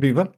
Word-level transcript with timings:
Viva! 0.00 0.32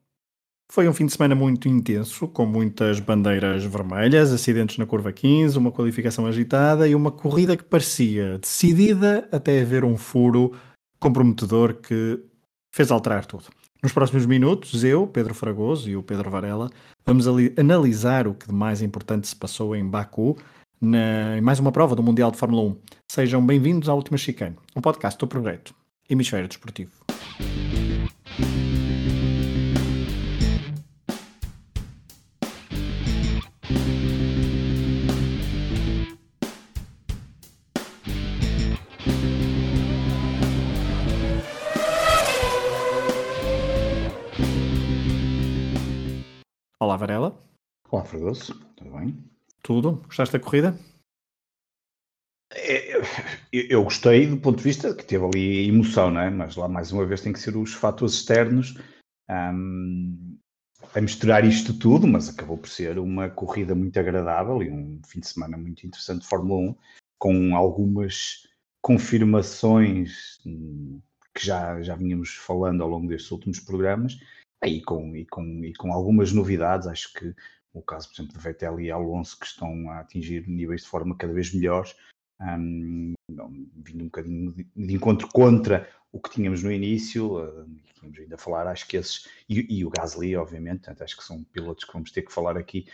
Foi 0.73 0.89
um 0.89 0.93
fim 0.93 1.07
de 1.07 1.13
semana 1.13 1.35
muito 1.35 1.69
intenso, 1.69 2.27
com 2.27 2.45
muitas 2.45 2.99
bandeiras 2.99 3.65
vermelhas, 3.65 4.33
acidentes 4.33 4.77
na 4.77 4.87
curva 4.87 5.13
15, 5.13 5.57
uma 5.57 5.71
qualificação 5.71 6.27
agitada 6.27 6.89
e 6.89 6.95
uma 6.95 7.13
corrida 7.13 7.57
que 7.57 7.63
parecia 7.63 8.39
decidida 8.39 9.29
até 9.31 9.61
haver 9.61 9.85
um 9.85 9.97
furo 9.97 10.53
comprometedor 10.99 11.75
que 11.75 12.19
fez 12.75 12.91
alterar 12.91 13.25
tudo. 13.25 13.45
Nos 13.83 13.93
próximos 13.93 14.27
minutos, 14.27 14.83
eu, 14.83 15.07
Pedro 15.07 15.35
Fragoso 15.35 15.89
e 15.89 15.97
o 15.97 16.03
Pedro 16.03 16.31
Varela 16.31 16.69
vamos 17.07 17.27
analisar 17.57 18.27
o 18.27 18.35
que 18.35 18.49
de 18.49 18.55
mais 18.55 18.83
importante 18.83 19.29
se 19.29 19.37
passou 19.37 19.77
em 19.77 19.87
Baku, 19.87 20.37
na, 20.81 21.37
em 21.39 21.41
mais 21.41 21.61
uma 21.61 21.71
prova 21.71 21.95
do 21.95 22.03
Mundial 22.03 22.31
de 22.31 22.39
Fórmula 22.39 22.63
1. 22.63 22.77
Sejam 23.11 23.45
bem-vindos 23.45 23.89
à 23.89 23.95
Última 23.95 24.17
Chicane, 24.17 24.57
um 24.75 24.81
podcast 24.81 25.19
do 25.21 25.29
Projeto 25.29 25.75
Hemisfério 26.09 26.49
Desportivo. 26.49 26.93
Olá, 46.93 46.99
Varela. 46.99 47.41
Olá, 47.91 48.05
Fragoso. 48.05 48.55
Tudo 48.77 48.91
bem? 48.91 49.25
Tudo? 49.63 49.93
Gostaste 50.05 50.37
da 50.37 50.45
corrida? 50.45 50.79
É, 52.53 52.97
eu, 52.97 53.03
eu, 53.51 53.83
gostei 53.83 54.27
do 54.27 54.37
ponto 54.37 54.59
de 54.59 54.65
vista 54.65 54.95
que 54.95 55.03
teve 55.03 55.25
ali 55.25 55.69
emoção, 55.71 56.11
não 56.11 56.21
é? 56.21 56.29
Mas 56.29 56.55
lá 56.55 56.69
mais 56.69 56.93
uma 56.93 57.07
vez 57.07 57.23
tem 57.23 57.33
que 57.33 57.39
ser 57.39 57.57
os 57.57 57.73
fatores 57.73 58.13
externos 58.17 58.75
um, 59.31 60.37
a 60.95 61.01
misturar 61.01 61.47
isto 61.47 61.73
tudo, 61.73 62.07
mas 62.07 62.29
acabou 62.29 62.59
por 62.59 62.69
ser 62.69 62.99
uma 62.99 63.31
corrida 63.31 63.75
muito 63.75 63.99
agradável 63.99 64.63
e 64.63 64.71
um 64.71 65.01
fim 65.07 65.21
de 65.21 65.29
semana 65.29 65.57
muito 65.57 65.87
interessante 65.87 66.21
de 66.21 66.29
Fórmula 66.29 66.73
1, 66.73 66.77
com 67.19 67.57
algumas 67.57 68.47
confirmações 68.83 70.39
hum, 70.45 71.01
que 71.35 71.47
já, 71.47 71.81
já 71.81 71.97
vínhamos 71.97 72.35
falando 72.35 72.83
ao 72.83 72.91
longo 72.91 73.09
destes 73.09 73.31
últimos 73.31 73.61
programas 73.61 74.19
e 74.65 74.81
com, 74.81 75.17
e, 75.17 75.25
com, 75.27 75.65
e 75.65 75.73
com 75.75 75.93
algumas 75.93 76.33
novidades, 76.33 76.87
acho 76.87 77.13
que 77.13 77.35
o 77.73 77.83
caso, 77.83 78.09
por 78.09 78.15
exemplo, 78.15 78.37
de 78.37 78.43
Vettel 78.43 78.81
e 78.81 78.91
Alonso, 78.91 79.39
que 79.39 79.47
estão 79.47 79.91
a 79.91 80.01
atingir 80.01 80.47
níveis 80.49 80.83
de 80.83 80.89
forma 80.89 81.17
cada 81.17 81.33
vez 81.33 81.53
melhores, 81.55 81.97
um, 82.41 83.15
vindo 83.29 84.03
um 84.03 84.07
bocadinho 84.07 84.53
de, 84.53 84.65
de, 84.75 84.95
encontro 84.95 85.29
contra 85.29 85.89
o 86.11 86.21
que 86.21 86.31
tínhamos 86.31 86.63
no 86.63 86.71
início, 86.71 87.39
uh, 87.39 87.67
vamos 88.01 88.19
ainda 88.19 88.37
falar, 88.37 88.67
acho 88.67 88.87
que 88.87 88.97
esses, 88.97 89.29
e, 89.49 89.79
e 89.79 89.85
o 89.85 89.91
Gasly, 89.91 90.37
obviamente, 90.37 90.81
portanto, 90.81 91.03
acho 91.03 91.17
que 91.17 91.25
são 91.25 91.43
pilotos 91.45 91.85
que 91.85 91.93
vamos 91.93 92.11
ter 92.11 92.23
que 92.23 92.33
falar 92.33 92.59
aqui 92.59 92.87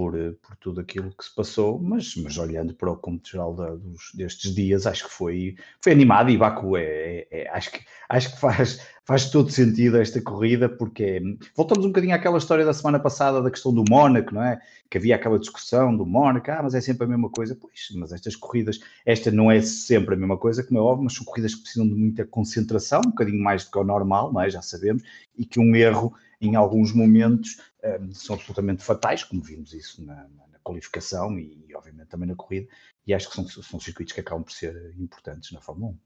por, 0.00 0.18
eh, 0.18 0.32
por 0.40 0.56
tudo 0.56 0.80
aquilo 0.80 1.10
que 1.10 1.22
se 1.22 1.34
passou, 1.34 1.78
mas, 1.78 2.16
mas 2.16 2.38
olhando 2.38 2.72
para 2.72 2.90
o 2.90 2.96
cômputo 2.96 3.32
geral 3.32 3.54
da, 3.54 3.68
dos, 3.74 4.10
destes 4.14 4.54
dias, 4.54 4.86
acho 4.86 5.04
que 5.06 5.12
foi, 5.12 5.56
foi 5.78 5.92
animado 5.92 6.30
e 6.30 6.38
Baku 6.38 6.74
é, 6.78 6.84
é, 6.84 7.26
é, 7.30 7.50
acho 7.50 7.70
que, 7.70 7.80
acho 8.08 8.32
que 8.32 8.40
faz, 8.40 8.80
faz 9.04 9.28
todo 9.28 9.50
sentido 9.50 9.98
esta 9.98 10.18
corrida, 10.22 10.70
porque 10.70 11.20
voltamos 11.54 11.84
um 11.84 11.88
bocadinho 11.88 12.14
àquela 12.14 12.38
história 12.38 12.64
da 12.64 12.72
semana 12.72 12.98
passada 12.98 13.42
da 13.42 13.50
questão 13.50 13.74
do 13.74 13.84
Mónaco, 13.90 14.32
não 14.34 14.42
é? 14.42 14.58
Que 14.88 14.96
havia 14.96 15.16
aquela 15.16 15.38
discussão 15.38 15.94
do 15.94 16.06
Mónaco, 16.06 16.50
ah, 16.50 16.60
mas 16.62 16.74
é 16.74 16.80
sempre 16.80 17.04
a 17.04 17.08
mesma 17.08 17.28
coisa. 17.28 17.54
Pois, 17.54 17.88
mas 17.94 18.10
estas 18.10 18.34
corridas, 18.34 18.80
esta 19.04 19.30
não 19.30 19.50
é 19.50 19.60
sempre 19.60 20.14
a 20.14 20.18
mesma 20.18 20.38
coisa, 20.38 20.64
como 20.64 20.80
é 20.80 20.82
óbvio, 20.82 21.04
mas 21.04 21.12
são 21.12 21.26
corridas 21.26 21.54
que 21.54 21.60
precisam 21.60 21.86
de 21.86 21.94
muita 21.94 22.24
concentração, 22.24 23.02
um 23.04 23.10
bocadinho 23.10 23.44
mais 23.44 23.64
do 23.66 23.70
que 23.70 23.78
o 23.78 23.84
normal, 23.84 24.32
não 24.32 24.40
é? 24.40 24.48
Já 24.48 24.62
sabemos, 24.62 25.02
e 25.36 25.44
que 25.44 25.60
um 25.60 25.76
erro 25.76 26.14
em 26.40 26.56
alguns 26.56 26.92
momentos 26.92 27.60
um, 28.00 28.12
são 28.12 28.36
absolutamente 28.36 28.82
fatais, 28.82 29.22
como 29.24 29.42
vimos 29.42 29.72
isso 29.74 30.04
na, 30.04 30.14
na 30.14 30.58
qualificação 30.62 31.38
e, 31.38 31.74
obviamente 31.74 32.08
também 32.08 32.28
na 32.28 32.34
corrida, 32.34 32.68
e 33.06 33.14
acho 33.14 33.28
que 33.28 33.34
são, 33.34 33.46
são 33.46 33.80
circuitos 33.80 34.12
que 34.12 34.20
acabam 34.20 34.44
por 34.44 34.52
ser 34.52 34.94
importantes 34.98 35.52
na 35.52 35.60
Fórmula 35.60 35.92
1. 35.92 35.98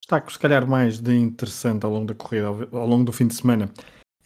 Destaco, 0.00 0.32
se 0.32 0.38
calhar, 0.38 0.66
mais 0.66 1.00
de 1.00 1.16
interessante 1.16 1.84
ao 1.84 1.90
longo 1.90 2.06
da 2.06 2.14
corrida, 2.14 2.46
ao, 2.46 2.86
longo 2.86 3.04
do 3.04 3.12
fim 3.12 3.26
de 3.26 3.34
semana, 3.34 3.70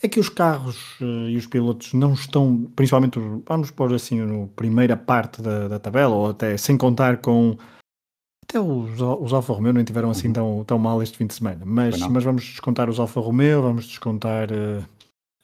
é 0.03 0.09
que 0.09 0.20
os 0.20 0.28
carros 0.28 1.00
uh, 1.00 1.28
e 1.28 1.36
os 1.36 1.47
pilotos 1.47 1.94
não 1.94 2.12
estão, 2.12 2.70
principalmente, 2.76 3.19
os, 3.19 3.42
vamos 3.47 3.70
pôr 3.70 3.94
assim, 3.94 4.20
no 4.20 4.48
primeira 4.48 4.97
parte 4.97 5.41
da, 5.41 5.69
da 5.69 5.78
tabela, 5.78 6.14
ou 6.14 6.30
até 6.30 6.56
sem 6.56 6.76
contar 6.76 7.19
com 7.19 7.56
até 8.50 8.60
os, 8.60 9.00
os 9.00 9.32
Alfa 9.32 9.52
Romeo 9.52 9.72
não 9.72 9.84
tiveram 9.84 10.10
assim 10.10 10.26
uhum. 10.28 10.32
tão, 10.32 10.64
tão 10.64 10.78
mal 10.78 11.02
este 11.02 11.16
fim 11.16 11.26
de 11.26 11.34
semana, 11.34 11.62
mas, 11.64 11.98
mas 12.08 12.24
vamos 12.24 12.42
descontar 12.42 12.90
os 12.90 12.98
Alfa 12.98 13.20
Romeo, 13.20 13.62
vamos 13.62 13.86
descontar. 13.86 14.50
Uh, 14.50 14.84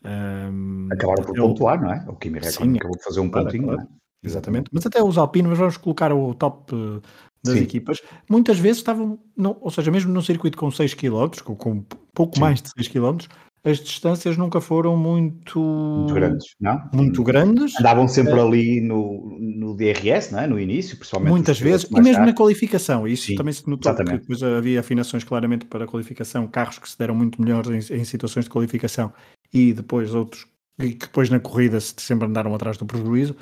eh, 0.04 0.48
um, 0.50 0.88
ehm, 0.88 0.92
Acabaram 0.92 1.24
por 1.24 1.36
pontuar, 1.36 1.80
não 1.80 1.92
é? 1.92 2.04
O 2.08 2.16
Kimi 2.16 2.38
Räikkönen 2.38 2.76
acabou 2.76 2.96
de 2.96 3.04
fazer 3.04 3.20
um 3.20 3.30
pontinho, 3.30 3.64
claro, 3.64 3.78
claro. 3.78 3.92
É? 3.92 4.26
Exatamente, 4.26 4.70
mas 4.72 4.84
até 4.84 5.02
os 5.02 5.16
Alpine, 5.16 5.48
mas 5.48 5.58
vamos 5.58 5.76
colocar 5.76 6.12
o 6.12 6.34
top 6.34 6.74
uh, 6.74 7.00
das 7.44 7.54
Sim. 7.54 7.62
equipas, 7.62 8.02
muitas 8.28 8.58
vezes 8.58 8.78
estavam, 8.78 9.18
não, 9.36 9.56
ou 9.60 9.70
seja, 9.70 9.90
mesmo 9.90 10.12
num 10.12 10.22
circuito 10.22 10.58
com 10.58 10.70
6 10.70 10.94
km, 10.94 11.28
com, 11.44 11.54
com 11.54 11.84
pouco 12.12 12.34
Sim. 12.34 12.40
mais 12.40 12.60
de 12.60 12.70
6 12.70 12.88
km, 12.88 13.18
as 13.66 13.80
distâncias 13.80 14.36
nunca 14.36 14.60
foram 14.60 14.96
muito, 14.96 15.58
muito 15.58 16.14
grandes, 16.14 16.54
não? 16.60 16.88
Muito 16.94 17.24
grandes. 17.24 17.74
Andavam 17.80 18.06
sempre 18.06 18.34
é. 18.34 18.40
ali 18.40 18.80
no, 18.80 19.36
no 19.40 19.76
DRS, 19.76 20.30
não 20.30 20.38
é? 20.38 20.46
no 20.46 20.60
início, 20.60 20.96
principalmente. 20.96 21.30
Muitas 21.32 21.58
vezes, 21.58 21.84
e 21.90 21.94
mesmo 21.94 22.12
tarde. 22.12 22.30
na 22.30 22.32
qualificação, 22.32 23.08
isso 23.08 23.26
Sim, 23.26 23.34
também 23.34 23.52
se 23.52 23.68
notou, 23.68 23.90
exatamente. 23.90 24.20
depois 24.20 24.40
havia 24.40 24.78
afinações 24.78 25.24
claramente 25.24 25.64
para 25.64 25.84
a 25.84 25.88
qualificação, 25.88 26.46
carros 26.46 26.78
que 26.78 26.88
se 26.88 26.96
deram 26.96 27.16
muito 27.16 27.42
melhores 27.42 27.90
em, 27.90 27.96
em 27.96 28.04
situações 28.04 28.44
de 28.44 28.50
qualificação 28.50 29.12
e 29.52 29.72
depois 29.72 30.14
outros 30.14 30.46
que 30.78 30.94
depois 30.94 31.28
na 31.28 31.40
corrida 31.40 31.80
sempre 31.80 32.28
andaram 32.28 32.54
atrás 32.54 32.76
do 32.76 32.86
prejuízo. 32.86 33.34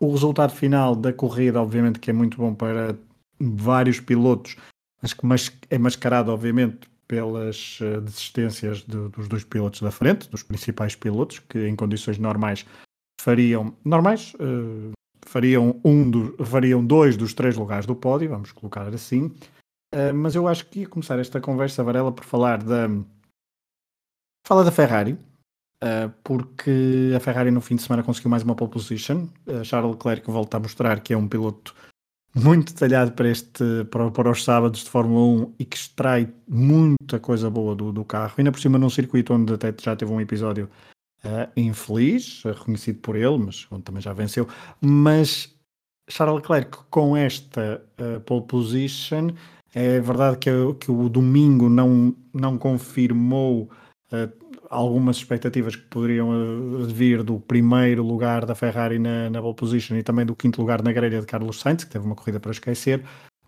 O 0.00 0.12
resultado 0.12 0.52
final 0.52 0.96
da 0.96 1.12
corrida, 1.12 1.60
obviamente, 1.60 1.98
que 1.98 2.08
é 2.08 2.12
muito 2.12 2.38
bom 2.38 2.54
para 2.54 2.96
vários 3.38 4.00
pilotos, 4.00 4.56
mas 5.22 5.48
que 5.48 5.58
é 5.68 5.76
mascarado, 5.76 6.32
obviamente, 6.32 6.88
pelas 7.12 7.78
uh, 7.82 8.00
desistências 8.00 8.78
de, 8.78 9.08
dos 9.10 9.28
dois 9.28 9.44
pilotos 9.44 9.82
da 9.82 9.90
frente, 9.90 10.30
dos 10.30 10.42
principais 10.42 10.96
pilotos, 10.96 11.40
que 11.40 11.68
em 11.68 11.76
condições 11.76 12.16
normais 12.16 12.64
fariam 13.20 13.76
normais 13.84 14.32
uh, 14.36 14.92
fariam 15.26 15.78
um 15.84 16.10
do, 16.10 16.42
fariam 16.42 16.82
dois 16.82 17.14
dos 17.14 17.34
três 17.34 17.54
lugares 17.54 17.84
do 17.84 17.94
pódio, 17.94 18.30
vamos 18.30 18.50
colocar 18.50 18.88
assim. 18.88 19.26
Uh, 19.94 20.14
mas 20.14 20.34
eu 20.34 20.48
acho 20.48 20.64
que 20.64 20.80
ia 20.80 20.88
começar 20.88 21.18
esta 21.18 21.38
conversa, 21.38 21.84
Varela, 21.84 22.10
por 22.10 22.24
falar 22.24 22.62
da 22.62 22.88
fala 24.48 24.64
da 24.64 24.72
Ferrari, 24.72 25.18
porque 26.24 27.12
a 27.14 27.20
Ferrari 27.20 27.50
no 27.50 27.60
fim 27.60 27.76
de 27.76 27.82
semana 27.82 28.02
conseguiu 28.02 28.30
mais 28.30 28.42
uma 28.42 28.54
pole 28.54 28.70
position. 28.70 29.28
Charles 29.64 29.92
Leclerc 29.92 30.28
volta 30.30 30.56
a 30.56 30.60
mostrar 30.60 31.00
que 31.00 31.12
é 31.12 31.16
um 31.16 31.28
piloto 31.28 31.74
muito 32.34 32.72
detalhado 32.72 33.12
para, 33.12 33.28
este, 33.28 33.84
para, 33.90 34.10
para, 34.10 34.30
os 34.30 34.42
sábados 34.42 34.84
de 34.84 34.90
Fórmula 34.90 35.44
1 35.44 35.54
e 35.58 35.64
que 35.64 35.76
extrai 35.76 36.28
muita 36.48 37.20
coisa 37.20 37.50
boa 37.50 37.74
do, 37.74 37.92
do 37.92 38.04
carro. 38.04 38.34
Ainda 38.38 38.50
por 38.50 38.60
cima 38.60 38.78
num 38.78 38.90
circuito 38.90 39.34
onde 39.34 39.52
até 39.52 39.74
já 39.78 39.94
teve 39.94 40.10
um 40.10 40.20
episódio 40.20 40.68
uh, 41.24 41.50
infeliz, 41.56 42.42
reconhecido 42.44 43.00
por 43.00 43.16
ele, 43.16 43.38
mas 43.38 43.66
onde 43.70 43.82
também 43.82 44.02
já 44.02 44.12
venceu. 44.12 44.48
Mas 44.80 45.54
Charles 46.08 46.36
Leclerc 46.36 46.78
com 46.90 47.16
esta 47.16 47.82
uh, 48.00 48.20
pole 48.20 48.46
position, 48.46 49.30
é 49.74 50.00
verdade 50.00 50.38
que, 50.38 50.50
que 50.80 50.90
o 50.90 51.08
domingo 51.08 51.68
não, 51.68 52.14
não 52.32 52.58
confirmou 52.58 53.70
uh, 54.10 54.41
algumas 54.72 55.16
expectativas 55.18 55.76
que 55.76 55.82
poderiam 55.82 56.32
eh, 56.32 56.86
vir 56.92 57.22
do 57.22 57.38
primeiro 57.38 58.02
lugar 58.02 58.46
da 58.46 58.54
Ferrari 58.54 58.98
na, 58.98 59.28
na 59.28 59.40
pole 59.40 59.54
position 59.54 59.96
e 59.96 60.02
também 60.02 60.24
do 60.24 60.34
quinto 60.34 60.60
lugar 60.60 60.82
na 60.82 60.92
grelha 60.92 61.20
de 61.20 61.26
Carlos 61.26 61.60
Sainz, 61.60 61.84
que 61.84 61.90
teve 61.90 62.04
uma 62.04 62.14
corrida 62.14 62.40
para 62.40 62.50
esquecer, 62.50 63.04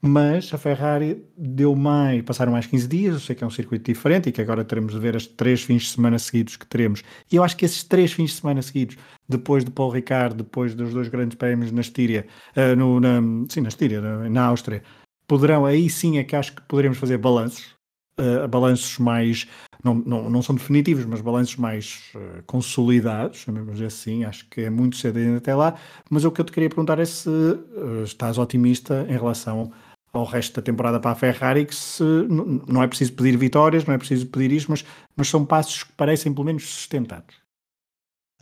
mas 0.07 0.53
a 0.53 0.59
Ferrari 0.59 1.25
deu 1.35 1.75
mais, 1.75 2.21
passaram 2.23 2.53
mais 2.53 2.67
15 2.67 2.87
dias, 2.87 3.15
eu 3.15 3.21
sei 3.21 3.35
que 3.35 3.43
é 3.43 3.47
um 3.47 3.51
circuito 3.51 3.91
diferente 3.91 4.29
e 4.29 4.33
que 4.33 4.43
agora 4.43 4.62
teremos 4.62 4.93
de 4.93 4.99
ver 4.99 5.17
as 5.17 5.27
três 5.27 5.62
fins 5.62 5.85
de 5.85 5.88
semana 5.88 6.19
seguidos 6.19 6.56
que 6.56 6.67
teremos. 6.67 7.03
E 7.32 7.37
eu 7.37 7.43
acho 7.43 7.56
que 7.56 7.65
esses 7.65 7.82
três 7.82 8.12
fins 8.12 8.32
de 8.32 8.37
semana 8.37 8.61
seguidos, 8.61 8.99
depois 9.26 9.65
de 9.65 9.71
Paul 9.71 9.91
Ricard, 9.91 10.37
depois 10.37 10.75
dos 10.75 10.93
dois 10.93 11.09
grandes 11.09 11.38
prémios 11.38 11.73
na 11.73 11.81
Estíria, 11.81 12.26
uh, 12.55 12.76
no, 12.76 13.00
na, 13.00 13.19
sim, 13.49 13.62
na 13.62 13.69
Estíria, 13.69 14.03
na, 14.03 14.29
na 14.29 14.44
Áustria, 14.44 14.82
poderão, 15.26 15.65
aí 15.65 15.88
sim 15.88 16.19
é 16.19 16.25
que 16.25 16.37
acho 16.37 16.55
que 16.55 16.61
poderemos 16.62 16.99
fazer 16.99 17.17
balanços, 17.17 17.75
uh, 18.21 18.47
balanços 18.47 18.99
mais 18.99 19.49
não, 19.85 20.31
não, 20.31 20.43
são 20.43 20.55
definitivos, 20.55 21.05
mas 21.05 21.21
balanços 21.21 21.57
mais 21.57 22.11
uh, 22.15 22.43
consolidados, 22.47 23.41
chamemos 23.41 23.81
assim, 23.83 24.25
acho 24.25 24.49
que 24.49 24.63
é 24.63 24.71
muito 24.71 24.97
cedo 24.97 25.19
ainda 25.19 25.37
até 25.37 25.55
lá, 25.55 25.79
mas 26.09 26.25
o 26.25 26.33
que 26.33 26.41
eu 26.41 26.45
te 26.45 26.53
queria 26.53 26.71
perguntar 26.71 26.99
é 26.99 27.05
se 27.05 27.29
uh, 27.29 28.03
estás 28.03 28.39
otimista 28.39 29.07
em 29.09 29.13
relação 29.13 29.71
ao 30.13 30.25
resto 30.25 30.57
da 30.57 30.63
temporada 30.63 30.99
para 30.99 31.11
a 31.11 31.15
Ferrari, 31.15 31.67
que 31.67 31.75
se, 31.75 32.03
não 32.03 32.83
é 32.83 32.87
preciso 32.87 33.13
pedir 33.13 33.37
vitórias, 33.37 33.85
não 33.85 33.95
é 33.95 33.99
preciso 33.99 34.27
pedir 34.29 34.53
isto, 34.53 34.71
mas, 34.71 34.85
mas 35.15 35.29
são 35.29 35.45
passos 35.45 35.83
que 35.83 35.93
parecem 35.93 36.33
pelo 36.33 36.47
menos 36.47 36.65
sustentados. 36.65 37.37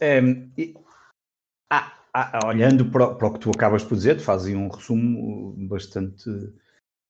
É, 0.01 0.21
e, 0.57 0.75
ah, 1.71 1.93
ah, 2.15 2.47
olhando 2.47 2.85
para, 2.91 3.15
para, 3.15 3.27
o 3.27 3.33
que 3.33 3.41
tu 3.41 3.51
acabas 3.51 3.83
por 3.83 3.97
dizer, 3.97 4.17
tu 4.17 4.23
fazes 4.23 4.55
um 4.55 4.69
resumo 4.69 5.55
bastante 5.67 6.31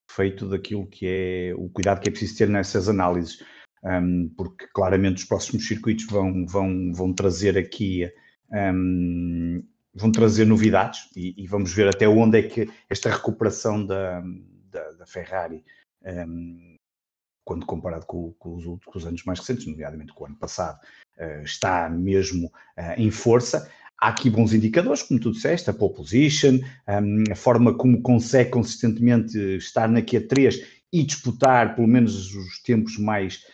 feito 0.09 0.49
daquilo 0.49 0.87
que 0.87 1.07
é 1.07 1.55
o 1.57 1.69
cuidado 1.69 2.01
que 2.01 2.09
é 2.09 2.13
preciso 2.13 2.39
ter 2.39 2.49
nessas 2.49 2.89
análises. 2.89 3.43
Um, 3.85 4.31
porque 4.37 4.67
claramente 4.73 5.19
os 5.19 5.25
próximos 5.25 5.67
circuitos 5.67 6.07
vão, 6.07 6.47
vão, 6.47 6.93
vão 6.93 7.13
trazer 7.13 7.59
aqui 7.59 8.09
um, 8.53 9.63
vão 9.95 10.11
trazer 10.11 10.47
novidades 10.47 11.09
e, 11.17 11.35
e, 11.37 11.47
vamos 11.47 11.73
ver 11.73 11.89
até 11.89 12.09
onde 12.09 12.39
é 12.39 12.43
que 12.43 12.71
esta 12.89 13.11
recuperação 13.11 13.85
da, 13.85 14.23
da, 14.71 14.93
da 14.93 15.07
Ferrari, 15.07 15.65
um, 16.05 16.77
quando 17.45 17.67
comparado 17.67 18.07
com, 18.07 18.33
com, 18.39 18.55
os, 18.55 18.65
com, 18.65 18.99
os, 18.99 19.07
anos 19.07 19.25
mais 19.25 19.39
recentes, 19.41 19.67
nomeadamente 19.67 20.13
com 20.13 20.25
o 20.25 20.27
ano 20.27 20.37
passado, 20.37 20.79
uh, 21.19 21.43
está 21.43 21.89
mesmo 21.89 22.47
uh, 22.47 22.95
em 22.97 23.11
força. 23.11 23.71
Há 23.99 24.09
aqui 24.09 24.31
bons 24.31 24.53
indicadores, 24.53 25.03
como 25.03 25.21
tu 25.21 25.31
disseste, 25.31 25.71
a 25.71 25.73
pole 25.73 25.95
position, 25.95 26.59
um, 26.89 27.25
a 27.31 27.37
forma 27.37 27.75
como 27.75 28.01
consegue 28.01 28.51
consistentemente 28.51 29.39
estar 29.57 29.89
na 29.89 30.01
Q3 30.01 30.65
e 30.93 31.03
disputar 31.05 31.75
pelo 31.75 31.89
menos 31.89 32.35
os 32.35 32.59
tempos 32.63 32.99
mais, 32.99 33.45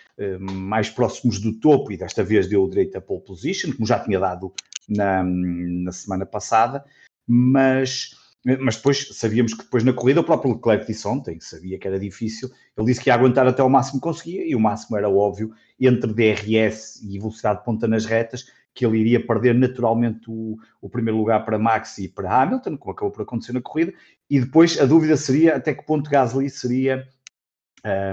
mais 0.41 0.91
próximos 0.91 1.41
do 1.41 1.53
topo, 1.61 1.93
e 1.93 1.97
desta 1.97 2.25
vez 2.25 2.49
deu 2.49 2.69
direito 2.69 2.97
a 2.99 3.01
pole 3.01 3.21
position, 3.21 3.73
como 3.73 3.87
já 3.87 4.01
tinha 4.01 4.19
dado 4.19 4.53
na, 4.89 5.23
na 5.23 5.93
semana 5.93 6.27
passada, 6.27 6.85
mas, 7.27 8.17
mas 8.61 8.77
depois 8.77 9.09
sabíamos 9.13 9.55
que 9.55 9.63
depois 9.63 9.85
na 9.85 9.93
corrida 9.93 10.21
o 10.21 10.25
próprio 10.25 10.55
Leclerc 10.55 10.87
disse 10.87 11.07
ontem, 11.07 11.39
sabia 11.41 11.79
que 11.79 11.87
era 11.87 12.01
difícil, 12.01 12.51
ele 12.77 12.87
disse 12.87 13.01
que 13.01 13.11
ia 13.11 13.15
aguentar 13.15 13.47
até 13.47 13.63
o 13.63 13.71
máximo 13.71 14.01
que 14.01 14.09
conseguia, 14.09 14.45
e 14.45 14.55
o 14.55 14.61
máximo 14.61 14.97
era 14.97 15.09
óbvio, 15.09 15.53
entre 15.79 16.13
DRS 16.13 17.01
e 17.03 17.19
velocidade 17.19 17.61
de 17.61 17.65
ponta 17.65 17.87
nas 17.87 18.05
retas, 18.05 18.47
que 18.75 18.87
ele 18.87 18.99
iria 18.99 19.25
perder 19.25 19.55
naturalmente 19.55 20.31
o, 20.31 20.57
o, 20.81 20.89
primeiro 20.89 21.19
lugar 21.19 21.45
para 21.45 21.59
Max 21.59 21.99
e 21.99 22.09
para 22.09 22.43
Hamilton, 22.43 22.77
como 22.77 22.93
acabou 22.93 23.11
por 23.11 23.23
acontecer 23.23 23.53
na 23.53 23.61
corrida, 23.61 23.93
e 24.31 24.41
depois 24.41 24.81
a 24.81 24.87
dúvida 24.87 25.17
seria 25.17 25.57
até 25.57 25.75
que 25.75 25.85
ponto 25.85 26.09
Gasly 26.09 26.49
seria 26.49 27.07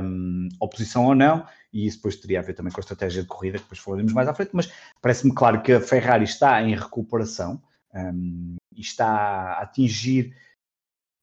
um, 0.03 0.49
oposição 0.59 1.05
ou 1.05 1.15
não, 1.15 1.45
e 1.75 1.85
isso 1.85 1.97
depois 1.97 2.15
teria 2.15 2.39
a 2.39 2.41
ver 2.41 2.53
também 2.53 2.71
com 2.71 2.79
a 2.79 2.81
estratégia 2.81 3.21
de 3.21 3.27
corrida, 3.27 3.57
que 3.57 3.65
depois 3.65 3.79
falaremos 3.79 4.13
mais 4.13 4.29
à 4.29 4.33
frente, 4.33 4.51
mas 4.53 4.71
parece-me 5.01 5.35
claro 5.35 5.61
que 5.61 5.73
a 5.73 5.81
Ferrari 5.81 6.23
está 6.23 6.63
em 6.63 6.73
recuperação 6.73 7.61
um, 7.93 8.55
e 8.73 8.79
está 8.79 9.05
a 9.05 9.61
atingir, 9.63 10.33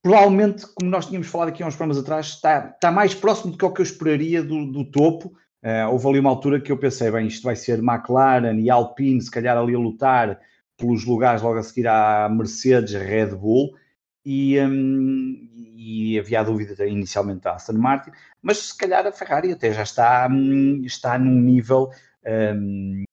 provavelmente, 0.02 0.66
como 0.75 0.90
nós 0.90 1.06
tínhamos 1.06 1.28
falado 1.28 1.49
aqui 1.49 1.62
há 1.62 1.66
uns 1.66 1.75
programas 1.75 1.96
atrás, 1.96 2.26
está, 2.26 2.69
está 2.69 2.93
mais 2.93 3.14
próximo 3.14 3.52
do 3.52 3.56
que 3.56 3.64
o 3.64 3.72
que 3.72 3.81
eu 3.81 3.84
esperaria 3.84 4.43
do, 4.43 4.70
do 4.70 4.84
topo. 4.84 5.34
Uh, 5.64 5.90
houve 5.90 6.06
ali 6.06 6.19
uma 6.19 6.28
altura 6.28 6.60
que 6.60 6.70
eu 6.70 6.76
pensei, 6.76 7.10
bem, 7.10 7.26
isto 7.26 7.44
vai 7.44 7.56
ser 7.56 7.78
McLaren 7.78 8.60
e 8.60 8.69
Alpine, 8.69 9.22
se 9.22 9.31
calhar 9.31 9.56
ali 9.56 9.75
a 9.75 9.78
lutar 9.78 10.38
pelos 10.76 11.06
lugares 11.06 11.40
logo 11.40 11.58
a 11.58 11.62
seguir 11.62 11.88
à 11.88 12.28
Mercedes, 12.28 12.93
Red 12.93 13.37
Bull, 13.37 13.75
e, 14.22 14.60
um, 14.60 15.48
e 15.74 16.19
havia 16.19 16.42
dúvida 16.42 16.86
inicialmente 16.86 17.42
da 17.42 17.54
Aston 17.54 17.74
Martin, 17.74 18.10
mas 18.40 18.58
se 18.58 18.76
calhar 18.76 19.06
a 19.06 19.12
Ferrari 19.12 19.52
até 19.52 19.72
já 19.72 19.82
está, 19.82 20.28
hum, 20.30 20.82
está 20.84 21.19
num 21.19 21.40
nível 21.40 21.90
um, 22.26 23.04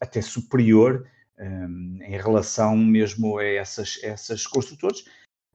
até 0.00 0.20
superior 0.22 1.06
um, 1.38 1.98
em 2.02 2.16
relação 2.16 2.76
mesmo 2.76 3.38
a 3.38 3.44
essas, 3.44 3.98
essas 4.02 4.46
construtores. 4.46 5.04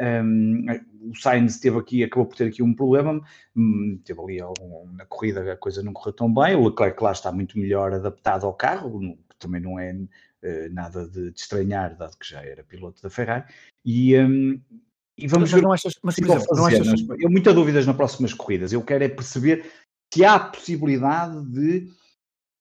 Um, 0.02 0.66
o 1.10 1.16
Sainz 1.16 1.60
teve 1.60 1.78
aqui, 1.78 2.04
acabou 2.04 2.26
por 2.26 2.38
ter 2.38 2.48
aqui 2.48 2.64
um 2.64 2.74
problema, 2.74 3.22
um, 3.56 4.00
teve 4.04 4.22
ali 4.22 4.42
um, 4.42 4.90
na 4.94 5.06
corrida 5.06 5.52
a 5.52 5.58
coisa 5.58 5.84
não 5.84 5.92
correu 5.92 6.14
tão 6.14 6.34
bem, 6.34 6.56
o 6.56 6.70
Leclerc 6.70 7.04
lá 7.04 7.12
está 7.12 7.32
muito 7.34 7.60
melhor 7.60 7.94
adaptado 7.94 8.46
ao 8.46 8.54
carro, 8.54 9.18
que 9.30 9.38
também 9.38 9.60
não 9.60 9.78
é 9.78 9.92
uh, 9.92 10.74
nada 10.74 11.06
de, 11.06 11.32
de, 11.32 11.40
estranhar, 11.40 11.98
dado 11.98 12.18
que 12.18 12.30
já 12.30 12.42
era 12.42 12.64
piloto 12.64 13.02
da 13.02 13.10
Ferrari, 13.10 13.44
e, 13.84 14.18
um, 14.18 14.62
e 15.24 15.28
vamos 15.28 15.52
mas 15.52 15.60
ver. 15.60 15.62
Não 15.62 15.74
achas, 15.74 15.94
mas, 16.02 16.16
por 16.16 16.26
exemplo, 16.26 16.56
não 16.56 16.66
achas... 16.66 16.88
Eu 16.88 17.18
tenho 17.18 17.30
muitas 17.30 17.54
dúvidas 17.54 17.86
nas 17.86 17.96
próximas 17.96 18.34
corridas. 18.34 18.74
Eu 18.74 18.82
quero 18.82 19.04
é 19.04 19.10
perceber 19.10 19.66
se 20.14 20.26
há 20.26 20.40
possibilidade 20.40 21.46
de. 21.52 21.88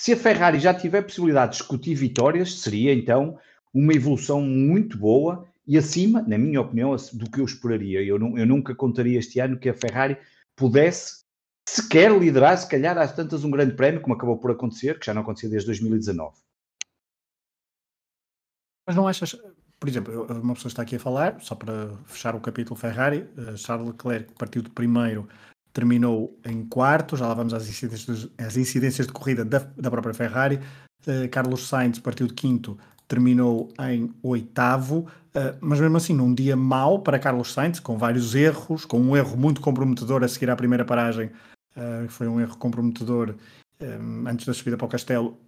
Se 0.00 0.12
a 0.12 0.16
Ferrari 0.16 0.60
já 0.60 0.72
tiver 0.72 1.02
possibilidade 1.02 1.52
de 1.52 1.58
discutir 1.58 1.94
vitórias, 1.94 2.60
seria 2.60 2.92
então 2.92 3.38
uma 3.74 3.92
evolução 3.92 4.40
muito 4.40 4.96
boa 4.96 5.46
e 5.66 5.76
acima, 5.76 6.22
na 6.22 6.38
minha 6.38 6.60
opinião, 6.60 6.94
do 7.12 7.30
que 7.30 7.40
eu 7.40 7.44
esperaria. 7.44 8.02
Eu, 8.02 8.18
não, 8.18 8.38
eu 8.38 8.46
nunca 8.46 8.74
contaria 8.74 9.18
este 9.18 9.40
ano 9.40 9.58
que 9.58 9.68
a 9.68 9.74
Ferrari 9.74 10.16
pudesse 10.56 11.24
sequer 11.68 12.10
liderar, 12.16 12.56
se 12.56 12.68
calhar, 12.68 12.96
às 12.96 13.14
tantas, 13.14 13.44
um 13.44 13.50
grande 13.50 13.74
prémio, 13.74 14.00
como 14.00 14.14
acabou 14.14 14.38
por 14.38 14.50
acontecer, 14.50 14.98
que 14.98 15.06
já 15.06 15.12
não 15.12 15.22
acontecia 15.22 15.50
desde 15.50 15.66
2019. 15.66 16.36
Mas 18.86 18.96
não 18.96 19.06
achas, 19.06 19.36
por 19.78 19.88
exemplo, 19.88 20.26
uma 20.42 20.54
pessoa 20.54 20.68
está 20.68 20.82
aqui 20.82 20.96
a 20.96 21.00
falar, 21.00 21.36
só 21.40 21.54
para 21.54 21.90
fechar 22.04 22.34
o 22.34 22.40
capítulo 22.40 22.78
Ferrari, 22.78 23.26
eh, 23.36 23.56
Charles 23.56 23.86
Leclerc 23.86 24.34
partiu 24.34 24.60
de 24.60 24.70
primeiro, 24.70 25.28
terminou 25.72 26.36
em 26.44 26.64
quarto, 26.64 27.16
já 27.16 27.28
lá 27.28 27.34
vamos 27.34 27.54
às 27.54 27.68
incidências, 27.68 28.28
às 28.36 28.56
incidências 28.56 29.06
de 29.06 29.12
corrida 29.12 29.44
da, 29.44 29.60
da 29.76 29.90
própria 29.90 30.12
Ferrari. 30.12 30.58
Uh, 31.06 31.28
Carlos 31.30 31.68
Sainz 31.68 32.00
partiu 32.00 32.26
de 32.26 32.34
quinto, 32.34 32.76
terminou 33.06 33.72
em 33.88 34.12
oitavo, 34.20 35.06
uh, 35.06 35.56
mas 35.60 35.78
mesmo 35.78 35.96
assim 35.96 36.12
num 36.12 36.34
dia 36.34 36.56
mau 36.56 36.98
para 37.00 37.18
Carlos 37.18 37.52
Sainz, 37.52 37.78
com 37.78 37.96
vários 37.96 38.34
erros, 38.34 38.84
com 38.84 38.98
um 39.00 39.16
erro 39.16 39.36
muito 39.36 39.60
comprometedor 39.60 40.24
a 40.24 40.28
seguir 40.28 40.50
à 40.50 40.56
primeira 40.56 40.84
paragem, 40.84 41.30
foi 42.08 42.26
um 42.26 42.40
erro 42.40 42.56
comprometedor 42.56 43.36
antes 44.26 44.44
da 44.44 44.52
subida 44.52 44.76
para 44.76 44.86
o 44.86 44.88
Castelo, 44.88 45.38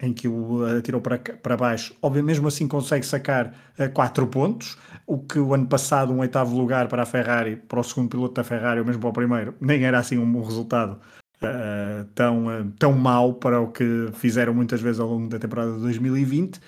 em 0.00 0.12
que 0.12 0.28
o 0.28 0.64
atirou 0.64 1.00
para, 1.00 1.18
para 1.18 1.56
baixo, 1.56 1.94
obviamente 2.00 2.28
mesmo 2.28 2.48
assim 2.48 2.68
consegue 2.68 3.04
sacar 3.04 3.54
uh, 3.78 3.90
quatro 3.92 4.26
pontos, 4.26 4.78
o 5.06 5.18
que 5.18 5.38
o 5.38 5.54
ano 5.54 5.66
passado 5.66 6.12
um 6.12 6.20
oitavo 6.20 6.56
lugar 6.56 6.88
para 6.88 7.02
a 7.02 7.06
Ferrari, 7.06 7.56
para 7.56 7.80
o 7.80 7.84
segundo 7.84 8.10
piloto 8.10 8.34
da 8.34 8.44
Ferrari, 8.44 8.80
ou 8.80 8.86
mesmo 8.86 9.00
para 9.00 9.10
o 9.10 9.12
primeiro, 9.12 9.54
nem 9.60 9.84
era 9.84 9.98
assim 9.98 10.18
um, 10.18 10.36
um 10.36 10.42
resultado 10.42 11.00
uh, 11.42 12.04
tão, 12.14 12.46
uh, 12.46 12.70
tão 12.78 12.92
mau 12.92 13.34
para 13.34 13.60
o 13.60 13.72
que 13.72 14.08
fizeram 14.14 14.54
muitas 14.54 14.80
vezes 14.80 15.00
ao 15.00 15.08
longo 15.08 15.28
da 15.28 15.38
temporada 15.38 15.72
de 15.72 15.80
2020. 15.80 16.60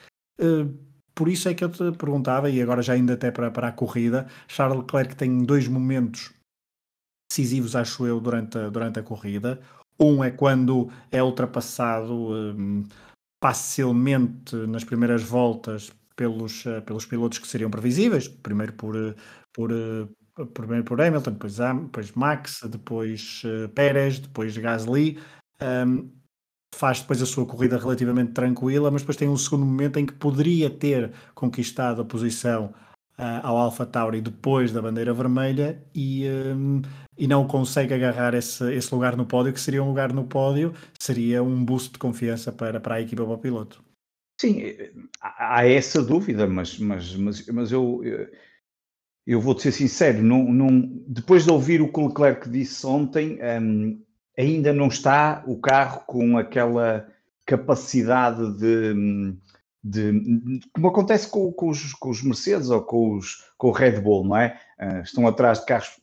por 1.15 1.29
isso 1.29 1.49
é 1.49 1.55
que 1.55 1.62
eu 1.62 1.69
te 1.69 1.93
perguntava, 1.93 2.50
e 2.50 2.61
agora 2.61 2.82
já 2.82 2.94
ainda 2.94 3.15
até 3.15 3.31
para, 3.31 3.50
para 3.50 3.69
a 3.69 3.73
corrida, 3.73 4.27
Charles 4.49 4.79
Leclerc 4.79 5.15
tem 5.15 5.44
dois 5.44 5.69
momentos 5.69 6.32
decisivos, 7.31 7.77
acho 7.77 8.06
eu, 8.06 8.21
durante 8.21 8.59
a, 8.59 8.69
durante 8.69 8.99
a 8.99 9.03
corrida. 9.03 9.61
Um 10.00 10.25
é 10.25 10.31
quando 10.31 10.91
é 11.12 11.23
ultrapassado 11.23 12.15
um, 12.15 12.85
facilmente 13.43 14.55
nas 14.69 14.85
primeiras 14.85 15.23
voltas 15.23 15.91
pelos, 16.15 16.65
uh, 16.67 16.83
pelos 16.83 17.07
pilotos 17.07 17.39
que 17.39 17.49
seriam 17.49 17.71
previsíveis, 17.71 18.29
primeiro 18.29 18.75
por, 18.75 18.95
uh, 18.95 19.15
por, 19.53 19.73
uh, 19.73 20.47
primeiro 20.53 20.85
por 20.85 21.01
Hamilton, 21.01 21.33
depois, 21.33 21.57
depois 21.57 22.13
Max, 22.13 22.61
depois 22.69 23.43
Pérez, 23.75 24.19
depois 24.19 24.57
Gasly. 24.57 25.19
Um, 25.63 26.11
faz 26.75 27.01
depois 27.01 27.21
a 27.21 27.27
sua 27.27 27.45
corrida 27.45 27.77
relativamente 27.77 28.33
tranquila, 28.33 28.91
mas 28.91 29.03
depois 29.03 29.17
tem 29.17 29.29
um 29.29 29.37
segundo 29.37 29.67
momento 29.67 29.99
em 29.99 30.06
que 30.06 30.13
poderia 30.15 30.70
ter 30.70 31.13
conquistado 31.35 32.01
a 32.01 32.05
posição 32.05 32.73
uh, 33.20 33.46
ao 33.46 33.56
Alpha 33.56 33.84
Tauri 33.84 34.20
depois 34.20 34.72
da 34.72 34.81
bandeira 34.81 35.12
vermelha 35.12 35.81
e, 35.94 36.27
um, 36.29 36.81
e 37.19 37.27
não 37.27 37.46
consegue 37.46 37.93
agarrar 37.93 38.34
esse, 38.34 38.72
esse 38.72 38.93
lugar 38.94 39.17
no 39.17 39.27
pódio, 39.27 39.53
que 39.53 39.60
seria 39.60 39.82
um 39.82 39.89
lugar 39.89 40.12
no 40.12 40.24
pódio, 40.24 40.72
seria 40.98 41.43
um 41.43 41.65
boost 41.65 41.93
de 41.93 41.98
confiança 41.98 42.50
para, 42.50 42.81
para 42.81 42.96
a 42.96 43.00
equipa 43.00 43.24
para 43.24 43.34
o 43.34 43.39
piloto. 43.39 43.84
Sim, 44.41 44.62
há 45.20 45.67
essa 45.69 46.03
dúvida, 46.03 46.46
mas, 46.46 46.79
mas, 46.79 47.15
mas, 47.15 47.46
mas 47.46 47.70
eu, 47.70 48.00
eu 49.27 49.39
vou-te 49.39 49.62
ser 49.62 49.72
sincero, 49.72 50.22
não, 50.22 50.43
não, 50.44 50.81
depois 51.06 51.44
de 51.44 51.50
ouvir 51.50 51.82
o 51.82 51.93
que 51.93 52.00
o 52.00 52.08
Leclerc 52.08 52.48
disse 52.48 52.86
ontem, 52.86 53.39
um, 53.60 54.03
ainda 54.39 54.72
não 54.72 54.89
está 54.89 55.44
o 55.46 55.58
carro 55.58 56.03
com 56.06 56.39
aquela 56.39 57.06
capacidade 57.44 58.56
de, 58.58 58.93
hum, 58.96 59.36
de, 59.82 60.60
como 60.75 60.89
acontece 60.89 61.29
com, 61.29 61.53
com, 61.53 61.70
os, 61.70 61.93
com, 61.94 62.10
os, 62.10 62.22
Mercedes 62.22 62.70
ou 62.70 62.82
com, 62.82 63.17
os, 63.17 63.44
com 63.56 63.69
o 63.69 63.72
Red 63.72 64.01
Bull, 64.01 64.25
não 64.25 64.37
é? 64.37 64.60
Uh, 64.79 65.01
estão 65.03 65.27
atrás 65.27 65.60
de 65.60 65.67
carros 65.67 65.89
que 65.89 66.03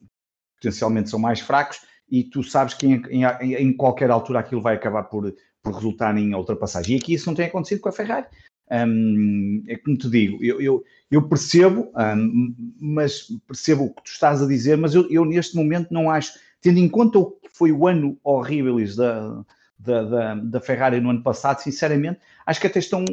potencialmente 0.55 1.09
são 1.09 1.19
mais 1.19 1.39
fracos 1.39 1.81
e 2.09 2.23
tu 2.23 2.41
sabes 2.43 2.73
que 2.73 2.87
em, 2.87 3.01
em, 3.09 3.53
em, 3.53 3.73
qualquer 3.73 4.09
altura 4.09 4.39
aquilo 4.39 4.61
vai 4.61 4.75
acabar 4.75 5.03
por, 5.03 5.33
por 5.61 5.73
resultar 5.73 6.17
em 6.17 6.33
ultrapassagem. 6.33 6.95
E 6.95 6.99
aqui 6.99 7.13
isso 7.13 7.27
não 7.27 7.35
tem 7.35 7.45
acontecido 7.45 7.81
com 7.81 7.89
a 7.89 7.91
Ferrari. 7.91 8.25
Um, 8.69 9.63
é 9.67 9.77
como 9.77 9.97
te 9.97 10.09
digo, 10.09 10.43
eu, 10.43 10.59
eu, 10.59 10.83
eu 11.09 11.27
percebo, 11.29 11.89
um, 11.95 12.53
mas 12.79 13.27
percebo 13.47 13.85
o 13.85 13.93
que 13.93 14.03
tu 14.03 14.11
estás 14.11 14.41
a 14.41 14.47
dizer, 14.47 14.77
mas 14.77 14.93
eu, 14.93 15.09
eu, 15.09 15.23
neste 15.23 15.55
momento 15.55 15.93
não 15.93 16.11
acho, 16.11 16.33
tendo 16.59 16.77
em 16.77 16.89
conta 16.89 17.19
o 17.19 17.31
que 17.31 17.49
foi 17.53 17.71
o 17.71 17.87
ano 17.87 18.19
horrível 18.23 18.75
da, 18.97 19.45
da, 19.79 20.03
da, 20.03 20.35
da 20.35 20.59
Ferrari 20.59 20.99
no 20.99 21.11
ano 21.11 21.23
passado, 21.23 21.59
sinceramente, 21.59 22.19
acho 22.45 22.59
que 22.59 22.67
até 22.67 22.79
estão 22.79 23.05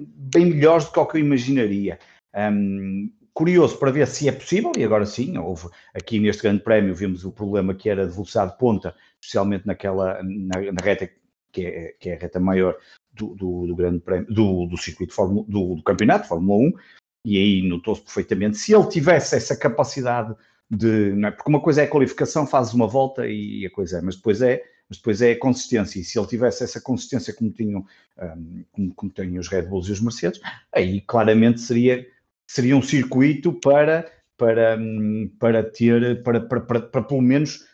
bem 0.00 0.46
melhores 0.46 0.84
do 0.86 0.92
que 0.92 0.98
o 0.98 1.06
que 1.06 1.16
eu 1.16 1.20
imaginaria. 1.20 1.98
Um, 2.34 3.10
curioso 3.32 3.78
para 3.78 3.92
ver 3.92 4.06
se 4.06 4.28
é 4.28 4.32
possível, 4.32 4.72
e 4.76 4.84
agora 4.84 5.06
sim, 5.06 5.38
houve 5.38 5.68
aqui 5.94 6.18
neste 6.18 6.42
grande 6.42 6.62
prémio, 6.62 6.94
vimos 6.94 7.24
o 7.24 7.30
problema 7.30 7.74
que 7.74 7.88
era 7.88 8.06
de 8.06 8.12
velocidade 8.12 8.52
de 8.52 8.58
ponta, 8.58 8.94
especialmente 9.20 9.66
naquela, 9.66 10.20
na, 10.22 10.72
na 10.72 10.82
reta 10.82 11.08
que 11.52 11.64
é, 11.64 11.94
que 12.00 12.10
é 12.10 12.14
a 12.14 12.18
reta 12.18 12.40
maior 12.40 12.76
do, 13.12 13.34
do, 13.34 13.66
do 13.68 13.76
grande 13.76 14.00
prémio, 14.00 14.26
do, 14.32 14.66
do 14.66 14.76
circuito 14.76 15.14
Fórmula, 15.14 15.46
do, 15.48 15.76
do 15.76 15.82
campeonato 15.82 16.26
Fórmula 16.26 16.68
1, 16.68 16.72
e 17.24 17.36
aí 17.36 17.68
notou-se 17.68 18.02
perfeitamente, 18.02 18.56
se 18.56 18.74
ele 18.74 18.88
tivesse 18.88 19.36
essa 19.36 19.56
capacidade 19.56 20.34
de, 20.70 21.14
é? 21.24 21.30
porque 21.30 21.48
uma 21.48 21.60
coisa 21.60 21.82
é 21.82 21.84
a 21.84 21.88
qualificação, 21.88 22.46
fazes 22.46 22.74
uma 22.74 22.86
volta 22.86 23.26
e 23.26 23.64
a 23.64 23.70
coisa 23.70 23.98
é, 23.98 24.02
mas 24.02 24.16
depois 24.16 24.42
é 24.42 24.62
mas 24.88 24.98
depois 24.98 25.20
é 25.20 25.32
a 25.32 25.38
consistência. 25.38 26.00
E 26.00 26.04
se 26.04 26.18
ele 26.18 26.26
tivesse 26.26 26.64
essa 26.64 26.80
consistência 26.80 27.34
como 27.34 27.50
tinham, 27.50 27.84
um, 28.18 28.64
como, 28.72 28.94
como 28.94 29.12
têm 29.12 29.38
os 29.38 29.48
Red 29.48 29.62
Bulls 29.62 29.88
e 29.88 29.92
os 29.92 30.00
Mercedes, 30.00 30.40
aí 30.72 31.00
claramente 31.02 31.60
seria, 31.60 32.06
seria 32.46 32.76
um 32.76 32.82
circuito 32.82 33.52
para, 33.52 34.10
para, 34.36 34.76
hum, 34.78 35.30
para 35.38 35.62
ter, 35.62 36.22
para, 36.22 36.40
para, 36.40 36.60
para, 36.60 36.80
para 36.80 37.02
pelo 37.02 37.22
menos 37.22 37.66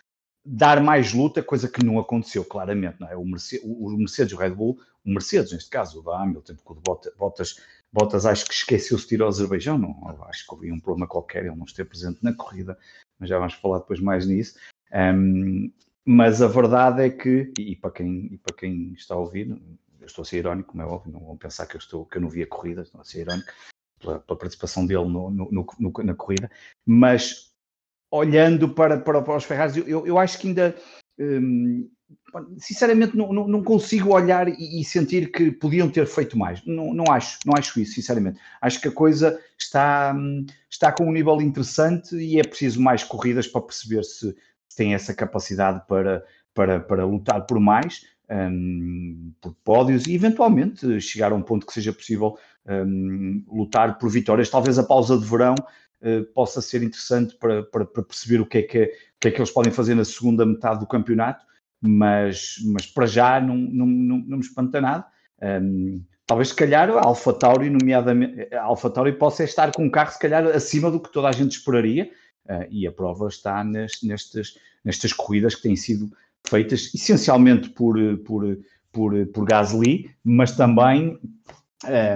dar 0.44 0.82
mais 0.82 1.14
luta, 1.14 1.42
coisa 1.42 1.68
que 1.68 1.84
não 1.84 1.98
aconteceu 1.98 2.44
claramente. 2.44 3.00
Não 3.00 3.08
é? 3.08 3.16
o, 3.16 3.24
Mercedes, 3.24 3.64
o 3.64 3.96
Mercedes 3.96 4.32
o 4.32 4.36
Red 4.36 4.50
Bull, 4.50 4.78
o 5.04 5.10
Mercedes 5.10 5.52
neste 5.52 5.70
caso, 5.70 6.00
o 6.00 6.02
da 6.02 6.20
Hamilton, 6.20 6.56
porque 6.56 6.72
o 6.72 6.94
de 6.96 7.10
Bottas, 7.16 7.60
Bottas 7.92 8.26
acho 8.26 8.44
que 8.46 8.54
esqueceu-se 8.54 9.08
de 9.08 9.14
ir 9.14 9.22
ao 9.22 9.28
Azerbaijão, 9.28 9.78
não, 9.78 10.16
acho 10.28 10.44
que 10.44 10.54
houve 10.54 10.72
um 10.72 10.80
problema 10.80 11.06
qualquer, 11.06 11.46
ele 11.46 11.54
não 11.54 11.64
esteve 11.64 11.88
presente 11.88 12.18
na 12.22 12.32
corrida, 12.34 12.76
mas 13.18 13.28
já 13.28 13.38
vamos 13.38 13.54
falar 13.54 13.78
depois 13.78 14.00
mais 14.00 14.26
nisso. 14.26 14.58
Um, 14.92 15.70
mas 16.04 16.42
a 16.42 16.48
verdade 16.48 17.02
é 17.02 17.10
que, 17.10 17.52
e 17.58 17.76
para 17.76 17.90
quem, 17.90 18.26
e 18.32 18.38
para 18.38 18.54
quem 18.54 18.92
está 18.92 19.14
a 19.14 19.18
ouvir, 19.18 19.50
eu 20.00 20.06
estou 20.06 20.22
a 20.22 20.26
ser 20.26 20.38
irónico, 20.38 20.72
como 20.72 20.82
é 20.82 20.86
óbvio, 20.86 21.12
não 21.12 21.20
vão 21.20 21.36
pensar 21.36 21.66
que 21.66 21.76
eu, 21.76 21.78
estou, 21.78 22.04
que 22.04 22.18
eu 22.18 22.22
não 22.22 22.28
vi 22.28 22.42
a 22.42 22.46
corrida, 22.46 22.82
estou 22.82 23.00
a 23.00 23.04
ser 23.04 23.22
irónico 23.22 23.52
pela, 23.98 24.20
pela 24.20 24.38
participação 24.38 24.86
dele 24.86 25.06
no, 25.08 25.30
no, 25.30 25.66
no, 25.78 25.92
na 26.04 26.14
corrida, 26.14 26.50
mas 26.84 27.54
olhando 28.10 28.68
para, 28.68 28.98
para, 28.98 29.22
para 29.22 29.36
os 29.36 29.44
Ferraris, 29.44 29.76
eu, 29.76 30.06
eu 30.06 30.18
acho 30.18 30.38
que 30.38 30.48
ainda, 30.48 30.76
hum, 31.18 31.90
sinceramente, 32.58 33.16
não, 33.16 33.32
não, 33.32 33.62
consigo 33.62 34.14
olhar 34.14 34.48
e, 34.48 34.80
e, 34.80 34.84
sentir 34.84 35.32
que 35.32 35.50
podiam 35.50 35.90
ter 35.90 36.06
feito 36.06 36.38
mais. 36.38 36.64
Não, 36.64 36.94
não 36.94 37.12
acho, 37.12 37.38
não 37.44 37.54
acho 37.56 37.80
isso, 37.80 37.94
sinceramente. 37.94 38.38
Acho 38.60 38.80
que 38.80 38.88
a 38.88 38.92
coisa 38.92 39.40
está, 39.58 40.14
hum, 40.16 40.46
está 40.70 40.92
com 40.92 41.06
um 41.06 41.12
nível 41.12 41.40
interessante 41.40 42.14
e 42.14 42.38
é 42.38 42.44
preciso 42.44 42.80
mais 42.80 43.02
corridas 43.02 43.48
para 43.48 43.62
perceber 43.62 44.04
se, 44.04 44.36
tem 44.74 44.94
essa 44.94 45.14
capacidade 45.14 45.82
para, 45.86 46.24
para, 46.52 46.80
para 46.80 47.04
lutar 47.04 47.46
por 47.46 47.58
mais, 47.58 48.02
um, 48.30 49.32
por 49.40 49.54
pódios 49.64 50.06
e 50.06 50.14
eventualmente 50.14 51.00
chegar 51.00 51.32
a 51.32 51.34
um 51.34 51.42
ponto 51.42 51.66
que 51.66 51.72
seja 51.72 51.92
possível 51.92 52.38
um, 52.66 53.44
lutar 53.48 53.98
por 53.98 54.10
vitórias. 54.10 54.50
Talvez 54.50 54.78
a 54.78 54.84
pausa 54.84 55.18
de 55.18 55.24
verão 55.24 55.54
uh, 55.54 56.24
possa 56.34 56.60
ser 56.60 56.82
interessante 56.82 57.36
para, 57.36 57.62
para, 57.64 57.84
para, 57.84 58.02
perceber 58.02 58.40
o 58.40 58.46
que, 58.46 58.58
é 58.58 58.62
que, 58.62 58.82
o 58.84 59.20
que 59.20 59.28
é 59.28 59.30
que 59.30 59.38
eles 59.38 59.50
podem 59.50 59.72
fazer 59.72 59.94
na 59.94 60.04
segunda 60.04 60.46
metade 60.46 60.80
do 60.80 60.86
campeonato, 60.86 61.44
mas, 61.80 62.56
mas 62.72 62.86
para 62.86 63.06
já 63.06 63.40
não, 63.40 63.56
não, 63.56 63.86
não, 63.86 64.18
não 64.18 64.38
me 64.38 64.44
espanta 64.44 64.80
nada. 64.80 65.06
Um, 65.42 66.02
talvez 66.26 66.48
se 66.48 66.54
calhar 66.54 66.90
a 66.90 67.06
AlphaTauri, 67.06 67.68
nomeadamente, 67.68 68.54
a 68.54 68.62
AlphaTauri 68.62 69.12
possa 69.12 69.44
estar 69.44 69.70
com 69.72 69.84
um 69.84 69.90
carro 69.90 70.12
se 70.12 70.18
calhar 70.18 70.46
acima 70.46 70.90
do 70.90 71.00
que 71.00 71.12
toda 71.12 71.28
a 71.28 71.32
gente 71.32 71.58
esperaria, 71.58 72.10
Uh, 72.46 72.66
e 72.70 72.86
a 72.86 72.92
prova 72.92 73.28
está 73.28 73.64
nestas, 73.64 74.58
nestas 74.84 75.12
corridas 75.12 75.54
que 75.54 75.62
têm 75.62 75.76
sido 75.76 76.10
feitas 76.46 76.94
essencialmente 76.94 77.70
por, 77.70 77.96
por, 78.18 78.58
por, 78.92 79.26
por 79.28 79.44
Gasly, 79.44 80.10
mas 80.22 80.52
também, 80.52 81.18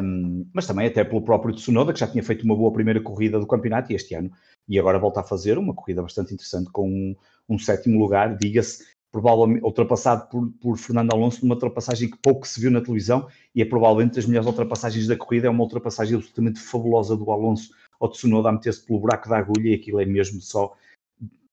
um, 0.03 0.47
mas 0.53 0.67
também 0.67 0.87
até 0.87 1.03
pelo 1.03 1.23
próprio 1.23 1.55
Tsunoda, 1.55 1.93
que 1.93 2.01
já 2.01 2.07
tinha 2.07 2.23
feito 2.23 2.45
uma 2.45 2.55
boa 2.55 2.73
primeira 2.73 3.01
corrida 3.01 3.41
do 3.41 3.47
campeonato 3.47 3.93
este 3.93 4.15
ano, 4.15 4.31
e 4.69 4.79
agora 4.79 4.99
volta 4.99 5.21
a 5.21 5.25
fazer 5.25 5.57
uma 5.57 5.75
corrida 5.75 6.03
bastante 6.03 6.35
interessante 6.35 6.71
com 6.71 6.89
um, 6.89 7.17
um 7.49 7.59
sétimo 7.59 7.99
lugar, 7.99 8.37
diga-se, 8.37 8.85
provavelmente 9.11 9.65
ultrapassado 9.65 10.29
por, 10.29 10.53
por 10.61 10.77
Fernando 10.77 11.13
Alonso 11.13 11.43
numa 11.43 11.55
ultrapassagem 11.55 12.11
que 12.11 12.19
pouco 12.19 12.47
se 12.47 12.61
viu 12.61 12.71
na 12.71 12.83
televisão 12.83 13.27
e 13.55 13.63
é 13.63 13.65
provavelmente 13.65 14.17
das 14.17 14.27
melhores 14.27 14.47
ultrapassagens 14.47 15.07
da 15.07 15.17
corrida, 15.17 15.47
é 15.47 15.51
uma 15.51 15.63
ultrapassagem 15.63 16.17
absolutamente 16.17 16.61
fabulosa 16.61 17.17
do 17.17 17.31
Alonso 17.33 17.71
ao 18.01 18.09
Tsunoda 18.11 18.49
a 18.49 18.53
meter-se 18.53 18.85
pelo 18.85 19.01
buraco 19.01 19.29
da 19.29 19.39
agulha 19.39 19.71
e 19.71 19.75
aquilo 19.75 20.01
é 20.01 20.05
mesmo 20.05 20.41
só 20.41 20.75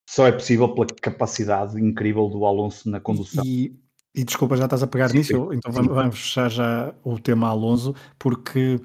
só 0.08 0.28
é 0.28 0.32
possível 0.32 0.70
pela 0.70 0.88
capacidade 1.02 1.82
incrível 1.82 2.30
do 2.30 2.46
Alonso 2.46 2.90
na 2.90 3.00
condução. 3.00 3.44
E, 3.44 3.76
e 4.14 4.24
desculpa, 4.24 4.56
já 4.56 4.66
estás 4.66 4.84
a 4.84 4.88
pegar 4.88 5.10
sim, 5.10 5.18
nisso, 5.18 5.50
sim, 5.50 5.58
então 5.58 5.72
sim. 5.74 5.88
vamos 5.88 6.20
fechar 6.20 6.50
já 6.50 6.94
o 7.04 7.20
tema 7.20 7.50
Alonso, 7.50 7.96
porque 8.20 8.80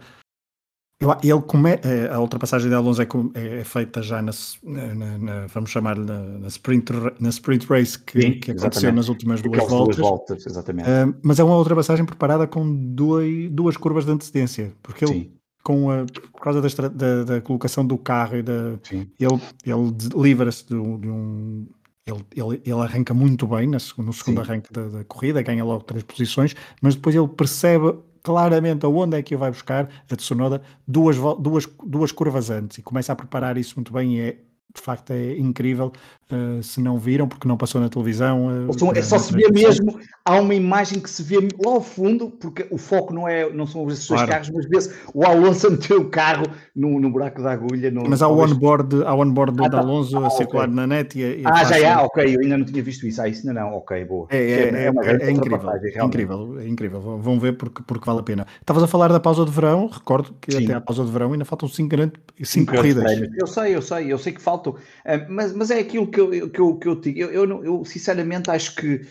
ele 1.22 1.42
come, 1.46 1.78
é, 1.82 2.10
a 2.10 2.20
ultrapassagem 2.20 2.68
de 2.68 2.74
Alonso 2.74 3.00
é, 3.00 3.06
é, 3.34 3.64
feita 3.64 4.02
já 4.02 4.20
na, 4.20 4.32
na, 4.62 5.18
na 5.18 5.46
vamos 5.46 5.70
chamar 5.70 5.96
na, 5.96 6.20
na, 6.20 6.48
sprint, 6.48 6.92
na 7.18 7.28
sprint 7.30 7.66
race 7.66 7.98
que, 7.98 8.32
que 8.32 8.50
aconteceu 8.50 8.92
nas 8.92 9.08
últimas 9.08 9.40
duas 9.40 9.58
voltas. 9.68 9.96
duas 9.96 10.08
voltas. 10.08 10.46
exatamente. 10.46 10.88
Uh, 10.88 11.14
mas 11.22 11.38
é 11.38 11.44
uma 11.44 11.56
ultrapassagem 11.56 12.04
preparada 12.04 12.46
com 12.46 12.70
duas, 12.94 13.26
duas 13.50 13.76
curvas 13.78 14.04
de 14.04 14.12
antecedência, 14.12 14.74
porque 14.82 15.04
ele 15.04 15.39
com 15.62 15.90
a, 15.90 16.04
por 16.32 16.40
causa 16.40 16.60
da, 16.60 16.88
da, 16.88 17.24
da, 17.24 17.40
colocação 17.40 17.86
do 17.86 17.98
carro 17.98 18.36
e 18.36 18.42
da, 18.42 18.78
ele, 18.92 19.40
ele 19.64 19.94
livra-se 20.14 20.64
de, 20.64 20.74
de, 20.74 21.08
um. 21.08 21.66
Ele, 22.06 22.24
ele, 22.34 22.62
ele, 22.64 22.80
arranca 22.80 23.14
muito 23.14 23.46
bem 23.46 23.66
no 23.66 23.78
segundo 23.78 24.12
Sim. 24.12 24.38
arranque 24.38 24.72
da, 24.72 24.88
da, 24.88 25.04
corrida, 25.04 25.42
ganha 25.42 25.64
logo 25.64 25.84
três 25.84 26.02
posições, 26.02 26.56
mas 26.80 26.94
depois 26.94 27.14
ele 27.14 27.28
percebe 27.28 27.94
claramente 28.22 28.84
aonde 28.84 29.16
é 29.16 29.22
que 29.22 29.36
vai 29.36 29.50
buscar 29.50 29.88
a 30.10 30.16
Tsunoda 30.16 30.62
duas, 30.86 31.16
duas, 31.38 31.68
duas 31.84 32.12
curvas 32.12 32.50
antes 32.50 32.78
e 32.78 32.82
começa 32.82 33.12
a 33.12 33.16
preparar 33.16 33.56
isso 33.56 33.74
muito 33.76 33.92
bem 33.92 34.16
e 34.16 34.20
é 34.20 34.38
de 34.74 34.80
facto 34.80 35.10
é 35.10 35.36
incrível. 35.36 35.92
Uh, 36.30 36.62
se 36.62 36.80
não 36.80 36.96
viram, 36.96 37.26
porque 37.26 37.48
não 37.48 37.56
passou 37.56 37.80
na 37.80 37.88
televisão. 37.88 38.68
Uh, 38.68 38.92
é 38.94 39.02
só 39.02 39.18
se 39.18 39.32
vê 39.32 39.50
mesmo, 39.50 39.98
há 40.24 40.38
uma 40.38 40.54
imagem 40.54 41.00
que 41.00 41.10
se 41.10 41.24
vê 41.24 41.38
lá 41.38 41.72
ao 41.72 41.80
fundo, 41.80 42.30
porque 42.30 42.68
o 42.70 42.78
foco 42.78 43.12
não, 43.12 43.26
é, 43.26 43.52
não 43.52 43.66
são 43.66 43.88
esses 43.88 44.06
dois 44.06 44.20
claro. 44.20 44.30
carros, 44.30 44.50
mas 44.50 44.66
vê-se 44.68 44.94
o 45.12 45.24
Alonso 45.24 45.66
a 45.68 45.70
meter 45.70 45.94
o 45.94 46.08
carro 46.08 46.46
no, 46.74 47.00
no 47.00 47.10
buraco 47.10 47.42
da 47.42 47.50
agulha. 47.50 47.90
No, 47.90 48.08
mas 48.08 48.22
há 48.22 48.28
o 48.28 48.38
onboard, 48.38 49.02
há 49.04 49.14
onboard 49.14 49.54
ah, 49.58 49.64
do 49.64 49.70
tá. 49.70 49.78
Alonso 49.80 50.16
ah, 50.18 50.28
a 50.28 50.30
circular 50.30 50.64
okay. 50.64 50.76
na 50.76 50.86
net. 50.86 51.18
E, 51.18 51.40
e 51.40 51.42
ah, 51.44 51.64
já 51.64 51.96
há, 51.96 52.02
ok, 52.02 52.36
eu 52.36 52.40
ainda 52.40 52.58
não 52.58 52.64
tinha 52.64 52.82
visto 52.82 53.06
isso. 53.06 53.20
Ah, 53.20 53.28
isso 53.28 53.48
ainda 53.48 53.60
não, 53.60 53.74
ok, 53.74 54.04
boa. 54.04 54.28
É, 54.30 54.38
é, 54.38 54.60
é, 54.62 54.86
é, 54.86 55.28
é 55.28 55.30
incrível, 55.30 55.70
é 55.70 56.04
incrível, 56.04 56.60
é 56.60 56.68
incrível. 56.68 57.00
Vão 57.00 57.40
ver 57.40 57.56
porque, 57.56 57.82
porque 57.82 58.06
vale 58.06 58.20
a 58.20 58.22
pena. 58.22 58.46
Estavas 58.60 58.84
a 58.84 58.86
falar 58.86 59.08
da 59.08 59.18
pausa 59.18 59.44
de 59.44 59.50
verão, 59.50 59.88
recordo 59.88 60.32
que 60.40 60.52
Sim. 60.52 60.64
até 60.64 60.74
a 60.74 60.80
pausa 60.80 61.04
de 61.04 61.10
verão 61.10 61.32
ainda 61.32 61.44
faltam 61.44 61.68
cinco, 61.68 61.96
cinco, 62.44 62.74
corridas. 62.74 63.20
Eu 63.36 63.46
sei, 63.46 63.74
eu 63.74 63.82
sei, 63.82 64.12
eu 64.12 64.18
sei 64.18 64.32
que 64.32 64.40
faltam. 64.40 64.74
Uh, 64.74 65.26
mas, 65.28 65.52
mas 65.52 65.70
é 65.70 65.80
aquilo 65.80 66.06
que 66.06 66.19
eu, 66.20 66.50
que 66.50 66.60
eu, 66.60 66.76
que 66.76 66.88
eu. 66.88 67.00
Eu, 67.16 67.30
eu, 67.30 67.64
eu, 67.64 67.84
sinceramente 67.84 68.50
acho 68.50 68.74
que, 68.74 69.06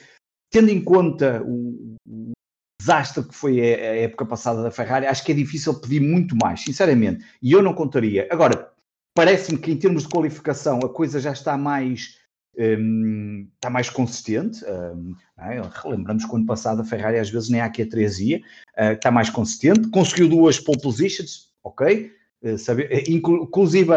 tendo 0.51 0.69
em 0.69 0.81
conta 0.83 1.41
o, 1.43 1.95
o 2.07 2.31
desastre 2.79 3.23
que 3.23 3.35
foi 3.35 3.59
a, 3.59 3.63
a, 3.63 3.95
época 3.97 4.25
passada 4.25 4.63
da 4.63 4.71
Ferrari, 4.71 5.05
acho 5.05 5.23
que 5.23 5.31
é 5.31 5.35
difícil 5.35 5.79
pedir 5.79 5.99
muito 5.99 6.35
mais, 6.35 6.61
sinceramente. 6.61 7.25
E 7.41 7.51
eu 7.51 7.61
não 7.61 7.73
contaria. 7.73 8.27
Agora, 8.31 8.71
parece-me 9.15 9.57
que 9.57 9.71
em 9.71 9.77
termos 9.77 10.03
de 10.03 10.09
qualificação 10.09 10.79
a 10.79 10.89
coisa 10.89 11.19
já 11.19 11.31
está 11.31 11.57
mais. 11.57 12.17
Um, 12.57 13.47
está 13.55 13.69
mais 13.69 13.89
consistente. 13.89 14.63
Um, 14.65 15.15
é? 15.37 15.61
Lembramos 15.85 16.25
que 16.25 16.35
ano 16.35 16.45
passado 16.45 16.81
a 16.81 16.85
Ferrari 16.85 17.17
às 17.17 17.29
vezes 17.29 17.49
nem 17.49 17.61
a 17.61 17.71
Q3 17.71 18.19
ia, 18.19 18.37
uh, 18.39 18.93
está 18.93 19.11
mais 19.11 19.29
consistente, 19.29 19.89
conseguiu 19.89 20.27
duas 20.27 20.59
pole 20.59 20.81
positions, 20.81 21.51
ok? 21.63 22.11
Uh, 22.41 22.57
sabe, 22.57 22.89
inclusive 23.07 23.91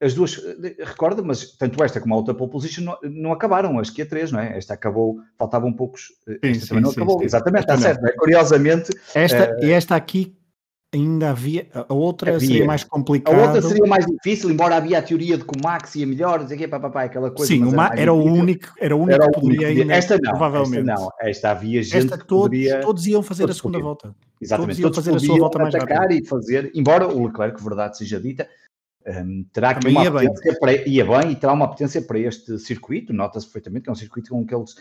as 0.00 0.14
duas, 0.14 0.40
recorda, 0.78 1.22
mas 1.22 1.52
tanto 1.56 1.82
esta 1.82 2.00
como 2.00 2.14
a 2.14 2.16
outra 2.16 2.34
pole 2.34 2.50
position 2.50 2.84
não, 2.84 2.98
não 3.02 3.32
acabaram, 3.32 3.78
as 3.78 3.90
que 3.90 4.02
a 4.02 4.06
três, 4.06 4.30
não 4.30 4.38
é? 4.38 4.56
Esta 4.56 4.74
acabou, 4.74 5.18
faltavam 5.36 5.72
poucos, 5.72 6.12
sim, 6.24 6.38
esta 6.42 6.60
sim, 6.60 6.68
também 6.68 6.82
não 6.84 6.90
sim, 6.90 7.00
acabou, 7.00 7.22
exatamente, 7.22 7.62
está 7.62 7.76
certo, 7.76 8.06
é? 8.06 8.12
curiosamente. 8.12 8.90
Esta, 9.14 9.56
uh, 9.56 9.64
e 9.64 9.72
esta 9.72 9.96
aqui 9.96 10.38
ainda 10.94 11.30
havia, 11.30 11.68
a 11.72 11.92
outra 11.92 12.36
havia. 12.36 12.48
seria 12.48 12.64
mais 12.64 12.84
complicada. 12.84 13.36
A 13.36 13.46
outra 13.46 13.62
seria 13.62 13.86
mais 13.86 14.06
difícil, 14.06 14.50
embora 14.50 14.76
havia 14.76 14.98
a 14.98 15.02
teoria 15.02 15.36
de 15.36 15.44
que 15.44 15.58
o 15.58 15.62
Max 15.62 15.94
ia 15.96 16.06
melhor, 16.06 16.42
dizer 16.42 16.56
que 16.56 16.68
papapá, 16.68 17.04
aquela 17.04 17.30
coisa. 17.30 17.52
Sim, 17.52 17.68
era, 17.74 18.00
era, 18.00 18.12
o 18.12 18.22
único, 18.22 18.72
era 18.78 18.96
o 18.96 19.00
único 19.00 19.22
era 19.22 19.30
que 19.30 19.40
poderia 19.40 19.68
ainda, 19.68 19.94
esta 19.94 20.16
não, 20.16 20.30
provavelmente. 20.30 20.90
Esta 20.90 21.02
não, 21.02 21.10
esta 21.20 21.50
havia 21.50 21.82
gente 21.82 21.96
esta 21.96 22.18
todos, 22.18 22.44
poderia... 22.44 22.80
todos 22.80 23.06
iam 23.06 23.22
fazer 23.22 23.42
todos 23.42 23.56
a 23.56 23.58
segunda 23.58 23.78
volta. 23.80 24.14
Exatamente, 24.40 24.80
todos, 24.80 24.96
iam 24.96 25.04
fazer 25.04 25.16
a 25.16 25.18
sua 25.18 25.38
volta 25.38 25.58
mais 25.58 25.74
rápida. 25.74 26.14
e 26.14 26.24
fazer, 26.24 26.70
embora 26.74 27.08
o 27.08 27.26
Leclerc, 27.26 27.62
verdade 27.62 27.98
seja 27.98 28.20
dita, 28.20 28.48
um, 29.06 29.44
terá 29.52 29.74
que 29.74 29.88
uma 29.88 30.10
potência 30.10 30.50
bem. 30.50 30.60
para, 30.60 30.88
ia 30.88 31.04
bem 31.04 31.32
e 31.32 31.36
terá 31.36 31.52
uma 31.52 31.68
potência 31.68 32.02
para 32.02 32.18
este 32.18 32.58
circuito, 32.58 33.12
nota-se 33.12 33.46
perfeitamente 33.46 33.84
que 33.84 33.90
é 33.90 33.92
um 33.92 33.96
circuito 33.96 34.30
com 34.30 34.44
que 34.44 34.54
eles, 34.54 34.74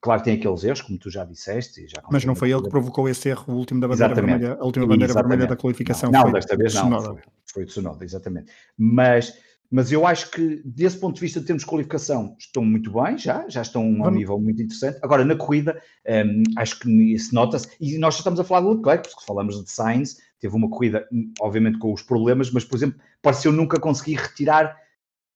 claro, 0.00 0.22
tem 0.22 0.34
aqueles 0.34 0.64
erros, 0.64 0.80
como 0.80 0.98
tu 0.98 1.10
já 1.10 1.24
disseste. 1.24 1.86
Já 1.86 2.02
Mas 2.10 2.24
não 2.24 2.34
foi 2.34 2.50
ele 2.50 2.62
que 2.62 2.70
provocou 2.70 3.08
esse 3.08 3.28
erro, 3.28 3.44
o 3.48 3.56
último 3.56 3.80
da 3.80 3.86
bandeira 3.88 4.12
exatamente. 4.12 4.38
vermelha, 4.38 4.60
a 4.60 4.64
última 4.64 4.86
bandeira 4.86 5.12
exatamente. 5.12 5.28
vermelha 5.28 5.48
da 5.48 5.56
qualificação. 5.56 6.10
Não, 6.10 6.24
não 6.24 6.32
desta 6.32 6.56
vez 6.56 6.74
não, 6.74 7.02
foi, 7.02 7.22
foi 7.46 7.62
o 7.64 7.66
Tsunoda, 7.66 8.04
exatamente. 8.04 8.50
Mas, 8.76 9.34
mas 9.70 9.92
eu 9.92 10.06
acho 10.06 10.30
que, 10.30 10.62
desse 10.64 10.98
ponto 10.98 11.14
de 11.14 11.20
vista 11.20 11.38
de 11.38 11.46
termos 11.46 11.62
de 11.62 11.68
qualificação, 11.68 12.34
estão 12.38 12.64
muito 12.64 12.90
bem, 12.92 13.16
já, 13.18 13.48
já 13.48 13.62
estão 13.62 13.82
a 14.02 14.08
um 14.08 14.10
nível 14.10 14.40
muito 14.40 14.60
interessante. 14.60 14.98
Agora, 15.02 15.24
na 15.24 15.36
corrida, 15.36 15.80
um, 16.26 16.42
acho 16.56 16.80
que 16.80 16.90
isso 17.14 17.34
nota-se, 17.34 17.68
e 17.80 17.98
nós 17.98 18.14
já 18.14 18.18
estamos 18.18 18.40
a 18.40 18.44
falar 18.44 18.62
do 18.62 18.72
Leclerc, 18.72 19.08
porque 19.08 19.24
falamos 19.24 19.62
de 19.62 19.70
Sainz, 19.70 20.16
teve 20.40 20.54
uma 20.56 20.68
corrida, 20.68 21.06
obviamente 21.40 21.78
com 21.78 21.92
os 21.92 22.02
problemas, 22.02 22.50
mas, 22.50 22.64
por 22.64 22.76
exemplo, 22.76 23.00
pareceu 23.22 23.52
nunca 23.52 23.78
conseguir 23.78 24.16
retirar 24.16 24.76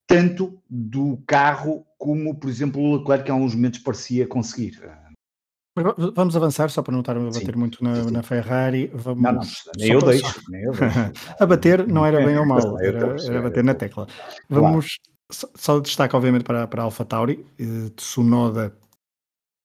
tanto 0.06 0.58
do 0.68 1.22
carro 1.26 1.86
como, 1.98 2.34
por 2.34 2.48
exemplo, 2.48 2.80
o 2.80 2.96
Leclerc, 2.96 3.24
que 3.24 3.30
em 3.30 3.34
alguns 3.34 3.54
momentos 3.54 3.80
parecia 3.80 4.26
conseguir. 4.26 4.80
Vamos 6.14 6.36
avançar, 6.36 6.70
só 6.70 6.82
para 6.82 6.92
não 6.92 7.00
estar 7.00 7.16
a 7.16 7.20
bater 7.20 7.52
sim, 7.52 7.58
muito 7.58 7.82
na, 7.82 8.04
na, 8.04 8.22
Ferrari. 8.22 8.90
Vamos, 8.94 9.22
não, 9.22 9.32
não, 9.32 9.42
nem 9.76 9.92
eu, 9.92 10.00
deixo, 10.00 10.42
nem 10.48 10.62
eu 10.62 10.72
deixo. 10.72 10.96
a 11.38 11.46
bater 11.46 11.86
não 11.86 12.06
era 12.06 12.24
bem 12.24 12.38
ou 12.38 12.46
mal, 12.46 12.78
era, 12.80 13.16
era 13.24 13.42
bater 13.42 13.64
na 13.64 13.74
tecla. 13.74 14.06
Vamos, 14.48 14.98
claro. 14.98 15.18
só, 15.32 15.48
só 15.54 15.80
destaque, 15.80 16.14
obviamente, 16.14 16.44
para, 16.44 16.68
para 16.68 16.82
a 16.82 16.84
AlphaTauri, 16.84 17.44
eh, 17.58 17.90
Tsunoda 17.96 18.76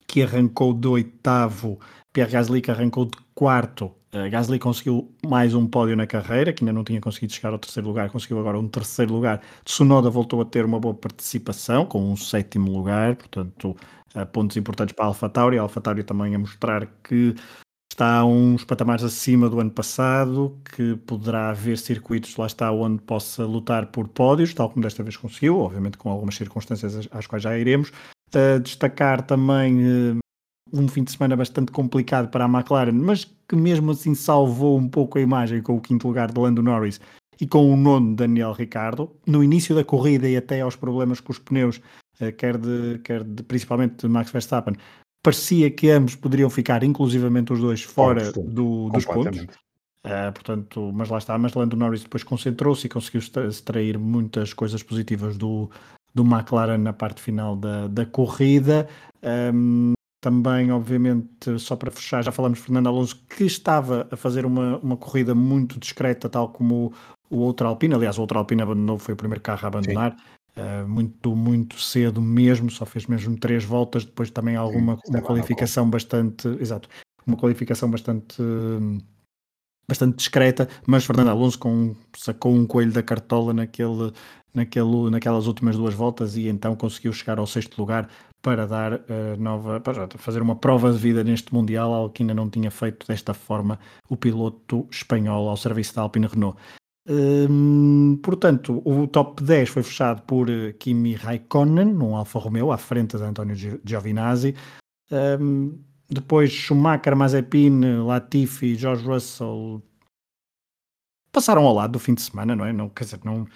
que 0.08 0.24
arrancou 0.24 0.74
do 0.74 0.94
oitavo, 0.94 1.80
Pierre 2.12 2.32
Gasly 2.32 2.62
que 2.62 2.72
arrancou 2.72 3.06
de 3.06 3.18
quarto. 3.36 3.96
Uh, 4.12 4.28
Gasly 4.32 4.58
conseguiu 4.58 5.14
mais 5.24 5.54
um 5.54 5.68
pódio 5.68 5.96
na 5.96 6.08
carreira, 6.08 6.52
que 6.52 6.64
ainda 6.64 6.74
não 6.74 6.84
tinha 6.84 7.00
conseguido 7.00 7.32
chegar 7.32 7.52
ao 7.52 7.60
terceiro 7.60 7.88
lugar, 7.88 8.10
conseguiu 8.10 8.40
agora 8.40 8.58
um 8.58 8.68
terceiro 8.68 9.14
lugar. 9.14 9.40
Tsunoda 9.64 10.10
voltou 10.10 10.42
a 10.42 10.46
ter 10.46 10.66
uma 10.66 10.80
boa 10.80 10.96
participação, 10.96 11.86
com 11.86 12.12
um 12.12 12.16
sétimo 12.16 12.72
lugar, 12.72 13.16
portanto, 13.16 13.78
uh, 14.16 14.26
pontos 14.26 14.58
importantes 14.58 14.96
para 14.96 15.06
a 15.06 15.08
AlphaTauri. 15.10 15.60
A 15.60 15.62
AlphaTauri 15.62 16.04
também 16.04 16.34
a 16.34 16.40
mostrar 16.40 16.88
que 17.04 17.36
está 17.92 18.26
uns 18.26 18.64
patamares 18.64 19.04
acima 19.04 19.48
do 19.48 19.60
ano 19.60 19.70
passado, 19.70 20.58
que 20.76 20.96
poderá 21.06 21.52
haver 21.52 21.78
circuitos, 21.78 22.36
lá 22.36 22.48
está, 22.48 22.72
onde 22.72 23.04
possa 23.04 23.46
lutar 23.46 23.88
por 23.88 24.08
pódios, 24.08 24.54
tal 24.56 24.70
como 24.72 24.82
desta 24.82 25.04
vez 25.04 25.18
conseguiu, 25.18 25.60
obviamente 25.60 26.00
com 26.00 26.10
algumas 26.10 26.36
circunstâncias 26.36 27.08
às 27.12 27.28
quais 27.28 27.44
já 27.44 27.56
iremos. 27.56 27.90
Uh, 28.34 28.60
destacar 28.60 29.22
também 29.22 30.20
um 30.74 30.88
fim 30.88 31.04
de 31.04 31.12
semana 31.12 31.36
bastante 31.36 31.72
complicado 31.72 32.30
para 32.30 32.46
a 32.46 32.48
McLaren, 32.48 32.94
mas 32.94 33.26
que 33.48 33.56
mesmo 33.56 33.92
assim 33.92 34.14
salvou 34.14 34.78
um 34.78 34.88
pouco 34.88 35.18
a 35.18 35.22
imagem 35.22 35.62
com 35.62 35.76
o 35.76 35.82
quinto 35.82 36.08
lugar 36.08 36.32
de 36.32 36.40
Lando 36.40 36.62
Norris 36.62 37.00
e 37.40 37.48
com 37.48 37.72
o 37.72 37.78
nono 37.78 38.16
Daniel 38.16 38.52
Ricciardo. 38.52 39.12
No 39.26 39.44
início 39.44 39.76
da 39.76 39.84
corrida 39.84 40.28
e 40.28 40.36
até 40.36 40.62
aos 40.62 40.76
problemas 40.76 41.20
com 41.20 41.32
os 41.32 41.40
pneus, 41.40 41.78
uh, 42.22 42.32
quer, 42.38 42.58
de, 42.58 43.00
quer 43.04 43.24
de, 43.24 43.44
principalmente 43.44 43.96
de 43.98 44.08
Max 44.08 44.32
Verstappen, 44.32 44.76
parecia 45.24 45.70
que 45.72 45.90
ambos 45.90 46.16
poderiam 46.16 46.50
ficar, 46.50 46.84
inclusivamente 46.84 47.54
os 47.54 47.60
dois, 47.60 47.84
fora 47.84 48.32
do, 48.32 48.90
dos 48.90 49.06
pontos. 49.06 49.46
Uh, 50.06 50.32
portanto, 50.34 50.92
mas 50.94 51.10
lá 51.10 51.18
está, 51.18 51.38
mas 51.38 51.54
Lando 51.54 51.76
Norris 51.76 52.04
depois 52.04 52.24
concentrou-se 52.24 52.88
e 52.88 52.90
conseguiu 52.90 53.22
extrair 53.48 53.98
muitas 53.98 54.54
coisas 54.54 54.82
positivas 54.82 55.38
do, 55.38 55.70
do 56.14 56.24
McLaren 56.24 56.78
na 56.78 56.94
parte 56.94 57.22
final 57.22 57.56
da, 57.56 57.88
da 57.88 58.06
corrida. 58.06 58.88
Um, 59.54 59.94
também, 60.22 60.72
obviamente, 60.72 61.58
só 61.60 61.76
para 61.76 61.92
fechar, 61.92 62.24
já 62.24 62.32
falamos 62.32 62.60
de 62.60 62.66
Fernando 62.66 62.88
Alonso, 62.88 63.24
que 63.30 63.46
estava 63.46 64.08
a 64.12 64.18
fazer 64.18 64.46
uma, 64.46 64.78
uma 64.80 64.98
corrida 64.98 65.34
muito 65.34 65.80
discreta, 65.80 66.28
tal 66.28 66.50
como 66.50 66.94
o, 67.30 67.38
o 67.38 67.40
outro 67.40 67.68
Alpine. 67.68 67.96
Aliás, 67.96 68.18
o 68.18 68.22
outro 68.22 68.38
Alpine 68.38 68.62
abandonou, 68.62 69.00
foi 69.00 69.14
o 69.14 69.18
primeiro 69.18 69.42
carro 69.42 69.64
a 69.64 69.68
abandonar. 69.68 70.18
Uh, 70.58 70.88
muito, 70.88 71.36
muito 71.36 71.80
cedo 71.80 72.22
mesmo, 72.22 72.70
só 72.70 72.86
fez 72.86 73.06
mesmo 73.06 73.38
três 73.38 73.64
voltas, 73.64 74.04
depois 74.04 74.30
também 74.30 74.58
alguma 74.58 74.96
Sim, 75.06 75.14
uma 75.14 75.22
qualificação 75.22 75.90
bastante, 75.90 76.50
exato, 76.60 76.90
uma 77.26 77.38
qualificação 77.38 77.90
bastante 77.90 78.44
bastante 79.88 80.18
discreta, 80.18 80.68
mas 80.86 81.06
Fernando 81.06 81.30
Alonso 81.30 81.58
com, 81.58 81.96
sacou 82.16 82.54
um 82.54 82.66
coelho 82.68 82.92
da 82.92 83.02
cartola 83.02 83.54
naquele, 83.54 84.12
naquele, 84.54 85.10
naquelas 85.10 85.48
últimas 85.48 85.78
duas 85.78 85.94
voltas 85.96 86.36
e 86.36 86.48
então 86.48 86.76
conseguiu 86.76 87.12
chegar 87.12 87.40
ao 87.40 87.48
sexto 87.48 87.80
lugar 87.80 88.08
para 88.42 88.66
dar 88.66 88.94
uh, 88.94 89.02
nova, 89.38 89.80
para 89.80 90.08
fazer 90.18 90.42
uma 90.42 90.56
prova 90.56 90.92
de 90.92 90.98
vida 90.98 91.24
neste 91.24 91.54
Mundial, 91.54 91.94
algo 91.94 92.14
que 92.14 92.24
ainda 92.24 92.34
não 92.34 92.50
tinha 92.50 92.72
feito 92.72 93.06
desta 93.08 93.34
forma 93.34 93.80
o 94.08 94.16
piloto 94.16 94.88
espanhol 94.90 95.50
ao 95.50 95.58
serviço 95.58 95.96
da 95.96 96.02
Alpine 96.02 96.28
Renault. 96.28 96.58
Um, 97.08 98.18
portanto, 98.22 98.82
o 98.86 99.08
top 99.08 99.42
10 99.42 99.70
foi 99.70 99.84
fechado 99.84 100.22
por 100.24 100.48
eh, 100.48 100.74
Kimi 100.74 101.16
Raikkonen, 101.16 101.92
num 101.92 102.16
Alfa 102.16 102.38
Romeo, 102.38 102.72
à 102.72 102.78
frente 102.78 103.18
de 103.18 103.24
António 103.24 103.56
Giovinazzi. 103.84 104.54
Um, 105.12 105.80
depois 106.08 106.52
Schumacher, 106.52 107.16
Mazepin, 107.16 108.04
Latifi, 108.06 108.76
George 108.76 109.06
Russell 109.06 109.82
passaram 111.32 111.66
ao 111.66 111.74
lado 111.74 111.94
do 111.94 112.00
fim 112.00 112.14
de 112.14 112.22
semana, 112.22 112.56
não 112.56 112.66
é? 112.66 112.74
Não, 112.74 112.90
quer 112.90 113.06
dizer, 113.06 113.20
não, 113.24 113.48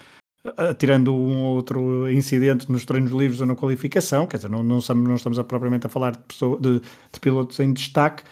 tirando 0.78 1.14
um 1.14 1.44
outro 1.44 2.12
incidente 2.12 2.72
nos 2.72 2.86
treinos 2.86 3.12
livres 3.12 3.40
ou 3.40 3.48
na 3.48 3.56
qualificação, 3.56 4.28
quer 4.28 4.38
dizer, 4.38 4.50
não, 4.50 4.62
não, 4.62 4.80
estamos, 4.80 5.08
não 5.08 5.16
estamos 5.16 5.40
a, 5.40 5.44
propriamente 5.44 5.88
a 5.88 5.90
falar 5.90 6.12
de, 6.12 6.20
pessoa, 6.20 6.60
de, 6.60 6.80
de 6.80 7.20
pilotos 7.22 7.60
em 7.60 7.72
destaque, 7.72 8.24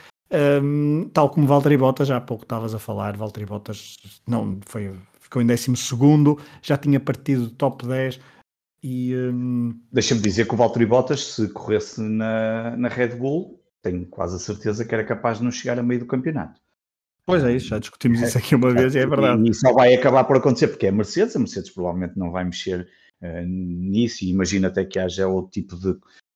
um, 0.63 1.09
tal 1.13 1.29
como 1.29 1.47
Valtteri 1.47 1.77
Bottas, 1.77 2.07
já 2.07 2.17
há 2.17 2.21
pouco 2.21 2.43
estavas 2.43 2.75
a 2.75 2.79
falar, 2.79 3.15
Valtteri 3.15 3.45
Bottas 3.45 3.97
não, 4.27 4.59
foi, 4.65 4.93
ficou 5.19 5.41
em 5.41 5.45
12 5.45 5.73
já 6.61 6.77
tinha 6.77 6.99
partido 6.99 7.47
do 7.47 7.51
top 7.51 7.87
10 7.87 8.19
e... 8.83 9.15
Um... 9.15 9.79
Deixa-me 9.91 10.21
dizer 10.21 10.47
que 10.47 10.53
o 10.53 10.57
Valtteri 10.57 10.85
Bottas, 10.85 11.33
se 11.33 11.47
corresse 11.49 12.01
na, 12.01 12.75
na 12.75 12.87
Red 12.89 13.15
Bull, 13.15 13.61
tenho 13.81 14.05
quase 14.05 14.35
a 14.35 14.39
certeza 14.39 14.85
que 14.85 14.93
era 14.93 15.03
capaz 15.03 15.37
de 15.37 15.43
não 15.43 15.51
chegar 15.51 15.79
a 15.79 15.83
meio 15.83 16.01
do 16.01 16.05
campeonato. 16.05 16.59
Pois 17.25 17.43
é, 17.43 17.53
isso, 17.53 17.67
já 17.67 17.79
discutimos 17.79 18.21
isso 18.21 18.37
aqui 18.37 18.55
uma 18.55 18.71
vez 18.73 18.95
e 18.95 18.99
é 18.99 19.05
verdade. 19.05 19.49
E 19.49 19.53
só 19.53 19.73
vai 19.73 19.93
acabar 19.93 20.23
por 20.23 20.37
acontecer 20.37 20.67
porque 20.67 20.87
é 20.87 20.89
a 20.89 20.93
Mercedes, 20.93 21.35
a 21.35 21.39
Mercedes 21.39 21.69
provavelmente 21.69 22.17
não 22.17 22.31
vai 22.31 22.43
mexer 22.43 22.87
uh, 23.21 23.45
nisso 23.45 24.23
e 24.23 24.29
imagina 24.29 24.67
até 24.67 24.83
que 24.83 24.99
haja 24.99 25.27
outro 25.27 25.51
tipo 25.51 25.75
de, 25.75 25.93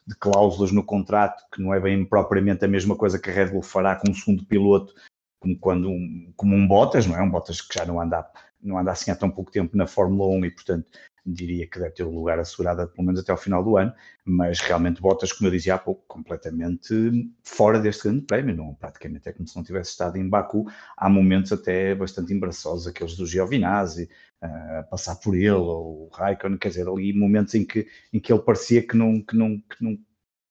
de, 0.07 0.15
cláusulas 0.19 0.71
no 0.71 0.83
contrato 0.83 1.43
que 1.53 1.61
não 1.61 1.73
é 1.73 1.79
bem 1.79 2.05
propriamente 2.05 2.63
a 2.63 2.67
mesma 2.67 2.95
coisa 2.95 3.19
que 3.19 3.29
a 3.29 3.33
Red 3.33 3.47
Bull 3.47 3.63
fará 3.63 3.95
com 3.95 4.11
um 4.11 4.13
segundo 4.13 4.45
piloto, 4.45 4.93
como 5.39 5.57
quando 5.59 5.89
um, 5.89 6.31
como 6.35 6.55
um 6.55 6.67
Bottas, 6.67 7.07
não 7.07 7.17
é? 7.17 7.21
Um 7.21 7.31
Bottas 7.31 7.61
que 7.61 7.77
já 7.77 7.85
não 7.85 7.99
anda, 7.99 8.25
não 8.61 8.77
anda 8.77 8.91
assim 8.91 9.11
há 9.11 9.15
tão 9.15 9.29
pouco 9.29 9.51
tempo 9.51 9.75
na 9.75 9.87
Fórmula 9.87 10.29
1 10.37 10.45
e 10.45 10.51
portanto 10.51 10.87
diria 11.25 11.65
que 11.67 11.79
deve 11.79 11.91
ter 11.91 12.03
o 12.03 12.13
lugar 12.13 12.37
assegurado 12.37 12.87
pelo 12.87 13.05
menos 13.05 13.19
até 13.19 13.31
ao 13.31 13.37
final 13.37 13.63
do 13.63 13.77
ano, 13.77 13.91
mas 14.23 14.59
realmente 14.59 15.01
Bottas, 15.01 15.31
como 15.31 15.47
eu 15.47 15.51
dizia 15.51 15.75
há 15.75 15.77
pouco, 15.77 16.03
completamente 16.07 16.93
fora 17.43 17.79
deste 17.79 18.03
grande 18.03 18.21
prémio, 18.21 18.55
não, 18.55 18.75
praticamente 18.75 19.27
é 19.27 19.33
como 19.33 19.47
se 19.47 19.55
não 19.55 19.63
tivesse 19.63 19.91
estado 19.91 20.17
em 20.17 20.29
Baku, 20.29 20.65
há 20.95 21.09
momentos 21.09 21.51
até 21.51 21.95
bastante 21.95 22.33
embaraçosos, 22.33 22.87
aqueles 22.87 23.15
do 23.15 23.25
Giovinazzi, 23.25 24.09
uh, 24.43 24.89
passar 24.89 25.15
por 25.15 25.35
ele, 25.35 25.51
ou 25.51 26.07
o 26.07 26.09
Raikkonen, 26.13 26.57
quer 26.57 26.69
dizer, 26.69 26.87
ali 26.87 27.11
momentos 27.11 27.55
em 27.55 27.65
que, 27.65 27.87
em 28.13 28.19
que 28.19 28.31
ele 28.31 28.41
parecia 28.41 28.85
que 28.85 28.95
não, 28.95 29.19
que 29.21 29.35
não, 29.35 29.57
que 29.57 29.83
não 29.83 29.97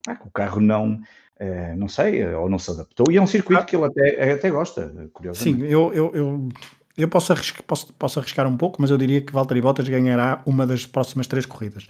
ah, 0.06 0.16
que 0.16 0.26
o 0.26 0.30
carro 0.30 0.60
não, 0.60 1.00
Uh, 1.34 1.76
não 1.76 1.88
sei, 1.88 2.24
ou 2.32 2.48
não 2.48 2.60
se 2.60 2.70
adaptou, 2.70 3.06
e 3.10 3.16
é 3.16 3.20
um 3.20 3.26
circuito 3.26 3.60
ah. 3.60 3.64
que 3.64 3.74
ele 3.74 3.87
até, 3.87 4.32
até 4.34 4.50
gosta, 4.50 5.10
curiosamente. 5.12 5.62
Sim, 5.62 5.66
eu, 5.66 5.92
eu, 5.92 6.14
eu 6.14 6.48
eu 6.96 7.09
posso 7.09 7.33
arriscar, 7.33 7.62
posso, 7.64 7.92
posso 7.94 8.18
arriscar 8.20 8.46
um 8.46 8.57
pouco, 8.57 8.80
mas 8.80 8.90
eu 8.90 8.98
diria 8.98 9.20
que 9.20 9.33
Valtteri 9.33 9.61
Bottas 9.61 9.88
ganhará 9.88 10.42
uma 10.46 10.66
das 10.66 10.87
próximas 10.87 11.26
três 11.26 11.44
corridas. 11.44 11.88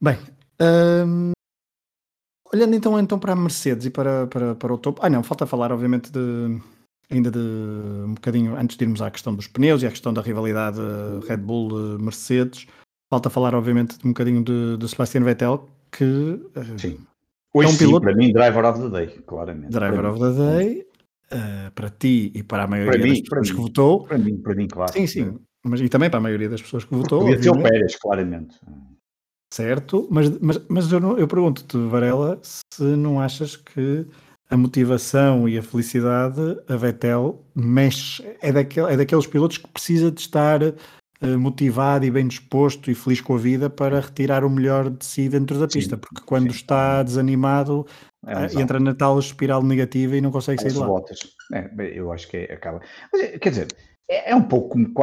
Bem, 0.00 0.16
hum, 1.06 1.32
olhando 2.52 2.74
então, 2.74 2.98
então 2.98 3.18
para 3.18 3.32
a 3.32 3.36
Mercedes 3.36 3.86
e 3.86 3.90
para, 3.90 4.26
para, 4.28 4.54
para 4.54 4.72
o 4.72 4.78
topo. 4.78 5.00
Ah, 5.02 5.10
não, 5.10 5.22
falta 5.22 5.46
falar, 5.46 5.72
obviamente, 5.72 6.10
de, 6.12 6.60
ainda 7.10 7.30
de 7.30 7.38
um 7.38 8.14
bocadinho 8.14 8.56
antes 8.56 8.76
de 8.76 8.84
irmos 8.84 9.02
à 9.02 9.10
questão 9.10 9.34
dos 9.34 9.48
pneus 9.48 9.82
e 9.82 9.86
à 9.86 9.90
questão 9.90 10.12
da 10.12 10.22
rivalidade 10.22 10.78
Red 11.28 11.38
Bull-Mercedes. 11.38 12.66
Falta 13.10 13.28
falar, 13.28 13.54
obviamente, 13.54 13.98
de 13.98 14.06
um 14.06 14.10
bocadinho 14.10 14.42
de, 14.42 14.76
de 14.76 14.88
Sebastian 14.88 15.24
Vettel, 15.24 15.68
que 15.90 16.40
eh, 16.54 16.78
Sim. 16.78 16.98
Hoje, 17.52 17.68
é 17.68 17.72
um 17.72 17.76
piloto... 17.76 18.00
para 18.00 18.14
mim, 18.14 18.32
driver 18.32 18.64
of 18.64 18.80
the 18.80 18.88
day, 18.88 19.08
claramente. 19.26 19.70
Driver 19.70 20.06
of 20.06 20.18
the 20.18 20.30
day 20.30 20.86
uh, 21.32 21.70
para 21.74 21.90
ti 21.90 22.30
e 22.34 22.42
para 22.42 22.64
a 22.64 22.66
maioria 22.66 22.92
para 22.92 23.00
das 23.00 23.10
mim, 23.10 23.22
pessoas 23.22 23.50
que 23.50 23.56
votou. 23.56 24.04
Para 24.04 24.18
mim, 24.18 24.36
para 24.38 24.54
mim, 24.54 24.68
claro. 24.68 24.92
Sim, 24.92 25.06
sim. 25.06 25.38
Mas, 25.64 25.80
e 25.80 25.88
também 25.88 26.10
para 26.10 26.18
a 26.18 26.22
maioria 26.22 26.48
das 26.48 26.60
pessoas 26.60 26.84
que 26.84 26.94
votou. 26.94 27.20
Podia 27.20 27.42
ser 27.42 27.50
o 27.50 27.62
Pérez, 27.62 27.96
claramente. 27.96 28.58
Certo, 29.52 30.08
mas, 30.10 30.30
mas, 30.40 30.60
mas 30.66 30.90
eu, 30.90 30.98
não, 30.98 31.18
eu 31.18 31.28
pergunto-te, 31.28 31.76
Varela, 31.76 32.40
se 32.42 32.82
não 32.82 33.20
achas 33.20 33.54
que 33.54 34.06
a 34.48 34.56
motivação 34.56 35.48
e 35.48 35.58
a 35.58 35.62
felicidade, 35.62 36.40
a 36.68 36.76
Vettel 36.76 37.42
mexe, 37.54 38.24
é, 38.40 38.50
daquel, 38.50 38.88
é 38.88 38.96
daqueles 38.96 39.26
pilotos 39.26 39.58
que 39.58 39.68
precisa 39.68 40.10
de 40.10 40.20
estar 40.20 40.62
uh, 40.62 41.38
motivado 41.38 42.04
e 42.04 42.10
bem 42.10 42.26
disposto 42.26 42.90
e 42.90 42.94
feliz 42.94 43.20
com 43.20 43.34
a 43.34 43.38
vida 43.38 43.68
para 43.68 44.00
retirar 44.00 44.42
o 44.42 44.50
melhor 44.50 44.88
de 44.88 45.04
si 45.04 45.28
dentro 45.28 45.58
da 45.58 45.66
pista, 45.66 45.96
sim, 45.96 46.00
porque 46.00 46.22
quando 46.26 46.50
sim. 46.50 46.56
está 46.56 47.02
desanimado 47.02 47.86
é 48.26 48.34
ah, 48.34 48.60
entra 48.60 48.78
na 48.78 48.94
tal 48.94 49.18
espiral 49.18 49.62
negativa 49.62 50.16
e 50.16 50.20
não 50.20 50.30
consegue 50.30 50.62
sair 50.62 50.72
de 50.72 50.78
lá. 50.78 50.86
Botas. 50.86 51.18
É, 51.52 51.70
eu 51.92 52.12
acho 52.12 52.28
que 52.28 52.36
é, 52.36 52.52
acaba. 52.52 52.80
Mas, 53.12 53.38
quer 53.38 53.50
dizer, 53.50 53.68
é, 54.08 54.30
é, 54.30 54.34
um 54.34 54.42
pouco 54.42 54.68
como. 54.68 54.94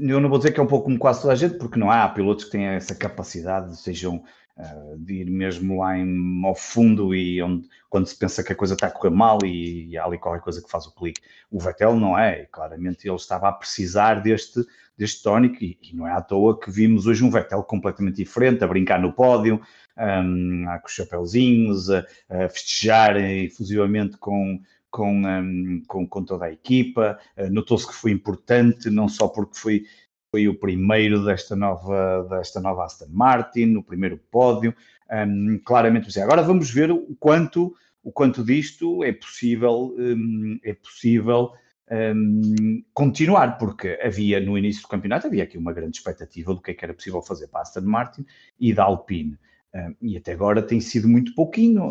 Eu 0.00 0.20
não 0.20 0.28
vou 0.28 0.38
dizer 0.38 0.52
que 0.52 0.60
é 0.60 0.62
um 0.62 0.66
pouco 0.66 0.84
como 0.84 0.98
quase 0.98 1.20
toda 1.20 1.32
a 1.32 1.36
gente, 1.36 1.58
porque 1.58 1.78
não 1.78 1.90
há 1.90 2.08
pilotos 2.08 2.44
que 2.44 2.52
tenham 2.52 2.72
essa 2.74 2.94
capacidade, 2.94 3.76
sejam 3.76 4.22
uh, 4.56 4.98
de 4.98 5.22
ir 5.22 5.30
mesmo 5.30 5.80
lá 5.80 5.98
em, 5.98 6.42
ao 6.44 6.54
fundo 6.54 7.12
e 7.12 7.42
onde, 7.42 7.66
quando 7.90 8.06
se 8.06 8.16
pensa 8.16 8.44
que 8.44 8.52
a 8.52 8.56
coisa 8.56 8.74
está 8.74 8.86
a 8.86 8.90
correr 8.90 9.10
mal 9.10 9.38
e, 9.44 9.88
e 9.88 9.98
há 9.98 10.04
ali 10.04 10.18
qualquer 10.18 10.40
coisa 10.40 10.62
que 10.62 10.70
faz 10.70 10.86
o 10.86 10.94
clique. 10.94 11.20
O 11.50 11.58
Vettel 11.58 11.96
não 11.96 12.16
é, 12.16 12.42
e 12.42 12.46
claramente 12.46 13.08
ele 13.08 13.16
estava 13.16 13.48
a 13.48 13.52
precisar 13.52 14.22
deste, 14.22 14.60
deste 14.96 15.24
tónico 15.24 15.56
e, 15.62 15.76
e 15.82 15.96
não 15.96 16.06
é 16.06 16.12
à 16.12 16.20
toa 16.20 16.60
que 16.60 16.70
vimos 16.70 17.08
hoje 17.08 17.24
um 17.24 17.30
Vettel 17.30 17.64
completamente 17.64 18.16
diferente, 18.16 18.62
a 18.62 18.68
brincar 18.68 19.00
no 19.00 19.12
pódio 19.12 19.60
um, 19.98 20.64
com 20.80 20.86
os 20.86 20.92
chapéuzinhos, 20.92 21.90
a, 21.90 22.06
a 22.28 22.48
festejar 22.48 23.16
efusivamente 23.16 24.16
com, 24.18 24.60
com, 24.90 25.22
um, 25.22 25.82
com, 25.86 26.06
com, 26.06 26.24
toda 26.24 26.46
a 26.46 26.52
equipa. 26.52 27.18
Uh, 27.36 27.50
Notou-se 27.50 27.86
que 27.86 27.94
foi 27.94 28.10
importante, 28.10 28.90
não 28.90 29.08
só 29.08 29.28
porque 29.28 29.58
foi, 29.58 29.84
foi 30.30 30.48
o 30.48 30.58
primeiro 30.58 31.24
desta 31.24 31.54
nova, 31.54 32.26
desta 32.30 32.60
nova 32.60 32.84
Aston 32.84 33.08
Martin, 33.10 33.76
o 33.76 33.82
primeiro 33.82 34.18
pódio. 34.30 34.74
Um, 35.10 35.60
claramente, 35.64 36.18
agora 36.20 36.42
vamos 36.42 36.70
ver 36.70 36.90
o 36.90 37.14
quanto, 37.20 37.74
o 38.02 38.10
quanto 38.10 38.42
disto 38.42 39.04
é 39.04 39.12
possível, 39.12 39.94
um, 39.98 40.58
é 40.64 40.74
possível 40.74 41.52
um, 41.90 42.82
continuar, 42.92 43.58
porque 43.58 43.98
havia 44.02 44.40
no 44.40 44.56
início 44.56 44.82
do 44.82 44.88
campeonato 44.88 45.26
havia 45.26 45.44
aqui 45.44 45.58
uma 45.58 45.72
grande 45.72 45.98
expectativa 45.98 46.54
do 46.54 46.60
que, 46.60 46.70
é 46.70 46.74
que 46.74 46.84
era 46.84 46.94
possível 46.94 47.20
fazer 47.20 47.48
para 47.48 47.60
a 47.60 47.62
Aston 47.62 47.82
Martin 47.82 48.24
e 48.58 48.72
da 48.72 48.84
Alpine 48.84 49.38
e 50.00 50.16
até 50.16 50.32
agora 50.32 50.62
tem 50.62 50.80
sido 50.80 51.08
muito 51.08 51.34
pouquinho. 51.34 51.90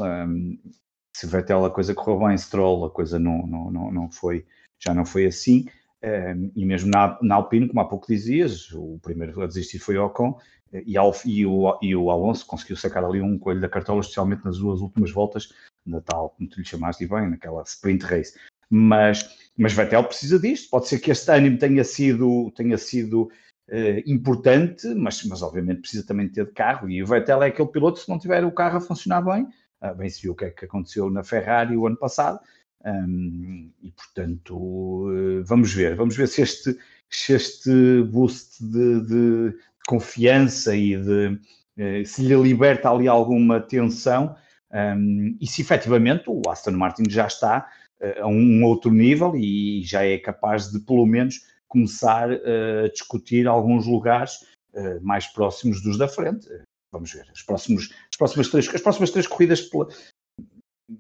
se 1.16 1.28
Vettel 1.28 1.66
a 1.66 1.70
coisa 1.70 1.94
correu 1.94 2.28
bem, 2.28 2.38
Stroll 2.38 2.86
a 2.86 2.90
coisa 2.90 3.20
não, 3.20 3.46
não, 3.46 3.72
não, 3.72 3.92
não 3.92 4.12
foi, 4.12 4.46
já 4.82 4.94
não 4.94 5.06
foi 5.06 5.26
assim. 5.26 5.66
Um, 6.04 6.52
e 6.54 6.66
mesmo 6.66 6.92
na, 6.92 7.18
na 7.22 7.36
Alpine, 7.36 7.68
como 7.68 7.80
há 7.80 7.86
pouco 7.86 8.08
dizias, 8.08 8.70
o 8.74 9.00
primeiro 9.02 9.42
a 9.42 9.48
desistir 9.48 9.80
foi 9.80 9.98
Ocon 9.98 10.38
e, 10.74 10.96
e, 11.26 11.46
o, 11.46 11.80
e 11.82 11.96
o 11.96 12.10
Alonso 12.10 12.46
conseguiu 12.46 12.76
sacar 12.76 13.06
ali 13.06 13.22
um 13.22 13.38
coelho 13.38 13.62
da 13.62 13.70
cartola, 13.70 14.02
especialmente 14.02 14.44
nas 14.44 14.58
duas 14.58 14.82
últimas 14.82 15.12
voltas, 15.12 15.54
na 15.86 16.02
tal, 16.02 16.32
como 16.32 16.50
tu 16.50 16.60
lhe 16.60 16.66
chamaste 16.66 17.08
bem, 17.08 17.30
naquela 17.30 17.62
sprint 17.64 18.04
race. 18.04 18.38
Mas, 18.70 19.52
mas 19.58 19.74
Vettel 19.74 20.04
precisa 20.04 20.40
disto. 20.40 20.70
Pode 20.70 20.88
ser 20.88 21.00
que 21.00 21.12
este 21.12 21.30
ânimo 21.32 21.58
tenha 21.58 21.84
sido, 21.84 22.52
tenha 22.52 22.78
sido 22.78 23.30
uh, 23.70 24.04
importante, 24.06 24.88
mas, 24.96 25.24
mas 25.24 25.42
obviamente 25.42 25.82
precisa 25.82 26.06
também 26.06 26.30
ter 26.30 26.46
de 26.46 26.52
carro. 26.52 26.90
E 26.90 27.02
o 27.02 27.08
Vettel 27.08 27.44
é 27.44 27.48
aquele 27.48 27.70
piloto, 27.70 28.00
se 28.00 28.10
não 28.10 28.20
tiver 28.20 28.44
o 28.46 28.52
carro 28.52 28.78
a 28.78 28.82
funcionar 28.82 29.22
bem, 29.22 29.48
uh, 29.82 29.96
bem 29.96 30.10
se 30.10 30.22
viu 30.22 30.34
o 30.34 30.36
que 30.36 30.46
é 30.46 30.52
que 30.52 30.66
aconteceu 30.66 31.10
na 31.10 31.24
Ferrari 31.24 31.76
o 31.76 31.88
ano 31.88 31.98
passado. 31.98 32.40
Um, 32.86 33.72
e 33.82 33.92
portanto, 33.92 34.58
uh, 34.58 35.44
vamos 35.46 35.74
ver, 35.74 35.96
vamos 35.96 36.16
ver 36.18 36.28
se 36.28 36.42
este, 36.42 36.78
se 37.10 37.34
este 37.34 38.04
boost 38.04 38.64
de, 38.64 39.02
de 39.02 39.58
confiança 39.88 40.76
e 40.76 40.98
de 40.98 41.40
se 42.06 42.22
lhe 42.22 42.36
liberta 42.36 42.88
ali 42.88 43.08
alguma 43.08 43.60
tensão 43.60 44.36
um, 44.72 45.36
e 45.42 45.48
se 45.48 45.64
efetivamente 45.64 46.26
o 46.28 46.42
Aston 46.48 46.72
Martin 46.72 47.10
já 47.10 47.26
está 47.26 47.68
a 48.22 48.28
um 48.28 48.64
outro 48.64 48.92
nível 48.92 49.36
e 49.36 49.82
já 49.84 50.06
é 50.06 50.18
capaz 50.18 50.72
de, 50.72 50.80
pelo 50.80 51.06
menos, 51.06 51.42
começar 51.74 52.30
a 52.32 52.88
discutir 52.88 53.48
alguns 53.48 53.86
lugares 53.88 54.46
mais 55.02 55.28
próximos 55.28 55.82
dos 55.82 55.98
da 55.98 56.08
frente. 56.08 56.48
Vamos 56.92 57.12
ver, 57.12 57.28
as, 57.32 57.42
próximos, 57.42 57.90
as, 58.12 58.16
próximas, 58.16 58.50
três, 58.50 58.70
as 58.70 58.82
próximas 58.82 59.10
três 59.10 59.26
corridas, 59.26 59.68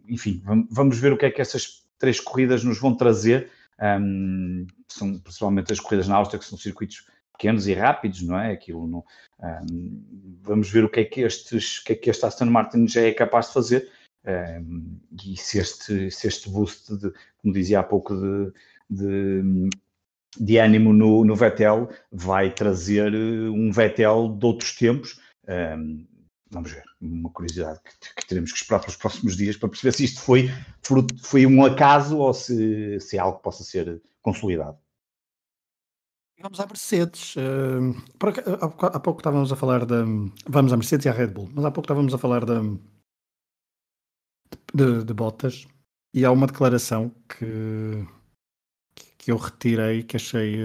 enfim, 0.07 0.43
vamos 0.69 0.97
ver 0.97 1.13
o 1.13 1.17
que 1.17 1.25
é 1.25 1.31
que 1.31 1.41
essas 1.41 1.83
três 1.99 2.19
corridas 2.19 2.63
nos 2.63 2.79
vão 2.79 2.95
trazer. 2.95 3.51
Um, 3.79 4.65
são 4.87 5.19
principalmente 5.19 5.71
as 5.71 5.79
corridas 5.79 6.07
na 6.07 6.15
Áustria, 6.15 6.39
que 6.39 6.45
são 6.45 6.57
circuitos 6.57 7.07
pequenos 7.33 7.67
e 7.67 7.73
rápidos, 7.73 8.21
não 8.23 8.39
é? 8.39 8.51
Aquilo 8.51 9.03
um, 9.39 10.37
vamos 10.41 10.69
ver 10.69 10.83
o 10.83 10.89
que 10.89 11.01
é 11.01 11.05
que 11.05 11.21
estes, 11.21 11.79
que 11.79 11.93
é 11.93 11.95
que 11.95 12.09
este 12.09 12.25
Aston 12.25 12.45
Martin 12.45 12.87
já 12.87 13.01
é 13.01 13.11
capaz 13.11 13.47
de 13.47 13.53
fazer 13.53 13.91
um, 14.25 14.99
e 15.25 15.35
se 15.35 15.59
este, 15.59 16.09
se 16.09 16.27
este 16.27 16.49
boost, 16.49 16.95
de, 16.95 17.11
como 17.41 17.53
dizia 17.53 17.79
há 17.79 17.83
pouco, 17.83 18.15
de, 18.15 18.53
de, 18.89 19.69
de 20.39 20.57
ânimo 20.57 20.93
no, 20.93 21.23
no, 21.25 21.35
Vettel 21.35 21.89
vai 22.11 22.53
trazer 22.53 23.13
eh, 23.13 23.49
um 23.49 23.71
Vettel 23.71 24.35
de 24.37 24.45
outros 24.45 24.75
tempos. 24.75 25.19
Um, 25.47 26.07
vamos 26.49 26.71
ver, 26.71 26.83
uma 27.01 27.29
curiosidade 27.29 27.79
que, 27.79 28.15
que, 28.15 28.27
teremos 28.27 28.51
que 28.51 28.57
esperar 28.59 28.79
pelos 28.79 28.95
próximos 28.95 29.35
dias 29.35 29.57
para 29.57 29.69
perceber 29.69 29.91
se 29.91 30.03
isto 30.05 30.21
foi, 30.21 30.49
foi 31.21 31.45
um 31.45 31.65
acaso 31.65 32.17
ou 32.17 32.33
se, 32.33 32.99
se 32.99 33.17
é 33.17 33.19
algo 33.19 33.37
que 33.37 33.43
possa 33.43 33.63
ser 33.63 34.01
consolidado. 34.21 34.77
Vamos 36.41 36.59
à 36.59 36.65
Mercedes. 36.65 37.35
Há, 38.81 38.99
pouco 38.99 39.19
estávamos 39.19 39.51
a 39.51 39.55
falar 39.55 39.85
da. 39.85 40.03
Vamos 40.47 40.73
à 40.73 40.77
Mercedes 40.77 41.05
e 41.05 41.09
à 41.09 41.13
Red 41.13 41.27
Bull, 41.27 41.49
mas 41.53 41.63
há 41.63 41.71
pouco 41.71 41.85
estávamos 41.85 42.13
a 42.13 42.17
falar 42.17 42.43
da, 42.43 42.61
de, 44.73 45.03
de 45.03 45.13
Bottas 45.13 45.67
e 46.13 46.25
há 46.25 46.31
uma 46.31 46.47
declaração 46.47 47.11
que, 47.29 48.05
que 49.23 49.31
eu 49.31 49.37
retirei, 49.37 50.03
que 50.03 50.17
achei, 50.17 50.57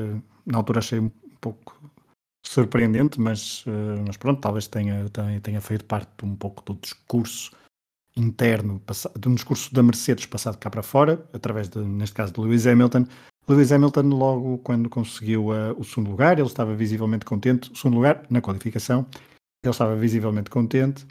na 0.44 0.58
altura 0.58 0.80
achei 0.80 0.98
um 0.98 1.10
pouco 1.40 1.78
surpreendente, 2.44 3.20
mas, 3.20 3.64
eh, 3.66 4.02
mas 4.06 4.16
pronto, 4.16 4.40
talvez 4.40 4.66
tenha, 4.66 5.08
tenha, 5.10 5.40
tenha 5.40 5.60
feito 5.60 5.84
parte 5.84 6.10
um 6.24 6.34
pouco 6.34 6.62
do 6.64 6.80
discurso 6.80 7.52
interno, 8.16 8.82
de 9.18 9.28
um 9.28 9.34
discurso 9.34 9.72
da 9.72 9.82
Mercedes 9.82 10.26
passado 10.26 10.58
cá 10.58 10.68
para 10.68 10.82
fora, 10.82 11.24
através, 11.32 11.68
de, 11.68 11.78
neste 11.78 12.16
caso, 12.16 12.32
de 12.32 12.40
Lewis 12.40 12.66
Hamilton. 12.66 13.06
Lewis 13.46 13.70
Hamilton, 13.70 14.08
logo 14.08 14.58
quando 14.58 14.88
conseguiu 14.88 15.50
uh, 15.50 15.78
o 15.78 15.84
segundo 15.84 16.10
lugar, 16.10 16.38
ele 16.38 16.48
estava 16.48 16.74
visivelmente 16.74 17.24
contente, 17.24 17.70
o 17.70 17.76
segundo 17.76 17.94
lugar 17.94 18.24
na 18.28 18.40
qualificação, 18.40 19.06
ele 19.62 19.70
estava 19.70 19.94
visivelmente 19.94 20.50
contente 20.50 21.06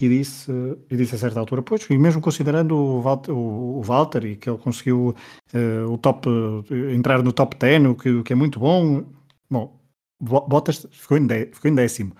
e 0.00 0.08
disse, 0.08 0.50
e 0.90 0.96
disse 0.96 1.14
a 1.14 1.18
certa 1.18 1.38
altura, 1.38 1.62
pois, 1.62 1.86
e 1.90 1.98
mesmo 1.98 2.22
considerando 2.22 2.74
o 2.74 3.02
Walter, 3.02 3.32
o, 3.32 3.82
Walter 3.82 4.24
e 4.24 4.36
que 4.36 4.48
ele 4.48 4.58
conseguiu 4.58 5.14
uh, 5.54 5.92
o 5.92 5.98
top, 5.98 6.28
entrar 6.94 7.22
no 7.22 7.32
top 7.32 7.56
10, 7.58 7.86
o 7.86 7.94
que, 7.94 8.10
o 8.10 8.24
que 8.24 8.32
é 8.32 8.36
muito 8.36 8.58
bom, 8.58 9.04
bom, 9.50 9.78
Bottas 10.20 10.86
ficou 10.90 11.18
em, 11.18 11.26
dé, 11.26 11.46
ficou 11.52 11.70
em 11.70 11.74
décimo. 11.74 12.14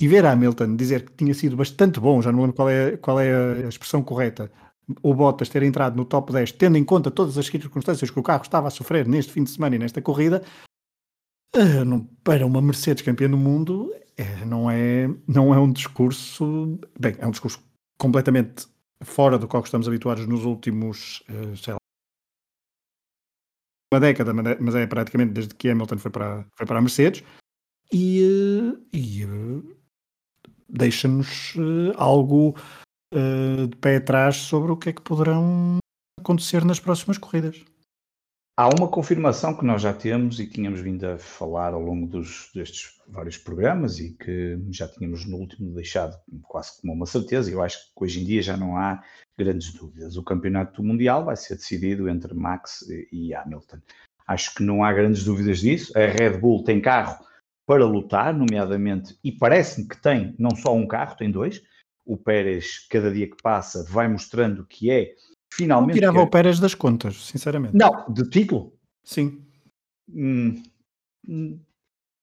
E 0.00 0.06
ver 0.06 0.24
Hamilton 0.24 0.76
dizer 0.76 1.04
que 1.04 1.12
tinha 1.12 1.34
sido 1.34 1.56
bastante 1.56 1.98
bom, 1.98 2.22
já 2.22 2.30
não 2.30 2.40
lembro 2.40 2.54
qual 2.54 2.70
é, 2.70 2.96
qual 2.96 3.18
é 3.18 3.64
a 3.64 3.68
expressão 3.68 4.02
correta, 4.02 4.50
o 5.02 5.12
Bottas 5.12 5.48
ter 5.48 5.62
entrado 5.64 5.96
no 5.96 6.04
top 6.04 6.32
10, 6.32 6.52
tendo 6.52 6.78
em 6.78 6.84
conta 6.84 7.10
todas 7.10 7.36
as 7.36 7.46
circunstâncias 7.46 8.10
que 8.10 8.18
o 8.18 8.22
carro 8.22 8.42
estava 8.42 8.68
a 8.68 8.70
sofrer 8.70 9.06
neste 9.08 9.32
fim 9.32 9.42
de 9.42 9.50
semana 9.50 9.76
e 9.76 9.78
nesta 9.78 10.00
corrida, 10.00 10.42
uh, 11.56 11.84
não, 11.84 12.04
para 12.22 12.46
uma 12.46 12.60
Mercedes 12.60 13.02
campeã 13.02 13.28
do 13.28 13.36
mundo, 13.36 13.92
é, 14.16 14.44
não, 14.44 14.70
é, 14.70 15.08
não 15.26 15.54
é 15.54 15.58
um 15.58 15.72
discurso. 15.72 16.78
Bem, 16.98 17.14
é 17.18 17.26
um 17.26 17.30
discurso 17.30 17.62
completamente 17.98 18.66
fora 19.02 19.38
do 19.38 19.46
qual 19.46 19.62
estamos 19.62 19.86
habituados 19.88 20.26
nos 20.26 20.44
últimos, 20.44 21.22
uh, 21.30 21.56
sei 21.56 21.74
lá, 21.74 21.78
uma 23.92 24.00
década, 24.00 24.32
mas 24.34 24.74
é 24.74 24.86
praticamente 24.86 25.32
desde 25.32 25.54
que 25.54 25.70
Hamilton 25.70 25.98
foi 25.98 26.10
para, 26.10 26.46
foi 26.54 26.66
para 26.66 26.78
a 26.78 26.82
Mercedes, 26.82 27.24
e, 27.90 28.22
uh, 28.22 28.86
e 28.92 29.24
deixa-nos 30.68 31.54
algo 31.96 32.54
de 33.10 33.74
pé 33.78 33.96
atrás 33.96 34.36
sobre 34.36 34.70
o 34.70 34.76
que 34.76 34.90
é 34.90 34.92
que 34.92 35.00
poderão 35.00 35.78
acontecer 36.20 36.62
nas 36.66 36.78
próximas 36.78 37.16
corridas. 37.16 37.64
Há 38.58 38.68
uma 38.76 38.88
confirmação 38.88 39.56
que 39.56 39.64
nós 39.64 39.82
já 39.82 39.92
temos 39.94 40.40
e 40.40 40.46
tínhamos 40.48 40.80
vindo 40.80 41.04
a 41.04 41.16
falar 41.16 41.74
ao 41.74 41.80
longo 41.80 42.08
dos, 42.08 42.50
destes 42.52 42.98
vários 43.06 43.38
programas 43.38 44.00
e 44.00 44.14
que 44.14 44.58
já 44.72 44.88
tínhamos 44.88 45.24
no 45.24 45.36
último 45.36 45.72
deixado 45.72 46.18
quase 46.42 46.80
como 46.80 46.92
uma 46.92 47.06
certeza. 47.06 47.52
Eu 47.52 47.62
acho 47.62 47.78
que 47.78 48.04
hoje 48.04 48.20
em 48.20 48.24
dia 48.24 48.42
já 48.42 48.56
não 48.56 48.76
há 48.76 49.00
grandes 49.38 49.72
dúvidas. 49.72 50.16
O 50.16 50.24
campeonato 50.24 50.82
mundial 50.82 51.24
vai 51.24 51.36
ser 51.36 51.54
decidido 51.54 52.08
entre 52.08 52.34
Max 52.34 52.84
e 53.12 53.32
Hamilton. 53.32 53.78
Acho 54.26 54.52
que 54.52 54.64
não 54.64 54.82
há 54.82 54.92
grandes 54.92 55.22
dúvidas 55.22 55.60
disso. 55.60 55.96
A 55.96 56.06
Red 56.06 56.38
Bull 56.38 56.64
tem 56.64 56.80
carro 56.80 57.24
para 57.64 57.86
lutar, 57.86 58.34
nomeadamente, 58.34 59.16
e 59.22 59.30
parece-me 59.30 59.86
que 59.86 60.02
tem 60.02 60.34
não 60.36 60.56
só 60.56 60.74
um 60.74 60.88
carro, 60.88 61.16
tem 61.16 61.30
dois. 61.30 61.62
O 62.04 62.16
Pérez, 62.16 62.84
cada 62.90 63.08
dia 63.12 63.30
que 63.30 63.40
passa, 63.40 63.84
vai 63.88 64.08
mostrando 64.08 64.66
que 64.66 64.90
é 64.90 65.14
finalmente. 65.58 66.00
Não 66.00 66.10
tirava 66.12 66.20
o 66.20 66.30
Pérez 66.30 66.60
das 66.60 66.74
contas, 66.74 67.26
sinceramente. 67.26 67.76
Não, 67.76 68.04
de 68.08 68.28
título? 68.30 68.72
Sim. 69.02 69.42
Hum, 70.08 70.62
hum, 71.28 71.58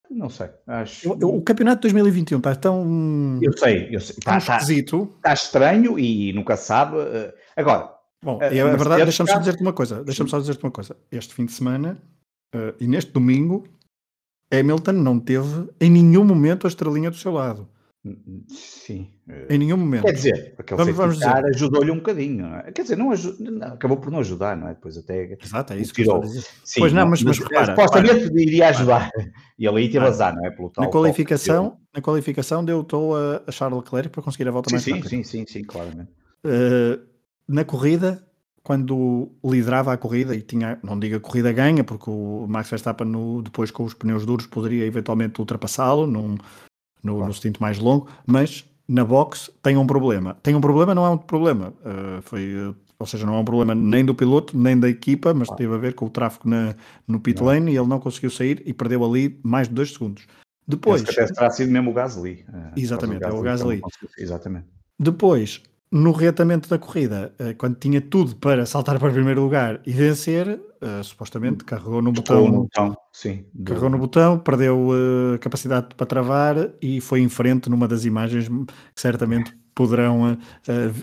não 0.10 0.30
sei. 0.30 0.50
Acho... 0.65 1.12
O, 1.12 1.38
o, 1.38 1.41
campeonato 1.41 1.82
de 1.82 1.93
2021 1.93 2.38
está 2.38 2.56
tão. 2.56 3.39
Eu 3.41 3.56
sei, 3.58 3.89
eu 3.91 4.00
sei. 4.00 4.15
Está, 4.17 4.38
está, 4.38 4.58
esquisito. 4.58 5.12
Está 5.17 5.34
estranho 5.34 6.00
e 6.00 6.32
nunca 6.34 6.56
sabe. 6.56 6.98
Eh, 6.98 7.36
agora. 7.56 7.93
Bom, 8.24 8.39
é, 8.41 8.60
a 8.60 8.76
verdade, 8.76 9.04
deixa-me 9.04 9.30
só 9.30 9.38
dizer-te 9.38 9.62
uma 9.62 9.74
coisa. 9.74 10.04
Deixa-me 10.04 10.30
só 10.30 10.39
dizer-te 10.39 10.63
uma 10.63 10.71
coisa. 10.71 10.95
Este 11.12 11.34
fim 11.34 11.45
de 11.45 11.52
semana 11.52 12.02
uh, 12.56 12.74
e 12.80 12.88
neste 12.88 13.12
domingo, 13.12 13.67
Hamilton 14.52 14.93
não 14.93 15.19
teve 15.19 15.69
em 15.80 15.91
nenhum 15.91 16.24
momento 16.24 16.65
a 16.65 16.69
estrelinha 16.69 17.12
do 17.12 17.17
seu 17.17 17.32
lado. 17.32 17.69
Sim. 18.48 19.10
Em 19.50 19.58
nenhum 19.58 19.78
momento. 19.78 20.04
Quer 20.04 20.12
dizer, 20.12 20.56
aquele 20.60 20.78
vamos, 20.78 20.96
vamos 20.96 21.15
dizer. 21.15 21.46
ajudou-lhe 21.56 21.89
um 21.89 21.96
bocadinho, 21.96 22.48
não 22.48 22.58
é? 22.58 22.72
Quer 22.72 22.84
dizer, 22.84 22.96
não, 22.96 23.10
ajuda, 23.10 23.65
acabou 23.65 23.98
por 23.98 24.12
não 24.12 24.20
ajudar, 24.20 24.56
não 24.56 24.68
é? 24.68 24.76
Depois 24.76 24.96
até. 24.96 25.36
Exato, 25.41 25.74
é 25.74 25.78
isso 25.78 25.91
que 25.91 26.04
tirou. 26.04 26.24
Sim, 26.24 26.80
pois 26.80 26.94
não, 26.94 27.08
mas, 27.08 27.24
mas, 27.24 27.39
mas 27.39 27.48
repara, 27.48 27.76
supostamente 27.76 28.26
repara, 28.26 28.41
iria 28.41 28.70
ajudar. 28.70 29.12
E 29.58 29.65
ele 29.65 29.80
aí 29.80 29.89
teve 29.89 30.06
azar, 30.06 30.36
não 30.36 30.46
é? 30.46 30.52
Pelo 30.52 30.72
na, 30.78 30.88
qualificação, 30.88 31.78
na 31.94 32.02
qualificação 32.02 32.63
deu 32.63 32.86
o 32.91 33.15
a, 33.15 33.41
a 33.48 33.52
Charles 33.52 33.80
Leclerc 33.80 34.10
para 34.10 34.22
conseguir 34.22 34.48
a 34.48 34.52
volta 34.52 34.70
sim, 34.70 34.76
mais 34.76 34.84
sim, 34.84 34.91
rápida. 34.91 35.10
Sim, 35.10 35.24
sim, 35.24 35.46
sim, 35.48 35.63
claramente. 35.63 36.12
Uh, 36.46 37.02
na 37.48 37.65
corrida, 37.65 38.24
quando 38.62 39.32
liderava 39.44 39.94
a 39.94 39.98
corrida 39.98 40.36
e 40.36 40.41
tinha, 40.41 40.78
não 40.84 41.00
diga 41.00 41.20
corrida 41.20 41.52
ganha, 41.52 41.84
porque 41.84 42.10
o 42.10 42.46
Max 42.48 42.70
Verstappen 42.70 43.08
no, 43.08 43.41
depois 43.41 43.72
com 43.72 43.84
os 43.84 43.94
pneus 43.96 44.26
duros 44.26 44.46
poderia 44.46 44.86
eventualmente 44.86 45.39
ultrapassá-lo 45.39 46.06
num, 46.06 46.38
no, 47.06 47.13
claro. 47.13 47.28
no 47.28 47.34
stint 47.34 47.60
mais 47.60 47.78
longo, 47.80 48.08
mas 48.26 48.65
na 48.88 49.06
box 49.06 49.52
tem 49.62 49.78
um 49.78 49.86
problema. 49.86 50.38
Tem 50.41 50.56
um 50.56 50.62
problema, 50.62 50.94
não 50.96 51.06
é 51.06 51.10
um 51.10 51.18
problema. 51.18 51.74
Uh, 51.82 52.22
foi, 52.24 52.56
uh, 52.56 52.76
ou 53.00 53.06
seja, 53.06 53.26
não 53.26 53.36
é 53.36 53.39
um 53.39 53.46
problema 53.46 53.74
nem 53.76 54.04
do 54.04 54.13
piloto, 54.13 54.58
nem 54.58 54.78
da 54.78 54.89
equipa, 54.89 55.34
mas 55.34 55.50
teve 55.50 55.74
a 55.74 55.78
ver 55.78 55.94
com 55.94 56.06
o 56.06 56.10
tráfego 56.10 56.50
na, 56.50 56.76
no 57.08 57.20
pit 57.20 57.39
não. 57.39 57.48
lane 57.48 57.72
e 57.72 57.78
ele 57.78 57.88
não 57.88 58.00
conseguiu 58.00 58.30
sair 58.30 58.62
e 58.65 58.74
perdeu 58.74 59.04
ali 59.04 59.39
mais 59.44 59.68
de 59.68 59.74
dois 59.74 59.94
segundos. 59.94 60.26
Depois. 60.68 61.04
Que 61.04 61.12
até 61.12 61.32
terá 61.32 61.50
sido 61.52 61.72
mesmo 61.72 61.91
o 61.91 61.94
Gasly. 61.94 62.46
Uh, 62.50 62.72
exatamente, 62.76 63.24
é 63.24 63.32
o 63.32 63.41
Gasly. 63.41 63.82
Exatamente. 64.18 64.65
Depois, 65.00 65.62
no 65.91 66.12
reatamento 66.12 66.67
da 66.67 66.78
corrida, 66.78 67.34
quando 67.58 67.76
tinha 67.76 68.02
tudo 68.02 68.36
para 68.36 68.65
saltar 68.65 69.00
para 69.00 69.10
o 69.10 69.13
primeiro 69.13 69.41
lugar 69.41 69.80
e 69.86 69.91
vencer, 69.91 70.60
uh, 70.86 71.04
supostamente 71.04 71.63
carregou 71.63 72.02
no 72.02 72.12
botão, 72.12 72.48
no 72.48 72.62
botão 72.63 72.95
sim, 73.12 73.45
carregou 73.65 73.89
no 73.89 73.98
botão, 73.98 74.38
perdeu 74.38 74.89
uh, 74.89 75.39
capacidade 75.39 75.95
para 75.95 76.06
travar 76.06 76.69
e 76.82 77.02
foi 77.02 77.21
em 77.21 77.30
frente 77.30 77.69
numa 77.69 77.88
das 77.88 78.06
imagens 78.06 78.48
que 78.48 79.02
certamente 79.02 79.54
poderão 79.74 80.34
uh, 80.34 80.38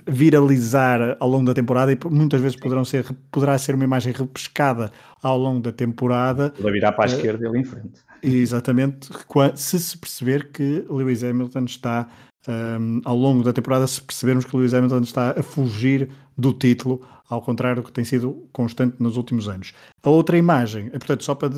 viralizar 0.07 1.17
ao 1.21 1.29
longo 1.29 1.45
da 1.45 1.55
temporada 1.55 1.93
e 1.93 1.99
muitas 2.11 2.41
vezes 2.41 2.57
poderão 2.57 2.85
ser, 2.85 3.05
poderá 3.31 3.59
ser 3.59 3.75
uma 3.75 3.85
imagem 3.85 4.13
repescada 4.13 4.91
ao 5.23 5.37
longo 5.37 5.61
da 5.61 5.73
temporada. 5.73 6.51
Poderá 6.51 6.73
virar 6.73 6.93
para 6.93 7.05
a 7.05 7.15
esquerda 7.15 7.45
e 7.45 7.49
ali 7.49 7.61
em 7.61 7.65
frente. 7.65 8.01
Exatamente, 8.23 9.11
se 9.57 9.79
se 9.79 9.99
perceber 9.99 10.53
que 10.53 10.87
Lewis 10.89 11.25
Hamilton 11.25 11.65
está 11.65 12.09
um, 12.49 13.01
ao 13.05 13.17
longo 13.17 13.43
da 13.43 13.53
temporada, 13.53 13.87
se 13.87 14.01
percebermos 14.01 14.45
que 14.45 14.57
Lewis 14.57 14.75
Hamilton 14.75 15.01
está 15.01 15.31
a 15.39 15.43
fugir 15.43 16.09
do 16.37 16.53
título, 16.53 17.07
ao 17.29 17.41
contrário 17.41 17.83
do 17.83 17.87
que 17.87 17.93
tem 17.93 18.05
sido 18.05 18.49
constante 18.53 18.97
nos 18.99 19.17
últimos 19.17 19.49
anos. 19.49 19.73
A 20.03 20.11
outra 20.11 20.37
imagem, 20.37 20.87
é 20.87 20.99
portanto, 20.99 21.25
só 21.25 21.35
para, 21.35 21.51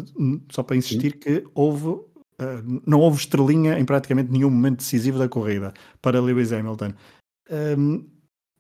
só 0.51 0.62
para 0.62 0.77
insistir 0.77 1.12
Sim. 1.12 1.18
que 1.18 1.44
houve 1.55 2.01
Uh, 2.35 2.83
não 2.85 2.99
houve 2.99 3.18
estrelinha 3.18 3.79
em 3.79 3.85
praticamente 3.85 4.29
nenhum 4.29 4.51
momento 4.51 4.79
decisivo 4.79 5.20
da 5.20 5.29
corrida 5.29 5.73
para 6.03 6.20
Lewis 6.20 6.53
Hamilton. 6.53 6.92
Um, 7.79 8.05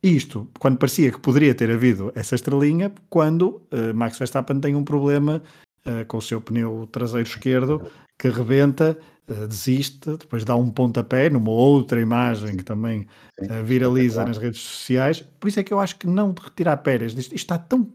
isto, 0.00 0.48
quando 0.60 0.78
parecia 0.78 1.10
que 1.10 1.18
poderia 1.18 1.54
ter 1.54 1.70
havido 1.70 2.12
essa 2.14 2.36
estrelinha, 2.36 2.92
quando 3.10 3.62
uh, 3.72 3.92
Max 3.92 4.16
Verstappen 4.16 4.60
tem 4.60 4.76
um 4.76 4.84
problema 4.84 5.42
uh, 5.86 6.06
com 6.06 6.18
o 6.18 6.22
seu 6.22 6.40
pneu 6.40 6.86
traseiro 6.92 7.26
esquerdo 7.26 7.90
que 8.16 8.28
rebenta, 8.28 8.96
desiste, 9.26 10.16
depois 10.18 10.44
dá 10.44 10.54
um 10.54 10.70
pontapé 10.70 11.30
numa 11.30 11.50
outra 11.50 12.00
imagem 12.00 12.56
que 12.56 12.64
também 12.64 13.06
viraliza 13.64 14.24
nas 14.24 14.36
redes 14.36 14.60
sociais. 14.60 15.24
Por 15.40 15.48
isso 15.48 15.60
é 15.60 15.62
que 15.62 15.72
eu 15.72 15.80
acho 15.80 15.96
que 15.96 16.06
não 16.06 16.32
de 16.32 16.42
retirar 16.42 16.76
Pérez, 16.78 17.12
isto 17.12 17.34
está 17.34 17.56
tão 17.56 17.90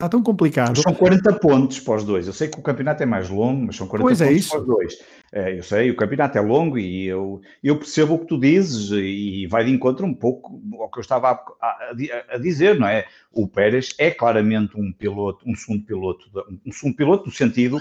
Está 0.00 0.08
tão 0.08 0.22
complicado. 0.22 0.80
São 0.80 0.94
40 0.94 1.34
pontos 1.40 1.78
para 1.78 1.96
os 1.96 2.04
dois. 2.04 2.26
Eu 2.26 2.32
sei 2.32 2.48
que 2.48 2.58
o 2.58 2.62
campeonato 2.62 3.02
é 3.02 3.06
mais 3.06 3.28
longo, 3.28 3.66
mas 3.66 3.76
são 3.76 3.86
40 3.86 4.08
pois 4.08 4.20
é 4.22 4.28
pontos 4.28 4.46
é 4.46 4.48
para 4.48 4.60
os 4.60 4.66
dois. 4.66 4.98
É, 5.30 5.58
eu 5.58 5.62
sei, 5.62 5.90
o 5.90 5.94
campeonato 5.94 6.38
é 6.38 6.40
longo 6.40 6.78
e 6.78 7.06
eu, 7.06 7.42
eu 7.62 7.76
percebo 7.76 8.14
o 8.14 8.18
que 8.18 8.24
tu 8.24 8.40
dizes 8.40 8.90
e 8.92 9.46
vai 9.46 9.62
de 9.62 9.70
encontro 9.70 10.06
um 10.06 10.14
pouco 10.14 10.58
ao 10.80 10.90
que 10.90 10.98
eu 10.98 11.02
estava 11.02 11.32
a, 11.60 11.66
a, 11.66 11.94
a 12.30 12.38
dizer, 12.38 12.80
não 12.80 12.88
é? 12.88 13.04
O 13.30 13.46
Pérez 13.46 13.94
é 13.98 14.10
claramente 14.10 14.72
um 14.74 14.90
piloto, 14.90 15.44
um 15.46 15.54
segundo 15.54 15.84
piloto, 15.84 16.30
um 16.64 16.72
segundo 16.72 16.96
piloto 16.96 17.26
no 17.26 17.32
sentido 17.32 17.78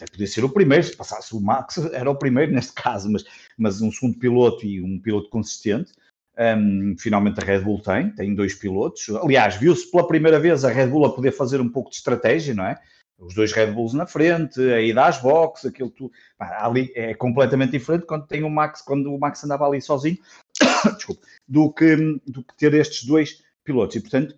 até 0.00 0.10
podia 0.10 0.26
ser 0.26 0.44
o 0.44 0.48
primeiro, 0.48 0.84
se 0.84 0.96
passasse 0.96 1.34
o 1.34 1.40
Max, 1.40 1.76
era 1.92 2.10
o 2.10 2.14
primeiro 2.14 2.52
neste 2.52 2.72
caso, 2.72 3.10
mas, 3.10 3.24
mas 3.56 3.80
um 3.80 3.92
segundo 3.92 4.18
piloto 4.18 4.64
e 4.64 4.80
um 4.82 4.98
piloto 4.98 5.28
consistente. 5.28 5.92
Um, 6.38 6.96
finalmente 6.98 7.38
a 7.38 7.44
Red 7.44 7.60
Bull 7.60 7.82
tem, 7.82 8.10
tem 8.12 8.34
dois 8.34 8.54
pilotos. 8.54 9.10
Aliás, 9.22 9.56
viu-se 9.56 9.90
pela 9.90 10.06
primeira 10.06 10.40
vez 10.40 10.64
a 10.64 10.70
Red 10.70 10.86
Bull 10.86 11.04
a 11.04 11.14
poder 11.14 11.32
fazer 11.32 11.60
um 11.60 11.68
pouco 11.68 11.90
de 11.90 11.96
estratégia, 11.96 12.54
não 12.54 12.64
é? 12.64 12.80
Os 13.18 13.34
dois 13.34 13.52
Red 13.52 13.72
Bulls 13.72 13.92
na 13.92 14.06
frente, 14.06 14.58
a 14.58 14.80
ida 14.80 15.04
às 15.04 15.20
boxes, 15.20 15.66
aquilo 15.66 15.90
tudo. 15.90 16.12
Ali 16.38 16.90
é 16.94 17.12
completamente 17.12 17.72
diferente 17.72 18.06
quando 18.06 18.26
tem 18.26 18.42
o 18.42 18.48
Max, 18.48 18.80
quando 18.80 19.12
o 19.12 19.18
Max 19.18 19.44
andava 19.44 19.66
ali 19.66 19.82
sozinho, 19.82 20.16
desculpa, 20.96 21.20
do 21.46 21.70
que, 21.70 21.96
do 22.26 22.42
que 22.42 22.56
ter 22.56 22.72
estes 22.72 23.04
dois 23.04 23.42
pilotos. 23.62 23.96
E 23.96 24.00
portanto, 24.00 24.34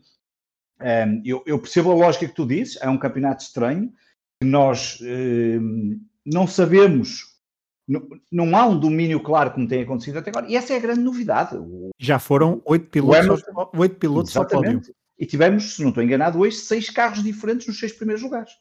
um, 0.81 1.23
eu, 1.25 1.45
eu, 1.47 1.61
percebo 1.61 1.93
a 1.93 1.95
lógica 1.95 2.27
que 2.27 2.35
tu 2.35 2.45
dizes, 2.45 2.77
é 2.83 2.89
um 2.89 2.99
campeonato 2.99 3.45
estranho, 3.45 3.93
que 4.43 4.49
nós 4.49 4.99
um, 5.01 6.01
não 6.27 6.47
sabemos 6.47 7.33
não, 7.89 8.09
não, 8.31 8.57
há 8.57 8.67
um 8.67 8.79
domínio 8.79 9.21
claro 9.21 9.51
como 9.51 9.69
tem 9.69 9.83
acontecido 9.83 10.19
até 10.19 10.31
agora, 10.31 10.47
e 10.49 10.57
essa 10.57 10.73
é 10.73 10.77
a 10.77 10.81
grande 10.81 11.01
novidade. 11.01 11.57
Já 11.99 12.19
foram 12.19 12.63
oito 12.65 12.89
pilotos, 12.89 13.43
oito 13.77 13.97
pilotos 13.97 14.37
ao 14.37 14.47
pódio. 14.47 14.81
E 15.19 15.27
tivemos, 15.27 15.75
se 15.75 15.83
não 15.83 15.91
estou 15.91 16.03
enganado, 16.03 16.39
hoje 16.39 16.57
seis 16.57 16.89
carros 16.91 17.23
diferentes 17.23 17.67
nos 17.67 17.79
seis 17.79 17.93
primeiros 17.93 18.23
lugares. 18.23 18.53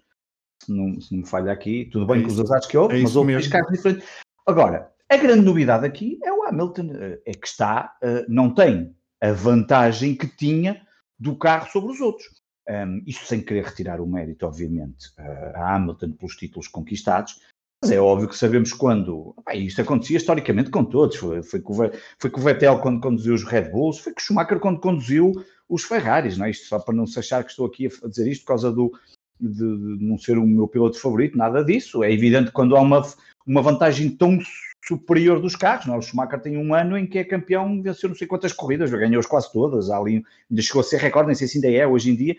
Se 0.64 0.72
não, 0.72 1.00
se 1.00 1.12
não 1.12 1.22
me 1.22 1.28
falha 1.28 1.52
aqui, 1.52 1.90
tudo 1.92 2.06
bem 2.06 2.22
é 2.22 2.24
com 2.24 2.30
os 2.30 2.40
azares 2.40 2.68
que 2.68 2.78
houve, 2.78 2.98
é 2.98 3.02
mas 3.02 3.16
houve 3.16 3.34
seis 3.34 3.48
carros 3.48 3.72
diferentes. 3.72 4.08
Agora, 4.46 4.92
a 5.10 5.18
grande 5.18 5.44
novidade 5.44 5.86
aqui 5.86 6.20
é 6.24 6.32
o 6.32 6.44
Hamilton, 6.44 6.90
eh, 6.94 7.22
é 7.26 7.34
que 7.34 7.48
está, 7.48 7.96
eh, 8.02 8.26
não 8.28 8.54
tem 8.54 8.96
a 9.22 9.32
vantagem 9.32 10.16
que 10.16 10.28
tinha 10.28 10.82
do 11.18 11.36
carro 11.36 11.70
sobre 11.72 11.92
os 11.92 12.02
outros. 12.02 12.41
Um, 12.72 13.04
isto 13.06 13.26
sem 13.26 13.42
querer 13.42 13.66
retirar 13.66 14.00
o 14.00 14.08
mérito, 14.08 14.46
obviamente, 14.46 15.12
a 15.18 15.76
Hamilton 15.76 16.12
pelos 16.12 16.38
títulos 16.38 16.70
conquistados, 16.70 17.42
mas 17.82 17.92
é 17.92 18.00
óbvio 18.00 18.30
que 18.30 18.38
sabemos 18.38 18.72
quando. 18.72 19.36
Pá, 19.44 19.56
isto 19.56 19.82
acontecia 19.82 20.18
historicamente 20.18 20.70
com 20.70 20.86
todos. 20.86 21.18
Foi, 21.18 21.42
foi, 21.42 21.60
com 21.60 21.74
foi 22.20 22.30
com 22.30 22.40
o 22.40 22.44
Vettel 22.44 22.80
quando 22.80 23.02
conduziu 23.02 23.34
os 23.34 23.44
Red 23.44 23.72
Bulls, 23.72 24.00
foi 24.00 24.14
com 24.14 24.20
o 24.20 24.24
Schumacher 24.24 24.60
quando 24.60 24.80
conduziu 24.80 25.34
os 25.68 25.84
Ferraris, 25.84 26.38
não 26.38 26.46
é? 26.46 26.52
Isto 26.52 26.68
só 26.68 26.80
para 26.80 26.94
não 26.94 27.08
se 27.08 27.18
achar 27.18 27.44
que 27.44 27.50
estou 27.50 27.66
aqui 27.66 27.88
a 27.88 28.08
dizer 28.08 28.30
isto 28.30 28.44
por 28.44 28.50
causa 28.50 28.72
do, 28.72 28.92
de, 29.40 29.58
de 29.98 30.06
não 30.06 30.18
ser 30.18 30.38
o 30.38 30.46
meu 30.46 30.68
piloto 30.68 31.00
favorito, 31.00 31.38
nada 31.38 31.64
disso. 31.66 32.04
É 32.04 32.12
evidente 32.12 32.48
que 32.48 32.54
quando 32.54 32.78
há 32.78 32.82
uma, 32.82 33.02
uma 33.46 33.62
vantagem 33.62 34.10
tão 34.16 34.38
superior 34.84 35.40
dos 35.40 35.56
carros. 35.56 35.86
Não? 35.86 35.96
É? 35.96 35.98
O 35.98 36.02
Schumacher 36.02 36.42
tem 36.42 36.58
um 36.58 36.74
ano 36.74 36.98
em 36.98 37.06
que 37.06 37.20
é 37.20 37.24
campeão, 37.24 37.82
venceu 37.82 38.10
não 38.10 38.16
sei 38.16 38.28
quantas 38.28 38.54
corridas, 38.54 38.90
ganhou-as 38.92 39.26
quase 39.26 39.52
todas. 39.52 39.90
Ali, 39.90 40.24
ainda 40.50 40.62
chegou 40.62 40.82
a 40.82 40.84
ser 40.84 40.98
recorde, 40.98 41.28
nem 41.28 41.36
sei 41.36 41.48
se 41.48 41.58
ainda 41.58 41.72
é 41.72 41.86
hoje 41.86 42.12
em 42.12 42.16
dia. 42.16 42.36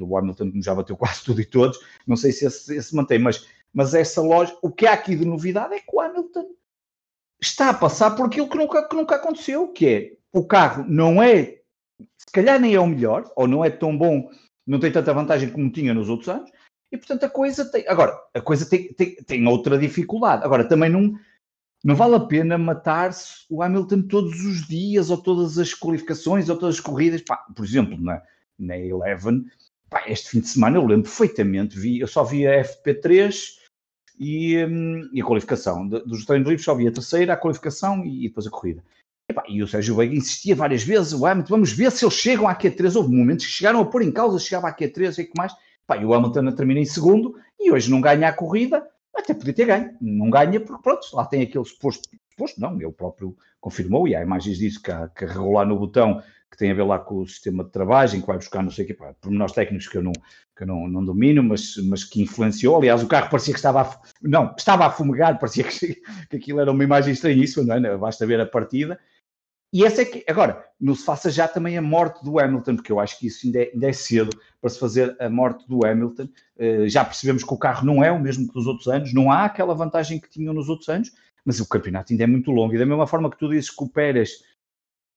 O 0.00 0.16
Hamilton 0.16 0.52
já 0.56 0.74
bateu 0.74 0.96
quase 0.96 1.22
tudo 1.24 1.40
e 1.40 1.44
todos, 1.44 1.78
não 2.06 2.16
sei 2.16 2.32
se 2.32 2.46
esse, 2.46 2.94
mantém, 2.94 3.18
mas 3.18 3.46
mas 3.72 3.94
essa 3.94 4.20
loja, 4.20 4.56
o 4.62 4.72
que 4.72 4.86
há 4.86 4.94
aqui 4.94 5.14
de 5.14 5.24
novidade 5.24 5.74
é 5.74 5.78
que 5.78 5.94
o 5.94 6.00
Hamilton 6.00 6.54
está 7.40 7.70
a 7.70 7.74
passar 7.74 8.12
por 8.16 8.26
aquilo 8.26 8.48
que 8.48 8.56
nunca, 8.56 8.88
que 8.88 8.96
nunca 8.96 9.16
aconteceu, 9.16 9.68
que 9.68 9.86
é 9.86 10.12
o 10.32 10.44
carro 10.44 10.84
não 10.88 11.22
é, 11.22 11.60
se 12.16 12.32
calhar 12.32 12.58
nem 12.58 12.74
é 12.74 12.80
o 12.80 12.86
melhor, 12.86 13.30
ou 13.36 13.46
não 13.46 13.64
é 13.64 13.70
tão 13.70 13.96
bom, 13.96 14.30
não 14.66 14.80
tem 14.80 14.90
tanta 14.90 15.14
vantagem 15.14 15.50
como 15.50 15.70
tinha 15.70 15.94
nos 15.94 16.08
outros 16.08 16.28
anos, 16.28 16.50
e 16.90 16.96
portanto 16.96 17.24
a 17.24 17.30
coisa 17.30 17.70
tem. 17.70 17.86
Agora, 17.86 18.18
a 18.34 18.40
coisa 18.40 18.68
tem, 18.68 18.92
tem, 18.94 19.14
tem 19.16 19.46
outra 19.46 19.78
dificuldade. 19.78 20.42
Agora, 20.42 20.64
também 20.64 20.88
não, 20.88 21.14
não 21.84 21.94
vale 21.94 22.16
a 22.16 22.20
pena 22.20 22.58
matar-se 22.58 23.44
o 23.48 23.62
Hamilton 23.62 24.02
todos 24.02 24.44
os 24.44 24.66
dias, 24.66 25.10
ou 25.10 25.16
todas 25.16 25.58
as 25.58 25.72
qualificações, 25.72 26.48
ou 26.48 26.56
todas 26.56 26.76
as 26.76 26.80
corridas. 26.80 27.22
Pá, 27.22 27.36
por 27.54 27.64
exemplo, 27.64 28.00
na, 28.00 28.20
na 28.58 28.76
Eleven, 28.76 29.44
pá, 29.88 30.02
este 30.06 30.30
fim 30.30 30.40
de 30.40 30.48
semana 30.48 30.76
eu 30.76 30.84
lembro 30.84 31.04
perfeitamente, 31.04 31.78
vi, 31.78 32.00
eu 32.00 32.08
só 32.08 32.24
vi 32.24 32.46
a 32.46 32.62
FP3 32.64 33.58
e, 34.18 34.64
hum, 34.64 35.08
e 35.12 35.20
a 35.20 35.24
qualificação. 35.24 35.86
dos 35.86 36.24
treinos 36.24 36.48
livres 36.48 36.64
só 36.64 36.72
havia 36.72 36.88
a 36.88 36.92
terceira, 36.92 37.32
a 37.32 37.36
qualificação 37.36 38.04
e, 38.04 38.24
e 38.24 38.28
depois 38.28 38.46
a 38.46 38.50
corrida. 38.50 38.82
E, 39.30 39.34
pá, 39.34 39.44
e 39.48 39.62
o 39.62 39.68
Sérgio 39.68 39.94
Veiga 39.94 40.16
insistia 40.16 40.56
várias 40.56 40.82
vezes, 40.82 41.12
o 41.12 41.24
Hamilton, 41.26 41.50
vamos 41.50 41.72
ver 41.72 41.92
se 41.92 42.04
eles 42.04 42.14
chegam 42.14 42.48
à 42.48 42.56
Q3. 42.56 42.96
Houve 42.96 43.14
momentos 43.14 43.46
que 43.46 43.52
chegaram 43.52 43.80
a 43.80 43.84
pôr 43.84 44.02
em 44.02 44.10
causa, 44.10 44.38
chegava 44.38 44.68
à 44.68 44.74
Q3 44.74 45.18
e 45.18 45.24
que 45.24 45.32
mais. 45.36 45.52
Pá, 45.86 45.96
e 45.96 46.04
o 46.04 46.12
Hamilton 46.12 46.52
termina 46.52 46.80
em 46.80 46.84
segundo 46.84 47.36
e 47.58 47.70
hoje 47.70 47.90
não 47.90 48.00
ganha 48.00 48.28
a 48.28 48.32
corrida, 48.32 48.86
até 49.14 49.34
podia 49.34 49.54
ter 49.54 49.66
ganho. 49.66 49.96
Não 50.00 50.30
ganha 50.30 50.60
porque, 50.60 50.82
pronto, 50.82 51.06
lá 51.12 51.26
tem 51.26 51.42
aquele 51.42 51.64
suposto, 51.64 52.08
suposto 52.30 52.60
não, 52.60 52.80
ele 52.80 52.92
próprio 52.92 53.36
confirmou 53.60 54.06
e 54.06 54.14
há 54.14 54.22
imagens 54.22 54.58
disso 54.58 54.80
que, 54.82 54.92
que 55.16 55.24
regular 55.24 55.66
no 55.66 55.78
botão 55.78 56.22
que 56.50 56.56
tem 56.56 56.70
a 56.70 56.74
ver 56.74 56.84
lá 56.84 56.98
com 56.98 57.16
o 57.16 57.26
sistema 57.26 57.62
de 57.62 57.70
trabalho, 57.70 58.10
que 58.10 58.26
vai 58.26 58.36
buscar 58.36 58.62
não 58.62 58.70
sei 58.70 58.84
o 58.84 58.88
quê, 58.88 58.96
pormenores 59.20 59.54
técnicos 59.54 59.86
que 59.86 59.98
eu 59.98 60.02
não, 60.02 60.12
que 60.56 60.62
eu 60.62 60.66
não, 60.66 60.88
não 60.88 61.04
domino, 61.04 61.42
mas, 61.42 61.76
mas 61.88 62.04
que 62.04 62.22
influenciou. 62.22 62.76
Aliás, 62.76 63.02
o 63.02 63.06
carro 63.06 63.30
parecia 63.30 63.52
que 63.52 63.58
estava 63.58 63.82
a, 63.82 64.00
não, 64.22 64.54
estava 64.56 64.86
a 64.86 64.90
fumegar, 64.90 65.38
parecia 65.38 65.64
que, 65.64 66.00
que 66.30 66.36
aquilo 66.36 66.60
era 66.60 66.72
uma 66.72 66.82
imagem 66.82 67.12
estranhíssima, 67.12 67.64
não 67.64 67.90
é? 67.90 67.96
Basta 67.96 68.26
ver 68.26 68.40
a 68.40 68.46
partida. 68.46 68.98
E 69.72 69.84
essa 69.84 70.00
é 70.00 70.04
que, 70.04 70.24
agora, 70.26 70.64
não 70.80 70.94
se 70.94 71.04
faça 71.04 71.30
já 71.30 71.46
também 71.46 71.76
a 71.76 71.82
morte 71.82 72.24
do 72.24 72.38
Hamilton, 72.38 72.76
porque 72.76 72.90
eu 72.90 72.98
acho 72.98 73.18
que 73.18 73.26
isso 73.26 73.46
ainda 73.46 73.62
é, 73.62 73.70
ainda 73.72 73.88
é 73.88 73.92
cedo 73.92 74.30
para 74.60 74.70
se 74.70 74.78
fazer 74.78 75.14
a 75.20 75.28
morte 75.28 75.68
do 75.68 75.84
Hamilton. 75.84 76.28
Uh, 76.56 76.88
já 76.88 77.04
percebemos 77.04 77.44
que 77.44 77.52
o 77.52 77.58
carro 77.58 77.84
não 77.84 78.02
é 78.02 78.10
o 78.10 78.20
mesmo 78.20 78.48
que 78.48 78.54
dos 78.54 78.66
outros 78.66 78.88
anos, 78.88 79.12
não 79.12 79.30
há 79.30 79.44
aquela 79.44 79.74
vantagem 79.74 80.18
que 80.18 80.30
tinham 80.30 80.54
nos 80.54 80.68
outros 80.70 80.88
anos, 80.88 81.12
mas 81.44 81.60
o 81.60 81.68
campeonato 81.68 82.12
ainda 82.12 82.24
é 82.24 82.26
muito 82.26 82.50
longo. 82.50 82.74
E 82.74 82.78
da 82.78 82.86
mesma 82.86 83.06
forma 83.06 83.30
que 83.30 83.38
tu 83.38 83.48
dizes 83.48 83.68
que 83.68 83.84
o 83.84 83.88
Pérez 83.88 84.42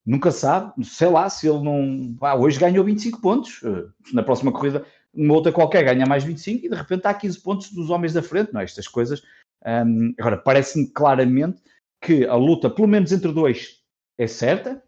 nunca 0.06 0.32
sabe, 0.32 0.74
sei 0.84 1.08
lá, 1.08 1.30
se 1.30 1.48
ele 1.48 1.64
não. 1.64 2.16
Ah, 2.22 2.36
hoje 2.36 2.60
ganhou 2.60 2.84
25 2.84 3.22
pontos, 3.22 3.62
uh, 3.62 3.90
na 4.12 4.22
próxima 4.24 4.52
corrida, 4.52 4.86
uma 5.14 5.34
outra 5.34 5.52
qualquer 5.52 5.84
ganha 5.84 6.06
mais 6.06 6.24
25 6.24 6.66
e 6.66 6.70
de 6.70 6.76
repente 6.76 7.06
há 7.06 7.14
15 7.14 7.40
pontos 7.40 7.72
dos 7.72 7.90
homens 7.90 8.14
da 8.14 8.22
frente, 8.22 8.54
não 8.54 8.60
é? 8.60 8.66
Estas 8.66 8.88
coisas. 8.88 9.22
Um, 9.66 10.14
agora, 10.20 10.38
parece-me 10.38 10.88
claramente 10.88 11.62
que 12.02 12.26
a 12.26 12.36
luta, 12.36 12.70
pelo 12.70 12.88
menos 12.88 13.12
entre 13.12 13.32
dois, 13.32 13.81
é 14.22 14.28
certa, 14.28 14.82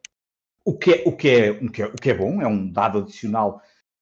o 0.63 0.77
que 0.77 0.91
é, 0.91 1.03
o, 1.07 1.11
que 1.11 1.27
é, 1.27 1.51
o, 1.51 1.71
que 1.71 1.81
é, 1.81 1.85
o 1.87 1.93
que 1.93 2.09
é 2.11 2.13
bom, 2.13 2.39
é 2.39 2.47
um 2.47 2.71
dado 2.71 2.99
adicional 2.99 3.59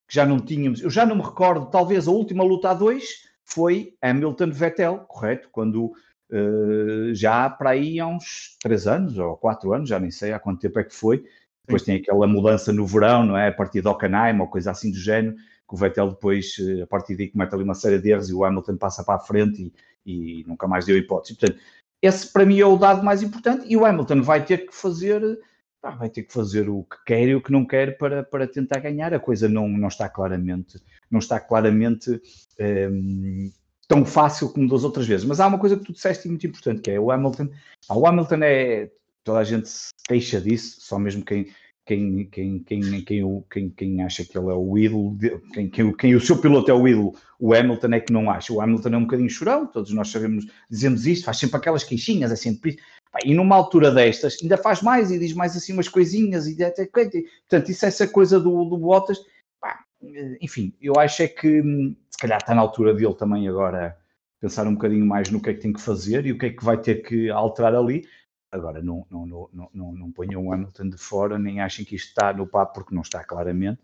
que 0.07 0.13
já 0.13 0.25
não 0.25 0.39
tínhamos. 0.39 0.81
Eu 0.81 0.89
já 0.89 1.05
não 1.05 1.15
me 1.15 1.23
recordo, 1.23 1.67
talvez 1.67 2.05
a 2.07 2.11
última 2.11 2.43
luta 2.43 2.69
a 2.69 2.73
dois 2.73 3.29
foi 3.45 3.95
Hamilton-Vettel, 4.01 5.05
correto? 5.07 5.47
Quando 5.49 5.85
uh, 5.85 7.13
já 7.13 7.49
para 7.49 7.71
aí 7.71 7.97
há 7.97 8.07
uns 8.07 8.57
três 8.61 8.87
anos 8.87 9.17
ou 9.17 9.37
quatro 9.37 9.73
anos, 9.73 9.87
já 9.87 9.99
nem 9.99 10.11
sei 10.11 10.33
há 10.33 10.39
quanto 10.39 10.59
tempo 10.59 10.79
é 10.79 10.83
que 10.83 10.93
foi. 10.93 11.23
Depois 11.65 11.83
tem 11.83 11.95
aquela 11.95 12.27
mudança 12.27 12.73
no 12.73 12.85
verão, 12.85 13.25
não 13.25 13.37
é? 13.37 13.47
A 13.47 13.53
partir 13.53 13.81
de 13.81 13.87
Hockenheim 13.87 14.37
ou 14.39 14.47
coisa 14.47 14.71
assim 14.71 14.91
do 14.91 14.97
género, 14.97 15.35
que 15.35 15.73
o 15.73 15.77
Vettel 15.77 16.09
depois, 16.09 16.57
eh, 16.59 16.81
a 16.81 16.87
partir 16.87 17.15
daí, 17.15 17.29
comete 17.29 17.55
ali 17.55 17.63
uma 17.63 17.75
série 17.75 17.99
de 17.99 18.09
erros 18.09 18.29
e 18.29 18.33
o 18.33 18.43
Hamilton 18.43 18.75
passa 18.75 19.03
para 19.03 19.15
a 19.15 19.19
frente 19.19 19.71
e, 20.05 20.41
e 20.41 20.43
nunca 20.45 20.67
mais 20.67 20.85
deu 20.85 20.97
hipótese. 20.97 21.37
Portanto, 21.37 21.61
esse 22.01 22.31
para 22.31 22.45
mim 22.45 22.59
é 22.59 22.65
o 22.65 22.77
dado 22.77 23.03
mais 23.03 23.21
importante 23.21 23.65
e 23.67 23.77
o 23.77 23.85
Hamilton 23.85 24.21
vai 24.21 24.43
ter 24.43 24.65
que 24.65 24.75
fazer 24.75 25.39
vai 25.81 26.09
ter 26.09 26.23
que 26.23 26.33
fazer 26.33 26.69
o 26.69 26.83
que 26.83 26.97
quer 27.05 27.27
e 27.27 27.35
o 27.35 27.41
que 27.41 27.51
não 27.51 27.65
quer 27.65 27.97
para, 27.97 28.23
para 28.23 28.47
tentar 28.47 28.79
ganhar. 28.79 29.13
A 29.13 29.19
coisa 29.19 29.49
não, 29.49 29.67
não 29.67 29.87
está 29.87 30.07
claramente, 30.07 30.79
não 31.09 31.19
está 31.19 31.39
claramente 31.39 32.11
um, 32.11 32.19
ehm, 32.59 33.51
tão 33.87 34.05
fácil 34.05 34.49
como 34.49 34.69
das 34.69 34.83
outras 34.83 35.07
vezes. 35.07 35.25
Mas 35.25 35.39
há 35.39 35.47
uma 35.47 35.57
coisa 35.57 35.75
que 35.75 35.83
tu 35.83 35.91
disseste 35.91 36.27
muito 36.27 36.45
importante, 36.45 36.81
que 36.81 36.91
é 36.91 36.99
o 36.99 37.11
Hamilton. 37.11 37.49
Ah, 37.89 37.97
o 37.97 38.05
Hamilton 38.05 38.43
é, 38.43 38.91
toda 39.23 39.39
a 39.39 39.43
gente 39.43 39.67
se 39.67 39.89
queixa 40.07 40.39
disso, 40.39 40.77
só 40.81 40.99
mesmo 40.99 41.25
quem, 41.25 41.47
quem, 41.85 42.25
quem, 42.25 42.59
quem, 42.59 43.03
quem, 43.03 43.43
quem, 43.49 43.69
quem 43.69 44.03
acha 44.03 44.23
que 44.23 44.37
ele 44.37 44.49
é 44.49 44.53
o 44.53 44.77
ídolo, 44.77 45.17
quem, 45.53 45.69
quem, 45.69 45.93
quem 45.93 46.15
o 46.15 46.21
seu 46.21 46.37
piloto 46.37 46.69
é 46.69 46.73
o 46.73 46.87
ídolo, 46.87 47.15
o 47.39 47.53
Hamilton 47.53 47.87
é 47.93 47.99
que 47.99 48.13
não 48.13 48.29
acha. 48.29 48.53
O 48.53 48.61
Hamilton 48.61 48.89
é 48.89 48.97
um 48.97 49.03
bocadinho 49.03 49.29
chorão, 49.29 49.65
todos 49.65 49.91
nós 49.91 50.09
sabemos, 50.09 50.45
dizemos 50.69 51.07
isto, 51.07 51.25
faz 51.25 51.37
sempre 51.37 51.57
aquelas 51.57 51.83
queixinhas, 51.83 52.31
é 52.31 52.35
sempre 52.35 52.77
E 53.25 53.33
numa 53.33 53.55
altura 53.55 53.91
destas, 53.91 54.37
ainda 54.41 54.57
faz 54.57 54.81
mais 54.81 55.11
e 55.11 55.17
diz 55.17 55.33
mais 55.33 55.55
assim 55.57 55.73
umas 55.73 55.87
coisinhas, 55.87 56.47
e 56.47 56.63
até, 56.63 56.85
portanto, 56.85 57.69
isso 57.69 57.85
é 57.85 57.87
essa 57.87 58.07
coisa 58.07 58.39
do, 58.39 58.63
do 58.65 58.77
Bottas. 58.77 59.19
enfim, 60.39 60.73
eu 60.79 60.93
acho 60.97 61.23
é 61.23 61.27
que 61.27 61.61
hum, 61.61 61.95
se 62.09 62.17
calhar 62.19 62.37
está 62.37 62.53
na 62.53 62.61
altura 62.61 62.93
dele 62.93 63.15
também 63.15 63.47
agora 63.47 63.97
pensar 64.39 64.67
um 64.67 64.73
bocadinho 64.73 65.05
mais 65.05 65.29
no 65.29 65.41
que 65.41 65.49
é 65.51 65.53
que 65.53 65.61
tem 65.61 65.73
que 65.73 65.81
fazer 65.81 66.25
e 66.25 66.31
o 66.31 66.37
que 66.37 66.47
é 66.47 66.49
que 66.49 66.63
vai 66.63 66.79
ter 66.79 67.03
que 67.03 67.29
alterar 67.29 67.75
ali. 67.75 68.07
Agora, 68.51 68.81
não, 68.81 69.05
não, 69.09 69.25
não, 69.25 69.69
não, 69.73 69.93
não 69.93 70.11
ponham 70.11 70.45
o 70.45 70.53
Hamilton 70.53 70.89
de 70.89 70.97
fora, 70.97 71.39
nem 71.39 71.61
achem 71.61 71.85
que 71.85 71.95
isto 71.95 72.09
está 72.09 72.33
no 72.33 72.45
papo, 72.45 72.73
porque 72.73 72.93
não 72.93 73.01
está 73.01 73.23
claramente. 73.23 73.79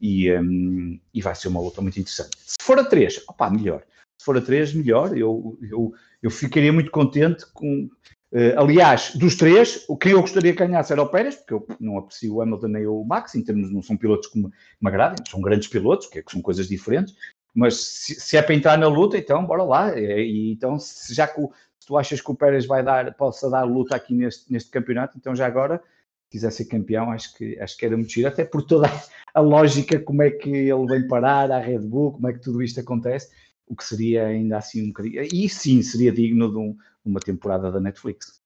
E, 0.00 0.32
um, 0.32 0.98
e 1.14 1.22
vai 1.22 1.34
ser 1.34 1.48
uma 1.48 1.60
luta 1.60 1.80
muito 1.80 1.98
interessante. 1.98 2.36
Se 2.38 2.56
for 2.60 2.78
a 2.78 2.84
3, 2.84 3.24
opá, 3.28 3.48
melhor. 3.48 3.84
Se 4.20 4.24
for 4.24 4.36
a 4.36 4.40
3, 4.40 4.74
melhor. 4.74 5.16
Eu, 5.16 5.56
eu, 5.62 5.92
eu 6.20 6.30
ficaria 6.30 6.72
muito 6.72 6.90
contente 6.90 7.46
com. 7.52 7.88
Uh, 8.30 8.58
aliás, 8.58 9.14
dos 9.16 9.36
três, 9.36 9.86
o 9.88 9.96
quem 9.96 10.12
eu 10.12 10.20
gostaria 10.20 10.52
que 10.52 10.58
ganhasse 10.58 10.92
era 10.92 11.00
o 11.00 11.08
Pérez, 11.08 11.36
porque 11.36 11.54
eu 11.54 11.66
não 11.80 11.96
aprecio 11.96 12.34
o 12.34 12.42
Hamilton 12.42 12.68
nem 12.68 12.86
o 12.86 13.02
Max, 13.02 13.34
em 13.34 13.42
termos, 13.42 13.72
não 13.72 13.82
são 13.82 13.96
pilotos 13.96 14.28
que 14.28 14.38
me, 14.38 14.48
me 14.48 14.88
agradem, 14.88 15.24
são 15.26 15.40
grandes 15.40 15.66
pilotos, 15.68 16.08
que, 16.08 16.18
é, 16.18 16.22
que 16.22 16.30
são 16.30 16.42
coisas 16.42 16.68
diferentes, 16.68 17.14
mas 17.54 17.76
se, 17.76 18.20
se, 18.20 18.36
é 18.36 18.42
para 18.42 18.54
entrar 18.54 18.76
na 18.76 18.86
luta, 18.86 19.16
então 19.16 19.46
bora 19.46 19.62
lá. 19.62 19.98
E, 19.98 20.52
então, 20.52 20.78
se, 20.78 21.14
já 21.14 21.26
que 21.26 21.40
o, 21.40 21.50
tu 21.88 21.96
achas 21.96 22.20
que 22.20 22.30
o 22.30 22.34
Pérez 22.34 22.66
vai 22.66 22.84
dar, 22.84 23.14
possa 23.14 23.48
dar 23.48 23.62
luta 23.62 23.96
aqui 23.96 24.14
neste, 24.14 24.52
neste 24.52 24.70
campeonato, 24.70 25.16
então 25.16 25.34
já 25.34 25.46
agora, 25.46 25.78
se 26.24 26.30
quiser 26.32 26.52
ser 26.52 26.66
campeão, 26.66 27.10
acho 27.10 27.34
que, 27.34 27.58
acho 27.58 27.78
que 27.78 27.86
era 27.86 27.96
muito 27.96 28.12
giro, 28.12 28.28
até 28.28 28.44
por 28.44 28.62
toda 28.62 28.86
a 29.32 29.40
lógica, 29.40 29.98
como 29.98 30.22
é 30.22 30.30
que 30.30 30.50
ele 30.50 30.86
vem 30.86 31.08
parar 31.08 31.50
à 31.50 31.58
Red 31.58 31.78
Bull, 31.78 32.12
como 32.12 32.28
é 32.28 32.34
que 32.34 32.40
tudo 32.40 32.62
isto 32.62 32.78
acontece, 32.78 33.30
o 33.66 33.74
que 33.74 33.82
seria 33.82 34.26
ainda 34.26 34.58
assim 34.58 34.84
um 34.84 34.88
bocadinho. 34.88 35.22
E 35.32 35.48
sim, 35.48 35.80
seria 35.80 36.12
digno 36.12 36.50
de, 36.50 36.58
um, 36.58 36.72
de 36.72 37.10
uma 37.10 37.20
temporada 37.20 37.72
da 37.72 37.80
Netflix. 37.80 38.38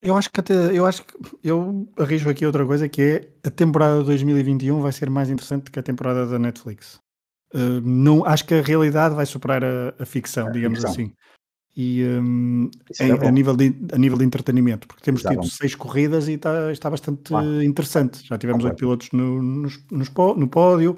Eu 0.00 0.16
acho 0.16 0.30
que 0.30 0.40
até, 0.40 0.54
eu 0.74 0.86
acho 0.86 1.04
que 1.04 1.14
eu 1.44 1.86
arrisco 1.98 2.30
aqui 2.30 2.46
outra 2.46 2.64
coisa 2.64 2.88
que 2.88 3.02
é 3.02 3.46
a 3.46 3.50
temporada 3.50 3.98
de 3.98 4.06
2021 4.06 4.80
vai 4.80 4.92
ser 4.92 5.10
mais 5.10 5.28
interessante 5.28 5.70
que 5.70 5.78
a 5.78 5.82
temporada 5.82 6.26
da 6.26 6.38
Netflix. 6.38 6.98
Uh, 7.52 7.82
não, 7.82 8.24
acho 8.24 8.46
que 8.46 8.54
a 8.54 8.62
realidade 8.62 9.14
vai 9.14 9.26
superar 9.26 9.62
a, 9.62 9.94
a 9.98 10.06
ficção, 10.06 10.46
a 10.46 10.50
digamos 10.50 10.78
ficção. 10.78 10.92
assim 10.92 11.12
e 11.76 12.04
um, 12.04 12.70
em, 13.00 13.12
a, 13.12 13.30
nível 13.30 13.56
de, 13.56 13.74
a 13.92 13.98
nível 13.98 14.18
de 14.18 14.24
entretenimento, 14.24 14.86
porque 14.86 15.02
temos 15.02 15.22
tido 15.22 15.44
seis 15.46 15.74
corridas 15.74 16.28
e 16.28 16.32
está, 16.32 16.72
está 16.72 16.90
bastante 16.90 17.32
interessante. 17.64 18.26
Já 18.26 18.36
tivemos 18.36 18.64
oito 18.64 18.76
pilotos 18.76 19.08
no, 19.12 19.40
no, 19.42 19.68
no 20.36 20.48
pódio, 20.48 20.96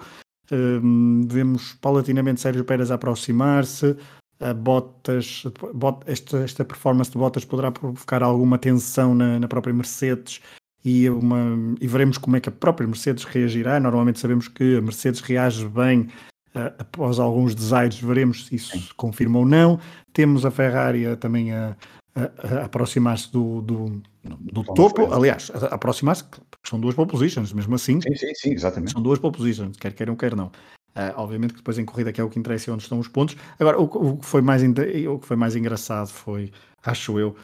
um, 0.50 1.26
vemos 1.28 1.74
paulatinamente 1.80 2.40
Sérgio 2.40 2.64
Pérez 2.64 2.90
aproximar-se. 2.90 3.96
A 4.40 4.52
Bottas, 4.52 5.44
bot, 5.72 6.00
esta, 6.04 6.38
esta 6.38 6.64
performance 6.64 7.12
de 7.12 7.16
Bottas 7.16 7.44
poderá 7.44 7.70
provocar 7.70 8.24
alguma 8.24 8.58
tensão 8.58 9.14
na, 9.14 9.38
na 9.38 9.46
própria 9.46 9.72
Mercedes 9.72 10.40
e, 10.85 11.08
uma, 11.08 11.76
e 11.80 11.87
veremos 11.87 12.18
como 12.18 12.37
é 12.37 12.40
que 12.40 12.48
a 12.48 12.52
própria 12.52 12.87
Mercedes 12.88 13.22
reagirá. 13.22 13.78
Normalmente 13.78 14.18
sabemos 14.18 14.48
que 14.48 14.78
a 14.78 14.80
Mercedes 14.80 15.20
reage 15.20 15.68
bem 15.68 16.08
uh, 16.55 16.75
após 16.79 17.19
alguns 17.19 17.55
desaires, 17.55 17.99
veremos 17.99 18.47
se 18.47 18.57
isso 18.57 18.79
se 18.79 18.95
confirma 18.95 19.38
ou 19.38 19.47
não. 19.47 19.79
Temos 20.12 20.45
a 20.45 20.51
Ferrari 20.51 21.17
também 21.17 21.53
a, 21.53 21.77
a, 22.15 22.59
a 22.61 22.65
aproximar-se 22.65 23.31
do, 23.33 23.62
do, 23.62 24.03
do 24.25 24.65
topo, 24.65 25.12
aliás, 25.12 25.51
aproximar-se, 25.71 26.25
porque 26.25 26.69
são 26.69 26.81
duas 26.81 26.95
pole 26.95 27.09
positions, 27.09 27.53
mesmo 27.53 27.75
assim. 27.75 28.01
Sim, 28.01 28.15
sim, 28.15 28.35
sim, 28.35 28.53
exatamente. 28.53 28.93
São 28.93 29.03
duas 29.03 29.19
pole 29.19 29.35
positions, 29.35 29.77
quer 29.77 29.93
queiram, 29.93 30.17
quer 30.17 30.37
não. 30.37 30.51
Uh, 30.95 31.09
obviamente 31.17 31.53
que 31.53 31.61
depois 31.61 31.79
em 31.79 31.87
corrida 31.87 32.12
que 32.12 32.21
é 32.21 32.25
o 32.25 32.29
que 32.29 32.38
interessa 32.38 32.71
é 32.71 32.75
onde 32.75 32.83
estão 32.83 32.99
os 32.99 33.09
pontos. 33.09 33.35
Agora, 33.59 33.81
o, 33.81 33.85
o, 33.85 34.17
que 34.19 34.27
foi 34.27 34.43
mais, 34.43 34.62
o 34.62 35.19
que 35.19 35.27
foi 35.27 35.37
mais 35.37 35.57
engraçado 35.57 36.09
foi, 36.09 36.53
acho 36.85 37.19
eu, 37.19 37.35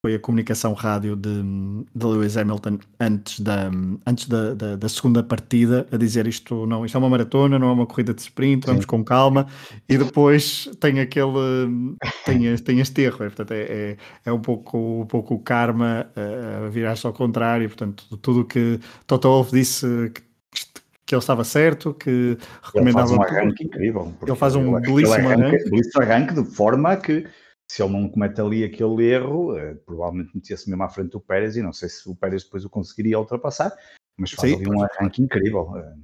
foi 0.00 0.14
a 0.14 0.18
comunicação 0.18 0.74
rádio 0.74 1.16
de, 1.16 1.42
de 1.94 2.06
Lewis 2.06 2.36
Hamilton 2.36 2.78
antes, 3.00 3.40
da, 3.40 3.68
antes 4.06 4.28
da, 4.28 4.54
da, 4.54 4.76
da, 4.76 4.88
segunda 4.88 5.24
partida 5.24 5.88
a 5.90 5.96
dizer 5.96 6.26
isto 6.28 6.66
não, 6.66 6.86
isto 6.86 6.96
é 6.96 6.98
uma 6.98 7.10
maratona, 7.10 7.58
não 7.58 7.68
é 7.68 7.72
uma 7.72 7.86
corrida 7.86 8.14
de 8.14 8.20
sprint, 8.20 8.64
vamos 8.64 8.82
Sim. 8.82 8.86
com 8.86 9.04
calma 9.04 9.48
e 9.88 9.98
depois 9.98 10.70
tem 10.78 11.00
aquele 11.00 11.96
tem, 12.24 12.56
tem 12.58 12.78
este 12.78 13.02
erro, 13.02 13.24
é, 13.24 13.28
portanto 13.28 13.50
é, 13.50 13.62
é, 13.62 13.96
é, 14.26 14.32
um, 14.32 14.40
pouco, 14.40 15.02
um 15.02 15.06
pouco 15.06 15.34
o 15.34 15.38
karma 15.40 16.06
a 16.64 16.68
virar-se 16.68 17.04
ao 17.04 17.12
contrário, 17.12 17.68
portanto 17.68 18.16
tudo 18.18 18.42
o 18.42 18.44
que 18.44 18.78
Toto 19.04 19.28
Wolff 19.28 19.50
disse 19.50 20.12
que, 20.14 20.22
que 21.04 21.14
ele 21.14 21.20
estava 21.20 21.42
certo, 21.42 21.92
que 21.94 22.38
recomendava. 22.62 23.08
Ele 23.08 23.16
faz 23.16 23.18
um 23.18 23.22
arranque 23.22 23.64
incrível. 23.64 24.14
Ele 24.24 24.36
faz 24.36 24.54
um 24.54 24.76
ele, 24.76 24.86
belíssimo 24.86 25.32
ele 25.32 25.42
arranque. 25.42 25.70
Belíssimo 25.70 26.02
arranque 26.02 26.34
de 26.34 26.44
forma 26.44 26.96
que 26.96 27.26
se 27.70 27.82
ele 27.82 27.92
não 27.92 28.08
comete 28.08 28.40
ali 28.40 28.64
aquele 28.64 29.04
erro, 29.04 29.56
eh, 29.56 29.74
provavelmente 29.74 30.34
metia-se 30.34 30.68
mesmo 30.68 30.82
à 30.82 30.88
frente 30.88 31.10
do 31.10 31.20
Pérez 31.20 31.56
e 31.56 31.62
não 31.62 31.72
sei 31.72 31.88
se 31.88 32.08
o 32.08 32.14
Pérez 32.14 32.44
depois 32.44 32.64
o 32.64 32.70
conseguiria 32.70 33.18
ultrapassar, 33.18 33.72
mas 34.16 34.32
faz 34.32 34.50
Sim, 34.50 34.56
ali 34.56 34.70
um 34.70 34.82
arranque 34.82 35.22
incrível. 35.22 35.76
Eh. 35.76 35.94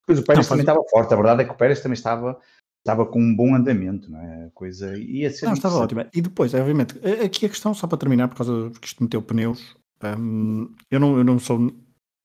Depois 0.00 0.18
o 0.18 0.24
Pérez 0.24 0.46
não, 0.46 0.56
também 0.56 0.66
faz... 0.66 0.76
estava 0.76 0.88
forte, 0.88 1.12
a 1.12 1.16
verdade 1.16 1.42
é 1.42 1.44
que 1.44 1.52
o 1.52 1.56
Pérez 1.56 1.80
também 1.80 1.94
estava, 1.94 2.40
estava 2.78 3.04
com 3.04 3.20
um 3.20 3.36
bom 3.36 3.54
andamento, 3.54 4.10
não 4.10 4.20
é? 4.20 4.50
coisa 4.54 4.96
ia 4.96 5.30
ser. 5.30 5.46
Não, 5.46 5.52
estava 5.52 5.76
ótimo. 5.76 6.06
E 6.14 6.22
depois, 6.22 6.54
obviamente, 6.54 6.98
aqui 7.24 7.44
a 7.44 7.50
questão, 7.50 7.74
só 7.74 7.86
para 7.86 7.98
terminar, 7.98 8.28
por 8.28 8.36
causa 8.36 8.70
que 8.80 8.86
isto 8.86 9.02
meteu 9.02 9.20
pneus, 9.20 9.76
um, 10.02 10.74
eu, 10.90 10.98
não, 10.98 11.18
eu 11.18 11.24
não 11.24 11.38
sou 11.38 11.70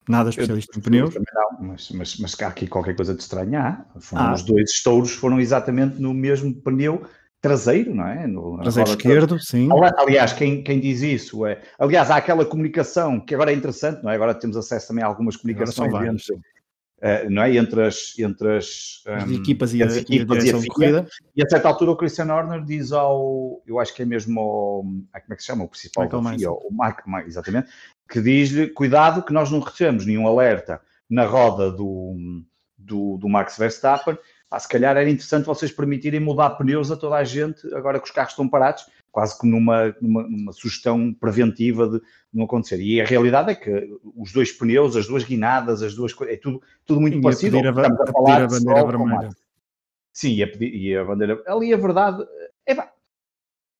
nada 0.08 0.30
especialista 0.30 0.72
eu, 0.74 0.80
em 0.80 0.84
pneus. 0.84 1.16
Não, 1.16 1.68
mas, 1.68 1.92
mas, 1.92 2.18
mas 2.18 2.42
há 2.42 2.48
aqui 2.48 2.68
qualquer 2.68 2.96
coisa 2.96 3.14
de 3.14 3.22
estranhar. 3.22 3.86
Ah. 4.14 4.34
Os 4.34 4.44
dois 4.44 4.72
estouros 4.72 5.12
foram 5.12 5.40
exatamente 5.40 6.00
no 6.02 6.14
mesmo 6.14 6.54
pneu 6.62 7.06
traseiro, 7.46 7.94
não 7.94 8.08
é? 8.08 8.26
No, 8.26 8.58
traseiro 8.58 8.90
esquerdo, 8.90 9.40
sim. 9.40 9.70
Aliás, 10.00 10.34
quem, 10.34 10.64
quem 10.64 10.80
diz 10.80 11.04
isso 11.04 11.46
é. 11.46 11.62
Aliás, 11.78 12.10
há 12.10 12.16
aquela 12.16 12.44
comunicação 12.44 13.20
que 13.20 13.36
agora 13.36 13.52
é 13.52 13.56
interessante, 13.56 14.04
não 14.04 14.10
é? 14.10 14.16
Agora 14.16 14.34
temos 14.34 14.58
acesso 14.58 14.88
também 14.88 15.04
a 15.04 15.08
algumas 15.08 15.36
comunicações 15.36 15.94
entre, 15.94 16.34
uh, 16.34 17.30
não 17.30 17.44
é? 17.44 17.56
entre 17.56 17.84
as, 17.84 18.18
entre 18.18 18.58
as, 18.58 19.04
um, 19.08 19.14
as 19.14 19.30
equipas 19.30 19.74
e, 19.76 19.84
as 19.84 19.96
a, 19.96 20.00
equipas 20.00 20.44
e 20.44 20.50
a, 20.52 20.58
e 20.58 20.60
a 20.60 20.68
corrida. 20.68 21.08
E 21.36 21.44
a 21.44 21.48
certa 21.48 21.68
altura 21.68 21.92
o 21.92 21.96
Christian 21.96 22.34
Horner 22.34 22.66
diz 22.66 22.92
ao. 22.92 23.62
Eu 23.68 23.80
acho 23.80 23.94
que 23.94 24.02
é 24.02 24.06
mesmo 24.06 24.40
ao. 24.40 24.82
Como 24.82 25.08
é 25.14 25.36
que 25.36 25.42
se 25.42 25.46
chama? 25.46 25.66
O 25.66 25.70
principal 25.70 26.06
Michael 26.06 26.24
da 26.24 26.38
FIA, 26.38 26.52
o 26.52 26.74
Mark, 26.74 27.04
exatamente, 27.28 27.70
que 28.10 28.22
diz-lhe: 28.22 28.70
cuidado 28.70 29.22
que 29.22 29.32
nós 29.32 29.52
não 29.52 29.60
recebemos 29.60 30.04
nenhum 30.04 30.26
alerta 30.28 30.82
na 31.08 31.26
roda 31.26 31.72
do, 31.72 32.42
do, 32.76 33.18
do 33.20 33.30
Max 33.30 33.56
Verstappen 33.56 34.18
ah, 34.56 34.60
se 34.60 34.70
calhar 34.70 34.96
era 34.96 35.10
interessante 35.10 35.46
vocês 35.46 35.70
permitirem 35.70 36.20
mudar 36.20 36.52
pneus 36.52 36.90
a 36.90 36.96
toda 36.96 37.16
a 37.16 37.24
gente 37.26 37.62
agora 37.74 38.00
que 38.00 38.06
os 38.06 38.12
carros 38.12 38.32
estão 38.32 38.48
parados, 38.48 38.86
quase 39.12 39.38
que 39.38 39.46
numa, 39.46 39.94
numa, 40.02 40.24
numa 40.24 40.54
sugestão 40.54 41.14
preventiva 41.14 41.90
de 41.90 42.02
não 42.34 42.46
acontecer. 42.46 42.80
E 42.80 43.02
a 43.02 43.06
realidade 43.06 43.52
é 43.52 43.56
que 43.56 43.90
os 44.16 44.32
dois 44.32 44.54
pneus, 44.54 44.96
as 44.96 45.08
duas 45.08 45.26
guinadas, 45.26 45.84
as 45.84 45.94
duas 45.94 46.14
coisas, 46.14 46.36
é 46.36 46.40
tudo, 46.40 46.62
tudo 46.86 47.02
muito 47.02 47.18
e 47.18 47.22
parecido. 47.22 47.58
A, 47.58 47.62
a, 47.62 47.70
a, 47.70 48.12
falar 48.14 48.44
a 48.44 48.48
bandeira 48.48 48.86
vermelha. 48.86 49.30
Sim, 50.14 50.36
e 50.36 50.44
a, 50.44 50.48
pedir, 50.48 50.74
e 50.74 50.96
a 50.96 51.04
bandeira. 51.04 51.44
Ali 51.48 51.74
a 51.74 51.78
verdade. 51.78 52.26
É, 52.66 52.76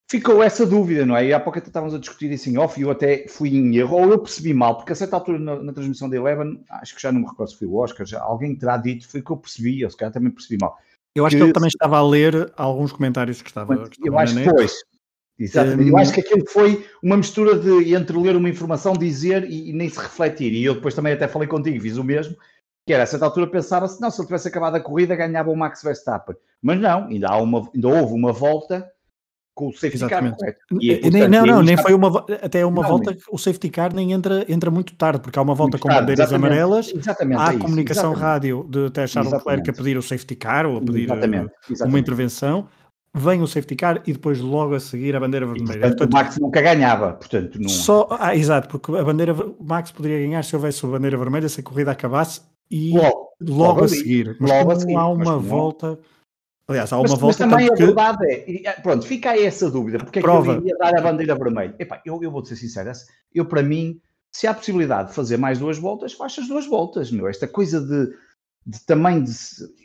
ficou 0.08 0.42
essa 0.42 0.64
dúvida, 0.64 1.04
não 1.04 1.16
é? 1.16 1.26
E 1.26 1.32
há 1.32 1.40
pouco 1.40 1.58
até 1.58 1.68
estávamos 1.68 1.94
a 1.94 1.98
discutir 1.98 2.30
isso 2.30 2.48
em 2.48 2.58
off 2.58 2.78
e 2.78 2.82
eu 2.84 2.90
até 2.90 3.26
fui 3.28 3.56
em 3.56 3.76
erro, 3.76 3.96
ou 3.96 4.10
eu 4.10 4.18
percebi 4.18 4.54
mal, 4.54 4.76
porque 4.76 4.92
a 4.92 4.96
certa 4.96 5.16
altura 5.16 5.38
na, 5.38 5.62
na 5.62 5.72
transmissão 5.72 6.08
da 6.08 6.16
Eleven, 6.16 6.64
acho 6.70 6.94
que 6.94 7.02
já 7.02 7.10
não 7.10 7.20
me 7.20 7.26
recordo 7.26 7.50
se 7.50 7.58
foi 7.58 7.66
o 7.66 7.76
Oscar, 7.76 8.06
já, 8.06 8.20
alguém 8.20 8.54
terá 8.54 8.76
dito, 8.76 9.08
foi 9.08 9.22
que 9.22 9.30
eu 9.30 9.36
percebi, 9.36 9.80
eu 9.80 9.90
se 9.90 9.96
calhar 9.96 10.12
também 10.12 10.30
percebi 10.30 10.58
mal. 10.60 10.78
Eu 11.14 11.24
acho 11.24 11.34
que, 11.34 11.40
que 11.40 11.46
ele 11.46 11.52
também 11.52 11.68
estava 11.68 11.96
a 11.96 12.06
ler 12.06 12.52
alguns 12.56 12.92
comentários 12.92 13.40
que 13.40 13.48
estava. 13.48 13.88
Que 13.88 14.08
eu 14.08 14.18
acho 14.18 14.36
que 14.36 14.44
foi. 14.44 14.66
Exatamente. 15.38 15.90
Um... 15.90 15.94
Eu 15.94 15.98
acho 15.98 16.12
que 16.12 16.20
aquilo 16.20 16.44
foi 16.46 16.86
uma 17.02 17.16
mistura 17.16 17.58
de 17.58 17.94
entre 17.94 18.18
ler 18.18 18.36
uma 18.36 18.48
informação, 18.48 18.92
dizer 18.92 19.44
e, 19.44 19.70
e, 19.70 19.72
nem 19.72 19.88
se 19.88 19.98
refletir. 19.98 20.52
E 20.52 20.62
eu 20.62 20.74
depois 20.74 20.94
também 20.94 21.14
até 21.14 21.26
falei 21.26 21.48
contigo, 21.48 21.80
fiz 21.80 21.96
o 21.96 22.04
mesmo, 22.04 22.36
que 22.86 22.92
era 22.92 23.02
a 23.02 23.06
certa 23.06 23.24
altura 23.24 23.46
pensava-se, 23.46 24.00
não, 24.00 24.10
se 24.10 24.20
ele 24.20 24.26
tivesse 24.26 24.48
acabado 24.48 24.76
a 24.76 24.80
corrida 24.80 25.16
ganhava 25.16 25.50
o 25.50 25.56
Max 25.56 25.82
Verstappen. 25.82 26.36
Mas 26.60 26.78
não, 26.78 27.06
ainda, 27.06 27.28
há 27.28 27.38
uma, 27.38 27.68
ainda 27.74 27.88
houve 27.88 28.12
uma 28.12 28.32
volta 28.32 28.90
com 29.56 29.68
o 29.68 29.72
safety 29.72 29.96
Exatamente. 29.96 30.36
car 30.36 30.54
E, 30.78 30.92
é, 30.92 30.98
portanto, 30.98 31.30
não, 31.30 31.46
não, 31.46 31.62
nem 31.62 31.78
foi 31.78 31.94
uma 31.94 32.26
até 32.42 32.64
uma 32.64 32.82
não, 32.82 32.88
volta 32.90 33.16
o 33.30 33.38
safety 33.38 33.70
car 33.70 33.94
nem 33.94 34.12
entra, 34.12 34.44
entra 34.50 34.70
muito 34.70 34.94
tarde, 34.94 35.18
porque 35.18 35.38
há 35.38 35.42
uma 35.42 35.54
volta 35.54 35.78
com 35.78 35.88
bandeiras 35.88 36.28
exatamente, 36.28 36.46
amarelas, 36.46 36.92
exatamente, 36.94 37.40
há 37.40 37.54
é 37.54 37.58
comunicação 37.58 38.12
exatamente. 38.12 38.22
rádio 38.22 38.66
de 38.68 38.86
até 38.86 39.06
Charles 39.06 39.32
Leclerc 39.32 39.70
a 39.70 39.72
pedir 39.72 39.96
o 39.96 40.02
safety 40.02 40.36
car 40.36 40.66
ou 40.66 40.76
a 40.76 40.80
pedir 40.82 41.10
eh, 41.10 41.84
uma 41.86 41.98
intervenção, 41.98 42.68
vem 43.14 43.40
o 43.40 43.46
safety 43.46 43.76
car 43.76 44.02
e 44.06 44.12
depois 44.12 44.40
logo 44.40 44.74
a 44.74 44.80
seguir 44.80 45.16
a 45.16 45.20
bandeira 45.20 45.46
vermelha. 45.46 45.78
E, 45.78 45.80
portanto, 45.80 46.10
o 46.10 46.14
Max 46.14 46.36
nunca 46.38 46.60
ganhava, 46.60 47.14
portanto 47.14 47.58
não... 47.58 47.68
Só, 47.70 48.08
ah, 48.20 48.36
exato, 48.36 48.68
porque 48.68 48.94
a 48.94 49.02
bandeira 49.02 49.32
o 49.32 49.64
Max 49.64 49.90
poderia 49.90 50.18
ganhar 50.18 50.44
se 50.44 50.54
houvesse 50.54 50.84
a 50.84 50.88
bandeira 50.90 51.16
vermelha, 51.16 51.48
se 51.48 51.60
a 51.60 51.62
corrida 51.62 51.92
acabasse 51.92 52.42
e 52.70 52.92
logo, 52.92 53.28
logo, 53.40 53.62
logo 53.62 53.84
a 53.84 53.88
seguir. 53.88 54.36
Mas 54.38 54.50
logo 54.50 54.72
a 54.72 54.76
seguir, 54.78 54.96
há 54.96 55.08
uma 55.08 55.38
volta... 55.38 55.98
Aliás, 56.68 56.92
há 56.92 56.96
uma 56.96 57.02
mas, 57.02 57.10
volta. 57.12 57.26
Mas 57.26 57.36
também 57.36 57.68
a 57.70 57.74
verdade 57.74 58.26
é, 58.66 58.72
pronto, 58.80 59.06
fica 59.06 59.30
aí 59.30 59.44
essa 59.44 59.70
dúvida, 59.70 59.98
porque 59.98 60.20
prova. 60.20 60.52
é 60.52 60.54
que 60.54 60.60
eu 60.60 60.64
iria 60.64 60.78
dar 60.78 60.98
a 60.98 61.02
bandeira 61.02 61.34
vermelha? 61.36 61.74
Epá, 61.78 62.02
eu, 62.04 62.20
eu 62.22 62.30
vou-te 62.30 62.48
ser 62.48 62.56
sincero, 62.56 62.90
eu 63.32 63.46
para 63.46 63.62
mim, 63.62 64.00
se 64.32 64.46
há 64.46 64.54
possibilidade 64.54 65.10
de 65.10 65.14
fazer 65.14 65.36
mais 65.36 65.58
duas 65.58 65.78
voltas, 65.78 66.12
faz 66.12 66.36
as 66.38 66.48
duas 66.48 66.66
voltas, 66.66 67.12
meu. 67.12 67.28
Esta 67.28 67.46
coisa 67.46 67.80
de, 67.80 68.12
de 68.66 68.84
tamanho 68.84 69.22
de. 69.22 69.32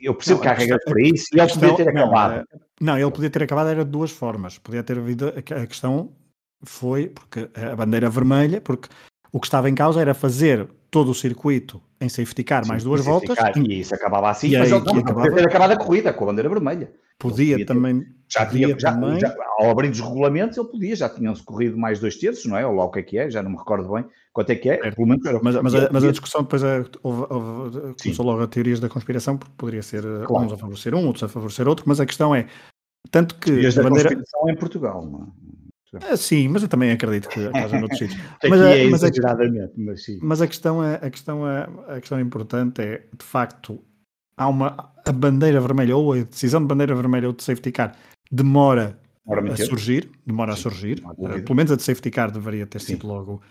Eu 0.02 0.16
percebo 0.16 0.38
não, 0.38 0.42
que 0.42 0.48
há 0.48 0.54
regras 0.54 0.84
para 0.84 1.02
isso 1.02 1.26
e 1.34 1.40
ele 1.40 1.54
podia 1.54 1.76
ter 1.76 1.90
acabado. 1.90 2.32
Não, 2.32 2.40
é, 2.40 2.46
não, 2.82 2.98
ele 2.98 3.12
podia 3.12 3.30
ter 3.30 3.44
acabado, 3.44 3.70
era 3.70 3.86
de 3.86 3.92
duas 3.92 4.10
formas. 4.10 4.58
Podia 4.58 4.84
ter 4.84 4.98
havido. 4.98 5.28
A 5.28 5.68
questão 5.68 6.16
foi 6.64 7.10
porque 7.10 7.48
a 7.56 7.76
bandeira 7.76 8.10
vermelha, 8.10 8.60
porque 8.60 8.90
o 9.32 9.40
que 9.40 9.48
estava 9.48 9.70
em 9.70 9.76
causa 9.76 10.02
era 10.02 10.14
fazer 10.14 10.68
todo 10.90 11.12
o 11.12 11.16
circuito 11.16 11.82
em 12.00 12.10
safety 12.10 12.44
car 12.44 12.68
mais 12.68 12.84
duas 12.84 13.04
voltas. 13.06 13.38
E 13.56 13.80
isso 13.80 13.96
acabava 13.96 14.30
assim, 14.30 14.50
e 14.50 14.58
mas 14.58 14.72
aí, 14.72 14.80
ele 14.80 14.90
acabava... 15.00 15.22
podia 15.22 15.36
ter 15.36 15.48
acabado 15.48 15.72
a 15.72 15.78
corrida 15.78 16.14
com 16.14 16.24
a 16.24 16.28
bandeira 16.28 16.50
vermelha. 16.50 16.92
Podia, 17.18 17.54
podia 17.54 17.66
também. 17.66 18.06
Já 18.28 18.46
tinha, 18.46 18.80
já, 18.80 18.94
também. 18.94 19.20
Já, 19.20 19.34
ao 19.60 19.70
abrir 19.70 19.92
os 19.92 20.00
regulamentos, 20.00 20.58
ele 20.58 20.68
podia, 20.68 20.96
já 20.96 21.08
tinham-se 21.08 21.44
corrido 21.44 21.78
mais 21.78 22.00
dois 22.00 22.16
terços, 22.16 22.46
não 22.46 22.58
é? 22.58 22.66
Ou 22.66 22.74
lá 22.74 22.86
o 22.86 22.92
que 22.92 23.00
é 23.00 23.04
que 23.04 23.18
é, 23.18 23.30
já 23.30 23.44
não 23.44 23.52
me 23.52 23.58
recordo 23.58 23.92
bem 23.94 24.06
quanto 24.34 24.50
é 24.50 24.56
que 24.56 24.70
é. 24.70 24.92
Pelo 24.92 25.08
menos 25.08 25.26
era, 25.26 25.40
mas, 25.42 25.56
mas, 25.56 25.76
a, 25.76 25.90
mas 25.92 26.04
a 26.04 26.12
discussão 26.12 26.42
depois 26.42 26.64
é, 26.64 26.84
houve, 27.04 27.26
houve, 27.30 27.96
começou 28.02 28.26
logo 28.26 28.42
a 28.42 28.48
teorias 28.48 28.80
da 28.80 28.90
conspiração, 28.90 29.38
porque 29.38 29.54
poderia 29.58 29.84
ser 29.84 30.04
eh, 30.04 30.26
claro. 30.26 30.46
uns 30.46 30.54
a 30.54 30.58
favorecer 30.58 30.96
um, 30.96 31.06
outros 31.06 31.24
a 31.24 31.28
favorecer 31.28 31.68
outro, 31.68 31.86
mas 31.88 32.00
a 32.00 32.06
questão 32.06 32.34
é. 32.34 32.48
Tanto 33.10 33.36
que. 33.36 33.52
Teorias 33.52 33.78
a 33.78 33.84
bandeira... 33.84 34.10
conspiração 34.10 34.50
em 34.50 34.56
Portugal, 34.56 35.06
não 35.06 35.24
é? 35.24 35.41
Ah, 35.94 36.16
sim, 36.16 36.48
mas 36.48 36.64
eu 36.64 36.70
também 36.70 36.92
acredito 36.92 37.28
que 37.28 37.39
haja 37.54 37.78
noutros 37.78 38.00
sítios. 38.00 38.22
mas, 38.50 38.62
é 38.62 38.86
mas, 38.86 39.04
exageradamente, 39.04 39.74
mas 39.76 40.04
sim. 40.06 40.20
Mas 40.22 40.42
a 40.42 40.48
questão, 40.48 40.84
é, 40.84 40.96
a, 40.96 41.10
questão 41.10 41.48
é, 41.48 41.68
a 41.89 42.00
questão 42.00 42.20
importante 42.20 42.82
é, 42.82 43.06
de 43.18 43.26
facto, 43.26 43.84
há 44.38 44.48
uma 44.48 44.92
a 45.06 45.12
bandeira 45.12 45.60
vermelha 45.60 45.98
ou 45.98 46.14
a 46.14 46.24
decisão 46.24 46.62
de 46.62 46.68
bandeira 46.68 46.96
vermelha 46.96 47.28
ou 47.28 47.34
de 47.34 47.44
safety 47.44 47.72
car 47.72 47.96
demora 48.32 48.98
a 49.28 49.56
surgir, 49.58 50.10
demora 50.26 50.54
Sim, 50.54 50.60
a 50.60 50.62
surgir. 50.62 51.04
Uh, 51.06 51.44
pelo 51.44 51.56
menos 51.56 51.72
a 51.72 51.76
de 51.76 51.84
safety 51.84 52.10
car 52.10 52.32
deveria 52.32 52.66
ter 52.66 52.80
Sim. 52.80 52.94
sido 52.94 53.08
logo 53.08 53.42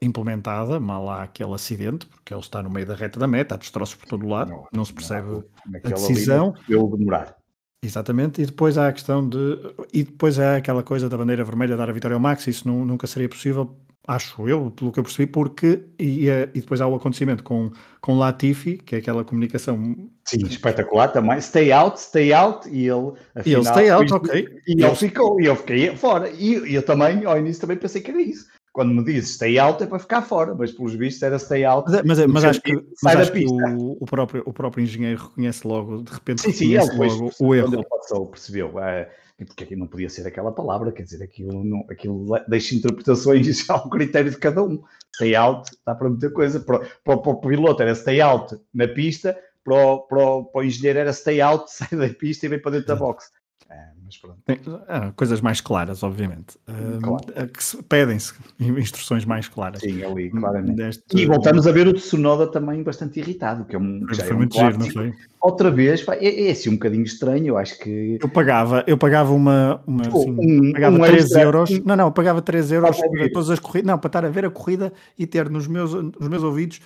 implementada, 0.00 0.80
mal 0.80 1.08
há 1.10 1.24
aquele 1.24 1.52
acidente, 1.52 2.06
porque 2.06 2.32
ele 2.32 2.40
está 2.40 2.62
no 2.62 2.70
meio 2.70 2.86
da 2.86 2.94
reta 2.94 3.18
da 3.18 3.26
meta, 3.26 3.54
há 3.54 3.58
destroços 3.58 3.94
por 3.94 4.06
todo 4.06 4.26
lado, 4.26 4.50
não, 4.50 4.68
não 4.72 4.84
se 4.84 4.92
percebe 4.92 5.28
não, 5.28 5.44
a 5.84 5.88
decisão. 5.88 6.54
Pelo 6.66 6.96
demorar. 6.96 7.36
Exatamente, 7.84 8.40
e 8.40 8.46
depois 8.46 8.78
há 8.78 8.88
a 8.88 8.92
questão 8.92 9.28
de. 9.28 9.58
E 9.92 10.02
depois 10.04 10.38
há 10.38 10.56
aquela 10.56 10.82
coisa 10.82 11.08
da 11.08 11.18
bandeira 11.18 11.44
vermelha 11.44 11.76
dar 11.76 11.90
a 11.90 11.92
vitória 11.92 12.14
ao 12.14 12.20
Max, 12.20 12.46
isso 12.46 12.66
não, 12.66 12.84
nunca 12.84 13.06
seria 13.06 13.28
possível 13.28 13.76
acho 14.06 14.48
eu, 14.48 14.70
pelo 14.70 14.92
que 14.92 14.98
eu 14.98 15.04
percebi, 15.04 15.30
porque 15.30 15.82
e, 15.98 16.28
e 16.28 16.60
depois 16.60 16.80
há 16.80 16.86
o 16.86 16.94
acontecimento 16.94 17.42
com, 17.42 17.70
com 18.00 18.18
Latifi, 18.18 18.76
que 18.78 18.96
é 18.96 18.98
aquela 18.98 19.24
comunicação 19.24 19.96
Sim, 20.24 20.46
espetacular 20.46 21.08
também. 21.08 21.40
Stay 21.40 21.72
out, 21.72 22.00
stay 22.00 22.32
out, 22.32 22.68
e 22.68 22.86
ele 22.86 23.12
afinal, 23.34 23.44
e 23.46 23.52
ele 23.52 23.64
stay 23.64 23.90
out, 23.90 24.12
ok. 24.12 24.60
E 24.66 24.82
ele 24.82 24.94
ficou, 24.94 25.40
e 25.40 25.46
eu 25.46 25.56
fiquei 25.56 25.96
fora. 25.96 26.30
E 26.30 26.74
eu 26.74 26.82
também, 26.82 27.24
ao 27.24 27.38
início, 27.38 27.62
também 27.62 27.76
pensei 27.76 28.02
que 28.02 28.10
era 28.10 28.20
isso. 28.20 28.46
Quando 28.74 28.92
me 28.92 29.04
diz 29.04 29.28
stay 29.36 29.56
out 29.56 29.80
é 29.80 29.86
para 29.86 30.00
ficar 30.00 30.20
fora, 30.22 30.52
mas 30.52 30.72
pelos 30.72 30.94
vistos 30.96 31.22
era 31.22 31.38
stay 31.38 31.64
out. 31.64 31.88
Mas, 32.04 32.18
é, 32.18 32.26
mas, 32.26 32.42
mas 32.42 32.44
acho 32.44 32.60
que, 32.60 32.72
mas 33.04 33.16
acho 33.16 33.32
que 33.32 33.46
o, 33.46 33.96
o, 34.00 34.04
próprio, 34.04 34.42
o 34.44 34.52
próprio 34.52 34.82
engenheiro 34.82 35.22
reconhece 35.22 35.64
logo, 35.64 36.02
de 36.02 36.12
repente, 36.12 36.42
sim, 36.42 36.50
sim, 36.50 36.74
ele 36.74 36.84
logo 36.96 37.30
o 37.38 37.54
erro. 37.54 37.72
Ele 37.72 37.84
passou, 37.84 38.26
percebeu. 38.26 38.76
É, 38.80 39.08
porque 39.46 39.62
aqui 39.62 39.76
não 39.76 39.86
podia 39.86 40.10
ser 40.10 40.26
aquela 40.26 40.50
palavra, 40.50 40.90
quer 40.90 41.04
dizer, 41.04 41.22
aquilo, 41.22 41.62
não, 41.62 41.86
aquilo 41.88 42.26
deixa 42.48 42.74
interpretações 42.74 43.46
ao 43.70 43.88
critério 43.88 44.32
de 44.32 44.38
cada 44.38 44.60
um. 44.60 44.82
Stay 45.14 45.36
out 45.36 45.70
dá 45.86 45.94
para 45.94 46.08
muita 46.08 46.28
coisa. 46.30 46.58
Para, 46.58 46.80
para, 47.04 47.16
para 47.16 47.30
o 47.30 47.40
piloto 47.40 47.80
era 47.80 47.94
stay 47.94 48.20
out 48.20 48.58
na 48.74 48.88
pista, 48.88 49.38
para 49.62 49.74
o, 49.76 49.98
para, 50.00 50.18
o, 50.18 50.44
para 50.46 50.62
o 50.62 50.64
engenheiro 50.64 50.98
era 50.98 51.12
stay 51.12 51.40
out, 51.40 51.70
sai 51.72 51.96
da 51.96 52.08
pista 52.08 52.46
e 52.46 52.48
vem 52.48 52.60
para 52.60 52.72
dentro 52.72 52.88
da 52.88 52.96
box. 52.96 53.30
É, 53.70 53.88
mas 54.04 54.16
pronto. 54.18 54.38
Ah, 54.86 55.12
coisas 55.16 55.40
mais 55.40 55.60
claras, 55.60 56.02
obviamente. 56.02 56.58
Claro. 57.02 57.24
Uh, 57.28 57.82
Pedem-se 57.84 58.34
instruções 58.60 59.24
mais 59.24 59.48
claras. 59.48 59.80
Sim, 59.80 60.02
ali, 60.02 60.30
claramente. 60.30 60.76
Deste... 60.76 61.02
E 61.16 61.26
voltamos 61.26 61.66
a 61.66 61.72
ver 61.72 61.88
o 61.88 61.92
Tsunoda 61.92 62.46
também 62.46 62.82
bastante 62.82 63.20
irritado, 63.20 63.64
que 63.64 63.74
é 63.74 63.78
um. 63.78 64.06
Já 64.12 64.24
foi 64.24 64.32
é 64.32 64.34
um 64.34 64.38
muito 64.38 64.54
giro, 64.54 64.78
não 64.78 64.90
foi? 64.90 65.14
Outra 65.40 65.70
vez, 65.70 66.04
é, 66.08 66.48
é, 66.48 66.50
assim 66.50 66.70
um 66.70 66.74
bocadinho 66.74 67.04
estranho, 67.04 67.48
eu 67.48 67.58
acho 67.58 67.78
que. 67.78 68.18
Eu 68.20 68.28
pagava, 68.28 68.84
eu 68.86 68.96
pagava 68.96 69.32
uma. 69.32 69.82
uma 69.86 70.02
tipo, 70.02 70.18
assim, 70.18 70.30
um, 70.30 70.72
pagava 70.72 70.96
um 70.96 71.00
3 71.00 71.22
extra, 71.24 71.42
euros. 71.42 71.70
Não, 71.84 71.96
não, 71.96 72.06
eu 72.06 72.12
pagava 72.12 72.42
3 72.42 72.72
euros 72.72 72.96
para 72.96 73.30
todas 73.30 73.50
as 73.50 73.58
corridas. 73.58 73.86
Não, 73.86 73.98
para 73.98 74.08
estar 74.08 74.24
a 74.24 74.30
ver 74.30 74.44
a 74.44 74.50
corrida 74.50 74.92
e 75.18 75.26
ter 75.26 75.50
nos 75.50 75.66
meus, 75.66 75.92
nos 75.92 76.28
meus 76.28 76.42
ouvidos 76.42 76.80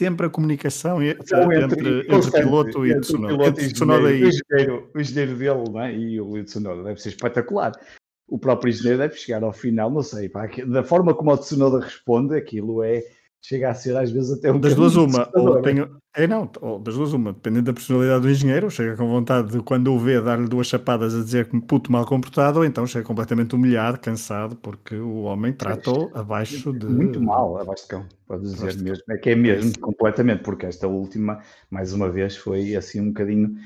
sempre 0.00 0.26
a 0.26 0.30
comunicação 0.30 1.02
entre, 1.02 1.36
entre, 1.36 1.62
entre, 1.62 2.14
entre 2.16 2.30
piloto 2.30 2.86
e 2.86 2.98
Tsunoda. 3.02 3.60
E... 4.10 4.24
O, 4.24 4.28
engenheiro, 4.28 4.90
o 4.94 5.00
engenheiro 5.00 5.34
dele 5.36 5.70
né? 5.74 5.94
e 5.94 6.18
o 6.18 6.42
Tsunoda 6.42 6.82
deve 6.82 7.02
ser 7.02 7.10
espetacular. 7.10 7.72
O 8.26 8.38
próprio 8.38 8.70
engenheiro 8.70 8.98
deve 8.98 9.16
chegar 9.16 9.42
ao 9.42 9.52
final, 9.52 9.90
não 9.90 10.02
sei, 10.02 10.30
pá, 10.30 10.48
da 10.66 10.82
forma 10.82 11.12
como 11.12 11.30
o 11.32 11.36
Tsunoda 11.36 11.84
responde, 11.84 12.34
aquilo 12.34 12.82
é 12.82 13.02
chega 13.42 13.70
a 13.70 13.74
ser 13.74 13.96
às 13.96 14.10
vezes 14.10 14.32
até 14.32 14.52
um 14.52 14.60
das 14.60 14.74
duas 14.74 14.96
uma 14.96 15.28
ou 15.34 15.62
tenho 15.62 15.98
é 16.14 16.26
não 16.26 16.50
ou 16.60 16.78
das 16.78 16.94
duas 16.94 17.12
uma 17.12 17.32
dependendo 17.32 17.66
da 17.66 17.72
personalidade 17.72 18.22
do 18.22 18.30
engenheiro 18.30 18.70
chega 18.70 18.96
com 18.96 19.08
vontade 19.08 19.52
de 19.52 19.60
quando 19.60 19.92
o 19.92 19.98
vê 19.98 20.20
dar-lhe 20.20 20.48
duas 20.48 20.66
chapadas 20.66 21.14
a 21.14 21.22
dizer 21.22 21.48
que 21.48 21.56
me 21.56 21.62
puto 21.62 21.90
mal 21.90 22.04
comportado 22.04 22.58
ou 22.58 22.64
então 22.64 22.86
chega 22.86 23.04
completamente 23.04 23.54
humilhado 23.54 23.98
cansado 23.98 24.56
porque 24.56 24.94
o 24.94 25.22
homem 25.22 25.52
tratou 25.52 26.10
abaixo 26.14 26.72
de 26.72 26.86
muito 26.86 27.20
mal 27.20 27.58
abaixo 27.58 27.84
de 27.84 27.88
cão 27.88 28.06
pode 28.26 28.42
dizer 28.42 28.76
mesmo. 28.76 29.04
É 29.08 29.16
que 29.16 29.30
é 29.30 29.34
mesmo 29.34 29.78
completamente 29.80 30.42
porque 30.42 30.66
esta 30.66 30.86
última 30.86 31.40
mais 31.70 31.92
uma 31.92 32.10
vez 32.10 32.36
foi 32.36 32.76
assim 32.76 33.00
um 33.00 33.08
bocadinho 33.08 33.56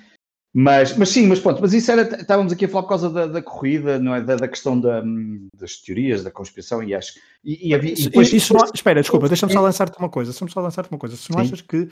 mas, 0.57 0.97
mas 0.97 1.09
sim, 1.09 1.27
mas 1.27 1.41
pronto, 1.41 1.61
mas 1.61 1.75
isso 1.75 1.91
era, 1.91 2.03
estávamos 2.03 2.53
aqui 2.53 2.67
a 2.67 2.69
falar 2.69 2.85
por 2.85 2.91
causa 2.91 3.11
da, 3.11 3.27
da 3.27 3.43
corrida, 3.43 3.99
não 3.99 4.15
é? 4.15 4.21
Da, 4.21 4.37
da 4.37 4.47
questão 4.47 4.81
da, 4.81 5.03
das 5.59 5.79
teorias, 5.79 6.23
da 6.23 6.31
conspiração 6.31 6.81
e 6.81 6.95
acho. 6.95 7.15
E, 7.45 7.71
e, 7.71 7.75
havia, 7.75 7.93
e 7.93 8.05
depois, 8.05 8.33
isso, 8.33 8.55
não, 8.55 8.65
espera, 8.73 9.01
desculpa, 9.01 9.27
deixa-me 9.27 9.53
só 9.53 9.61
lançar-te 9.61 9.99
uma 9.99 10.09
coisa. 10.09 10.31
Deixa-me 10.31 10.53
só 10.53 10.61
lançar-te 10.61 10.93
uma 10.93 10.99
coisa. 10.99 11.17
Se 11.17 11.29
não 11.33 11.41
sim. 11.41 11.47
achas 11.47 11.61
que 11.61 11.89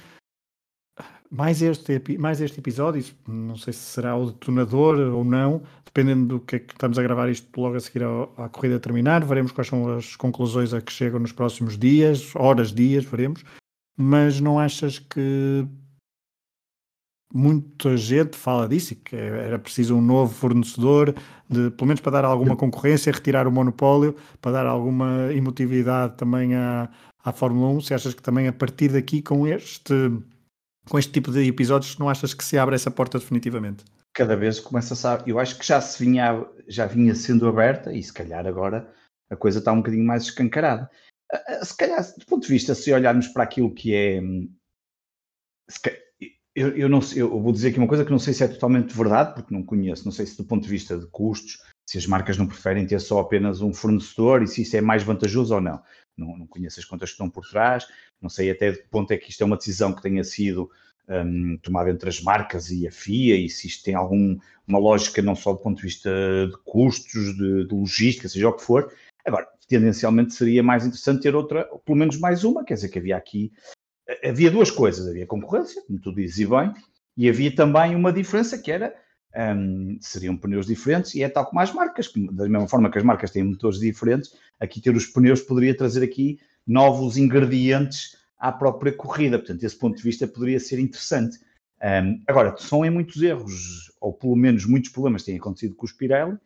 mais 1.28 1.60
este, 1.60 2.18
mais 2.18 2.40
este 2.40 2.60
episódio, 2.60 3.04
não 3.26 3.56
sei 3.56 3.72
se 3.72 3.80
será 3.80 4.16
o 4.16 4.26
detonador 4.26 5.12
ou 5.12 5.24
não, 5.24 5.62
dependendo 5.84 6.26
do 6.26 6.40
que 6.40 6.56
é 6.56 6.58
que 6.60 6.72
estamos 6.72 6.96
a 6.98 7.02
gravar 7.02 7.28
isto 7.30 7.60
logo 7.60 7.74
a 7.74 7.80
seguir 7.80 8.04
à, 8.04 8.44
à 8.44 8.48
corrida 8.48 8.78
terminar, 8.78 9.24
veremos 9.24 9.50
quais 9.50 9.66
são 9.66 9.96
as 9.96 10.14
conclusões 10.14 10.72
a 10.72 10.80
que 10.80 10.92
chegam 10.92 11.18
nos 11.18 11.32
próximos 11.32 11.76
dias, 11.76 12.30
horas, 12.36 12.72
dias, 12.72 13.04
veremos. 13.04 13.42
Mas 13.96 14.40
não 14.40 14.56
achas 14.56 15.00
que 15.00 15.66
muita 17.32 17.96
gente 17.96 18.36
fala 18.36 18.68
disso, 18.68 18.94
que 18.96 19.16
era 19.16 19.58
preciso 19.58 19.96
um 19.96 20.02
novo 20.02 20.34
fornecedor, 20.34 21.14
de, 21.48 21.70
pelo 21.70 21.86
menos 21.86 22.00
para 22.00 22.12
dar 22.12 22.24
alguma 22.24 22.56
concorrência, 22.56 23.12
retirar 23.12 23.46
o 23.46 23.52
monopólio, 23.52 24.14
para 24.40 24.52
dar 24.52 24.66
alguma 24.66 25.32
emotividade 25.32 26.16
também 26.16 26.54
à, 26.54 26.90
à 27.24 27.32
Fórmula 27.32 27.68
1. 27.78 27.80
Se 27.82 27.94
achas 27.94 28.14
que 28.14 28.22
também 28.22 28.48
a 28.48 28.52
partir 28.52 28.88
daqui, 28.88 29.22
com 29.22 29.46
este, 29.46 29.94
com 30.88 30.98
este 30.98 31.12
tipo 31.12 31.32
de 31.32 31.46
episódios, 31.46 31.96
não 31.98 32.08
achas 32.08 32.34
que 32.34 32.44
se 32.44 32.58
abre 32.58 32.74
essa 32.74 32.90
porta 32.90 33.18
definitivamente? 33.18 33.84
Cada 34.14 34.36
vez 34.36 34.60
começa 34.60 34.94
a 35.08 35.22
eu 35.26 35.38
acho 35.38 35.58
que 35.58 35.66
já 35.66 35.80
se 35.80 36.04
vinha, 36.04 36.44
já 36.68 36.84
vinha 36.84 37.14
sendo 37.14 37.48
aberta 37.48 37.92
e 37.92 38.02
se 38.02 38.12
calhar 38.12 38.46
agora 38.46 38.92
a 39.30 39.36
coisa 39.36 39.58
está 39.58 39.72
um 39.72 39.78
bocadinho 39.78 40.04
mais 40.04 40.24
escancarada. 40.24 40.90
Se 41.62 41.74
calhar, 41.74 42.02
do 42.18 42.26
ponto 42.26 42.42
de 42.42 42.52
vista, 42.52 42.74
se 42.74 42.92
olharmos 42.92 43.28
para 43.28 43.44
aquilo 43.44 43.72
que 43.72 43.94
é 43.94 44.20
hum, 44.20 44.54
eu, 46.54 46.76
eu, 46.76 46.88
não, 46.88 47.00
eu 47.14 47.40
vou 47.40 47.52
dizer 47.52 47.68
aqui 47.68 47.78
uma 47.78 47.88
coisa 47.88 48.04
que 48.04 48.10
não 48.10 48.18
sei 48.18 48.34
se 48.34 48.44
é 48.44 48.48
totalmente 48.48 48.94
verdade, 48.94 49.34
porque 49.34 49.54
não 49.54 49.62
conheço, 49.62 50.04
não 50.04 50.12
sei 50.12 50.26
se 50.26 50.36
do 50.36 50.44
ponto 50.44 50.62
de 50.62 50.68
vista 50.68 50.98
de 50.98 51.06
custos, 51.06 51.62
se 51.88 51.98
as 51.98 52.06
marcas 52.06 52.36
não 52.36 52.46
preferem 52.46 52.86
ter 52.86 53.00
só 53.00 53.20
apenas 53.20 53.60
um 53.60 53.72
fornecedor 53.72 54.42
e 54.42 54.46
se 54.46 54.62
isso 54.62 54.76
é 54.76 54.80
mais 54.80 55.02
vantajoso 55.02 55.54
ou 55.54 55.60
não. 55.60 55.82
Não, 56.16 56.36
não 56.36 56.46
conheço 56.46 56.78
as 56.78 56.84
contas 56.84 57.10
que 57.10 57.14
estão 57.14 57.30
por 57.30 57.48
trás, 57.48 57.86
não 58.20 58.28
sei 58.28 58.50
até 58.50 58.70
de 58.70 58.78
que 58.78 58.88
ponto 58.88 59.10
é 59.12 59.16
que 59.16 59.30
isto 59.30 59.42
é 59.42 59.46
uma 59.46 59.56
decisão 59.56 59.94
que 59.94 60.02
tenha 60.02 60.22
sido 60.22 60.70
um, 61.08 61.56
tomada 61.58 61.90
entre 61.90 62.08
as 62.08 62.20
marcas 62.20 62.70
e 62.70 62.86
a 62.86 62.92
FIA 62.92 63.36
e 63.36 63.48
se 63.48 63.66
isto 63.66 63.82
tem 63.82 63.94
alguma 63.94 64.38
lógica 64.68 65.22
não 65.22 65.34
só 65.34 65.52
do 65.52 65.58
ponto 65.58 65.78
de 65.78 65.82
vista 65.84 66.10
de 66.46 66.56
custos, 66.64 67.34
de, 67.36 67.66
de 67.66 67.74
logística, 67.74 68.28
seja 68.28 68.48
o 68.48 68.52
que 68.52 68.62
for. 68.62 68.92
Agora, 69.24 69.48
tendencialmente 69.66 70.34
seria 70.34 70.62
mais 70.62 70.84
interessante 70.84 71.22
ter 71.22 71.34
outra, 71.34 71.64
pelo 71.84 71.96
menos 71.96 72.18
mais 72.18 72.44
uma, 72.44 72.64
quer 72.64 72.74
dizer 72.74 72.88
que 72.90 72.98
havia 72.98 73.16
aqui 73.16 73.52
havia 74.24 74.50
duas 74.50 74.70
coisas: 74.70 75.08
havia 75.08 75.26
concorrência, 75.26 75.82
como 75.86 76.00
tu 76.00 76.14
dizes 76.14 76.38
e 76.38 76.46
bem, 76.46 76.72
e 77.16 77.28
havia 77.28 77.54
também 77.54 77.94
uma 77.94 78.12
diferença 78.12 78.58
que 78.58 78.70
era. 78.70 78.94
Um, 79.34 79.96
seriam 79.98 80.36
pneus 80.36 80.66
diferentes 80.66 81.14
e 81.14 81.22
é 81.22 81.28
tal 81.28 81.46
como 81.46 81.58
as 81.58 81.72
marcas, 81.72 82.12
da 82.32 82.46
mesma 82.46 82.68
forma 82.68 82.90
que 82.90 82.98
as 82.98 83.04
marcas 83.04 83.30
têm 83.30 83.42
motores 83.42 83.78
diferentes, 83.78 84.30
aqui 84.60 84.78
ter 84.78 84.94
os 84.94 85.06
pneus 85.06 85.40
poderia 85.40 85.74
trazer 85.74 86.04
aqui 86.04 86.38
novos 86.66 87.16
ingredientes 87.16 88.14
à 88.38 88.52
própria 88.52 88.92
corrida, 88.92 89.38
portanto, 89.38 89.62
esse 89.62 89.78
ponto 89.78 89.96
de 89.96 90.02
vista 90.02 90.26
poderia 90.26 90.60
ser 90.60 90.78
interessante. 90.78 91.38
Um, 91.82 92.22
agora, 92.26 92.54
são 92.58 92.84
em 92.84 92.90
muitos 92.90 93.22
erros, 93.22 93.90
ou 94.00 94.12
pelo 94.12 94.36
menos 94.36 94.66
muitos 94.66 94.90
problemas 94.90 95.22
têm 95.22 95.36
acontecido 95.36 95.74
com 95.74 95.86
os 95.86 95.92
Pirelli, 95.92 96.36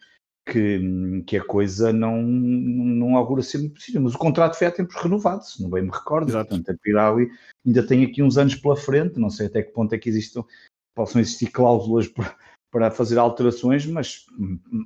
que, 0.46 1.22
que 1.26 1.36
a 1.36 1.44
coisa 1.44 1.92
não, 1.92 2.22
não 2.22 3.16
augura 3.16 3.42
ser 3.42 3.58
muito 3.58 3.74
possível. 3.74 4.00
Mas 4.00 4.14
o 4.14 4.18
contrato 4.18 4.56
foi 4.56 4.68
a 4.68 4.70
tempos 4.70 4.94
renovado, 4.96 5.44
se 5.44 5.60
não 5.62 5.68
bem 5.68 5.82
me 5.82 5.90
recordo. 5.90 6.30
Exato. 6.30 6.50
Portanto, 6.50 6.70
a 6.70 6.78
Pirelli 6.80 7.28
ainda 7.66 7.86
tem 7.86 8.04
aqui 8.04 8.22
uns 8.22 8.38
anos 8.38 8.54
pela 8.54 8.76
frente, 8.76 9.18
não 9.18 9.28
sei 9.28 9.46
até 9.46 9.62
que 9.62 9.72
ponto 9.72 9.92
é 9.94 9.98
que 9.98 10.08
existam, 10.08 10.44
possam 10.94 11.20
existir 11.20 11.48
cláusulas 11.48 12.06
para, 12.06 12.36
para 12.70 12.90
fazer 12.90 13.18
alterações, 13.18 13.84
mas 13.86 14.24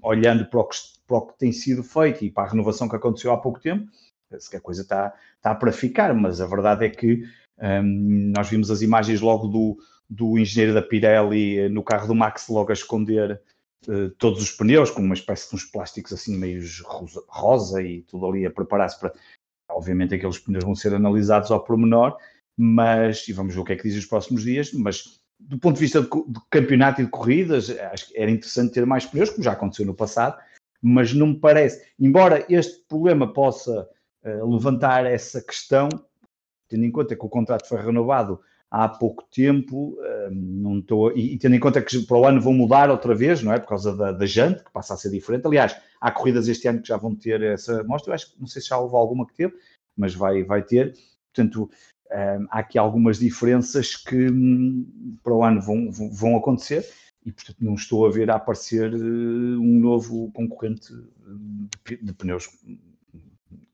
olhando 0.02 0.46
para 0.46 0.61
o, 0.61 0.64
que, 0.64 0.76
para 1.06 1.16
o 1.18 1.26
que 1.26 1.38
tem 1.38 1.52
sido 1.52 1.82
feito 1.82 2.24
e 2.24 2.30
para 2.30 2.44
a 2.44 2.50
renovação 2.50 2.88
que 2.88 2.96
aconteceu 2.96 3.30
há 3.30 3.36
pouco 3.36 3.61
tempo, 3.61 3.90
se 4.38 4.56
a 4.56 4.61
coisa 4.61 4.82
está, 4.82 5.14
está 5.36 5.54
para 5.54 5.72
ficar, 5.72 6.14
mas 6.14 6.40
a 6.40 6.46
verdade 6.46 6.86
é 6.86 6.88
que 6.88 7.24
um, 7.61 8.32
nós 8.34 8.48
vimos 8.48 8.70
as 8.70 8.80
imagens 8.80 9.20
logo 9.20 9.48
do, 9.48 9.78
do 10.08 10.38
engenheiro 10.38 10.72
da 10.72 10.80
Pirelli 10.80 11.58
eh, 11.58 11.68
no 11.68 11.82
carro 11.82 12.06
do 12.06 12.14
Max 12.14 12.48
logo 12.48 12.70
a 12.70 12.72
esconder 12.72 13.40
uh, 13.89 14.11
todos 14.18 14.43
os 14.43 14.51
pneus 14.51 14.91
com 14.91 15.01
uma 15.01 15.14
espécie 15.14 15.49
de 15.49 15.57
uns 15.57 15.64
plásticos 15.64 16.12
assim 16.12 16.37
meio 16.37 16.62
rosa, 17.28 17.83
e 17.83 18.03
tudo 18.03 18.26
ali 18.26 18.47
a 18.47 18.51
preparar-se 18.51 18.99
para... 18.99 19.12
Obviamente 19.70 20.14
aqueles 20.14 20.39
pneus 20.39 20.64
vão 20.64 20.74
ser 20.74 20.95
analisados 20.95 21.51
ao 21.51 21.62
pormenor, 21.62 22.16
mas, 22.57 23.26
e 23.28 23.33
vamos 23.33 23.55
ver 23.55 23.61
o 23.61 23.64
que 23.64 23.72
é 23.72 23.76
que 23.76 23.85
diz 23.85 23.97
os 23.97 24.07
próximos 24.07 24.43
dias, 24.43 24.72
mas 24.72 25.20
do 25.39 25.59
ponto 25.59 25.76
de 25.76 25.81
vista 25.81 26.03
de, 26.03 26.09
de 26.09 26.41
campeonato 26.51 27.01
e 27.01 27.05
de 27.05 27.11
corridas, 27.11 27.70
acho 27.70 28.09
que 28.09 28.18
era 28.18 28.31
interessante 28.31 28.74
ter 28.74 28.85
mais 28.85 29.07
pneus, 29.07 29.31
como 29.31 29.43
já 29.43 29.53
aconteceu 29.53 29.87
no 29.87 29.95
passado, 29.95 30.39
mas 30.83 31.14
não 31.14 31.28
me 31.28 31.39
parece, 31.39 31.87
embora 31.99 32.45
este 32.49 32.85
problema 32.89 33.33
possa 33.33 33.89
uh, 34.24 34.51
levantar 34.51 35.07
essa 35.07 35.41
questão, 35.41 35.89
tendo 36.68 36.85
em 36.85 36.91
conta 36.91 37.16
que 37.16 37.24
o 37.24 37.28
contrato 37.28 37.68
foi 37.68 37.81
renovado 37.81 38.41
há 38.71 38.89
pouco 38.89 39.25
tempo, 39.31 39.99
uh, 39.99 40.31
não 40.31 40.79
estou, 40.79 41.16
e, 41.16 41.37
tendo 41.39 41.57
em 41.57 41.61
conta 41.61 41.83
que 41.83 42.01
para 42.03 42.16
o 42.16 42.25
ano 42.25 42.41
vão 42.41 42.53
mudar 42.53 42.89
outra 42.89 43.14
vez, 43.14 43.43
não 43.43 43.53
é? 43.53 43.59
Por 43.59 43.68
causa 43.68 43.97
da, 43.97 44.12
da 44.12 44.27
jante, 44.27 44.62
que 44.62 44.71
passa 44.71 44.95
a 44.95 44.97
ser 44.97 45.11
diferente. 45.11 45.47
Aliás, 45.47 45.77
há 46.01 46.11
corridas 46.12 46.47
este 46.47 46.68
ano 46.68 46.81
que 46.81 46.89
já 46.89 46.97
vão 46.97 47.14
ter 47.14 47.43
essa 47.43 47.83
mostra, 47.83 48.11
eu 48.11 48.14
acho 48.14 48.33
que 48.33 48.41
não 48.41 48.47
sei 48.47 48.62
se 48.62 48.68
já 48.68 48.79
houve 48.79 48.95
alguma 48.95 49.27
que 49.27 49.35
teve, 49.35 49.55
mas 49.97 50.14
vai, 50.14 50.45
vai 50.45 50.62
ter. 50.62 50.95
Portanto, 51.35 51.64
uh, 51.64 52.47
há 52.51 52.61
aqui 52.61 52.79
algumas 52.79 53.18
diferenças 53.18 53.97
que 53.97 54.31
um, 54.31 55.18
para 55.23 55.35
o 55.35 55.43
ano 55.43 55.61
vão, 55.61 55.91
vão 55.91 56.37
acontecer 56.37 56.87
e, 57.27 57.33
portanto, 57.33 57.59
não 57.61 57.75
estou 57.75 58.07
a 58.07 58.11
ver 58.11 58.31
a 58.31 58.37
aparecer 58.37 58.95
um 58.95 59.81
novo 59.81 60.31
concorrente 60.33 60.93
de, 61.85 61.97
de 61.97 62.12
pneus 62.14 62.49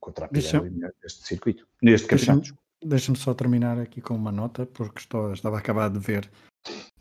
contra 0.00 0.24
a 0.24 0.28
Pirelli 0.28 0.70
neste 1.02 1.26
circuito, 1.26 1.66
neste 1.82 2.08
campeonato. 2.08 2.56
Deixa-me 2.84 3.16
só 3.16 3.32
terminar 3.34 3.78
aqui 3.78 4.00
com 4.00 4.14
uma 4.14 4.30
nota, 4.30 4.66
porque 4.66 5.00
estou, 5.00 5.32
estava 5.32 5.56
a 5.56 5.58
acabar 5.58 5.88
de 5.90 5.98
ver 5.98 6.30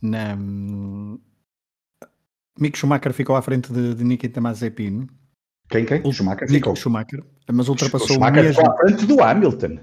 na. 0.02 0.36
Mick 2.58 2.78
Schumacher 2.78 3.14
ficou 3.14 3.36
à 3.36 3.42
frente 3.42 3.72
de, 3.72 3.94
de 3.96 4.04
Nikita 4.04 4.40
Mazepin. 4.40 5.08
Quem, 5.70 5.86
quem? 5.86 6.02
O 6.06 6.14
Schumacher 6.14 6.48
ficou. 6.48 6.76
Schumacher, 6.76 7.24
mas 7.52 7.68
ultrapassou 7.68 8.08
o 8.08 8.14
Schumacher 8.14 8.44
mesmo... 8.44 8.62
ficou 8.62 8.74
à 8.74 8.78
frente 8.78 9.06
do 9.06 9.22
Hamilton. 9.22 9.80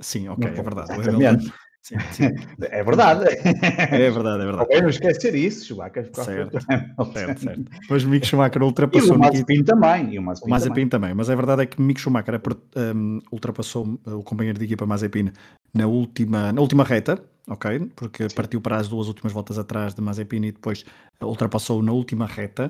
Sim, 0.00 0.28
ok, 0.28 0.48
é 0.48 0.62
verdade. 0.62 0.92
Exatamente. 0.92 1.52
Sim, 1.88 1.96
sim. 2.12 2.34
É 2.70 2.84
verdade. 2.84 3.24
É 3.24 4.10
verdade, 4.10 4.42
é 4.42 4.46
verdade. 4.46 4.80
não 4.82 4.88
esquecer 4.90 5.34
isso, 5.34 5.66
Schumacher. 5.66 6.10
Certo, 6.12 6.60
certo, 6.60 7.40
certo. 7.40 7.64
Depois 7.80 8.04
Mick 8.04 8.26
Schumacher 8.26 8.62
ultrapassou... 8.62 9.14
E 9.14 9.16
o 9.16 9.18
Mazepin 9.18 9.64
também. 9.64 10.14
E 10.14 10.18
o 10.18 10.22
Mazepin, 10.22 10.46
o 10.46 10.50
Mazepin 10.50 10.74
também. 10.74 10.88
também. 10.88 11.14
Mas 11.14 11.30
a 11.30 11.34
verdade 11.34 11.62
é 11.62 11.66
que 11.66 11.80
Mick 11.80 11.98
Schumacher 11.98 12.38
um, 12.76 13.20
ultrapassou 13.32 13.98
o 14.04 14.22
companheiro 14.22 14.58
de 14.58 14.66
equipa 14.66 14.84
Mazepin 14.84 15.30
na 15.72 15.86
última, 15.86 16.52
na 16.52 16.60
última 16.60 16.84
reta, 16.84 17.22
ok? 17.48 17.90
Porque 17.96 18.28
sim. 18.28 18.36
partiu 18.36 18.60
para 18.60 18.76
as 18.76 18.88
duas 18.88 19.08
últimas 19.08 19.32
voltas 19.32 19.58
atrás 19.58 19.94
de 19.94 20.02
Mazepin 20.02 20.44
e 20.44 20.52
depois 20.52 20.84
ultrapassou 21.22 21.82
na 21.82 21.92
última 21.92 22.26
reta. 22.26 22.68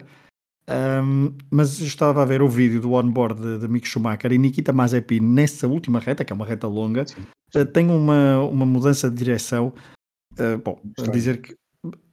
Um, 0.71 1.35
mas 1.51 1.81
estava 1.81 2.23
a 2.23 2.27
ver 2.27 2.43
o 2.43 2.49
vídeo 2.49 2.81
do 2.81 2.93
onboard 2.93 3.41
de, 3.41 3.59
de 3.59 3.69
Mick 3.69 3.89
Schumacher 3.89 4.33
e 4.33 4.39
Nikita 4.39 4.73
Mazepin 4.73 5.21
nessa 5.21 5.67
última 5.67 5.99
reta, 5.99 6.25
que 6.25 6.33
é 6.33 6.37
uma 6.37 6.45
reta 6.45 6.69
longa, 6.69 7.05
uh, 7.05 7.38
tem 7.73 7.91
uma, 7.91 8.41
uma 8.41 8.67
mudança 8.67 9.11
de 9.11 9.17
direção. 9.17 9.73
Uh, 10.33 10.59
bom, 10.63 10.81
a 10.99 11.11
dizer 11.11 11.41
que 11.41 11.57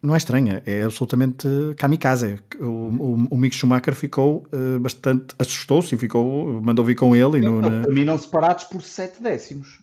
não 0.01 0.13
é 0.13 0.17
estranha, 0.17 0.61
é 0.65 0.83
absolutamente 0.83 1.47
kamikaze. 1.77 2.39
O, 2.59 2.65
o, 2.65 3.27
o 3.31 3.37
Mick 3.37 3.55
Schumacher 3.55 3.95
ficou 3.95 4.45
uh, 4.53 4.79
bastante, 4.79 5.35
assustou-se 5.39 5.93
e 5.93 5.97
ficou, 5.97 6.61
mandou 6.61 6.85
vir 6.85 6.95
com 6.95 7.15
ele. 7.15 7.39
E 7.39 7.41
no, 7.41 7.61
na... 7.61 7.83
Terminam 7.83 8.17
separados 8.17 8.65
por 8.65 8.81
7 8.81 9.21
décimos. 9.21 9.79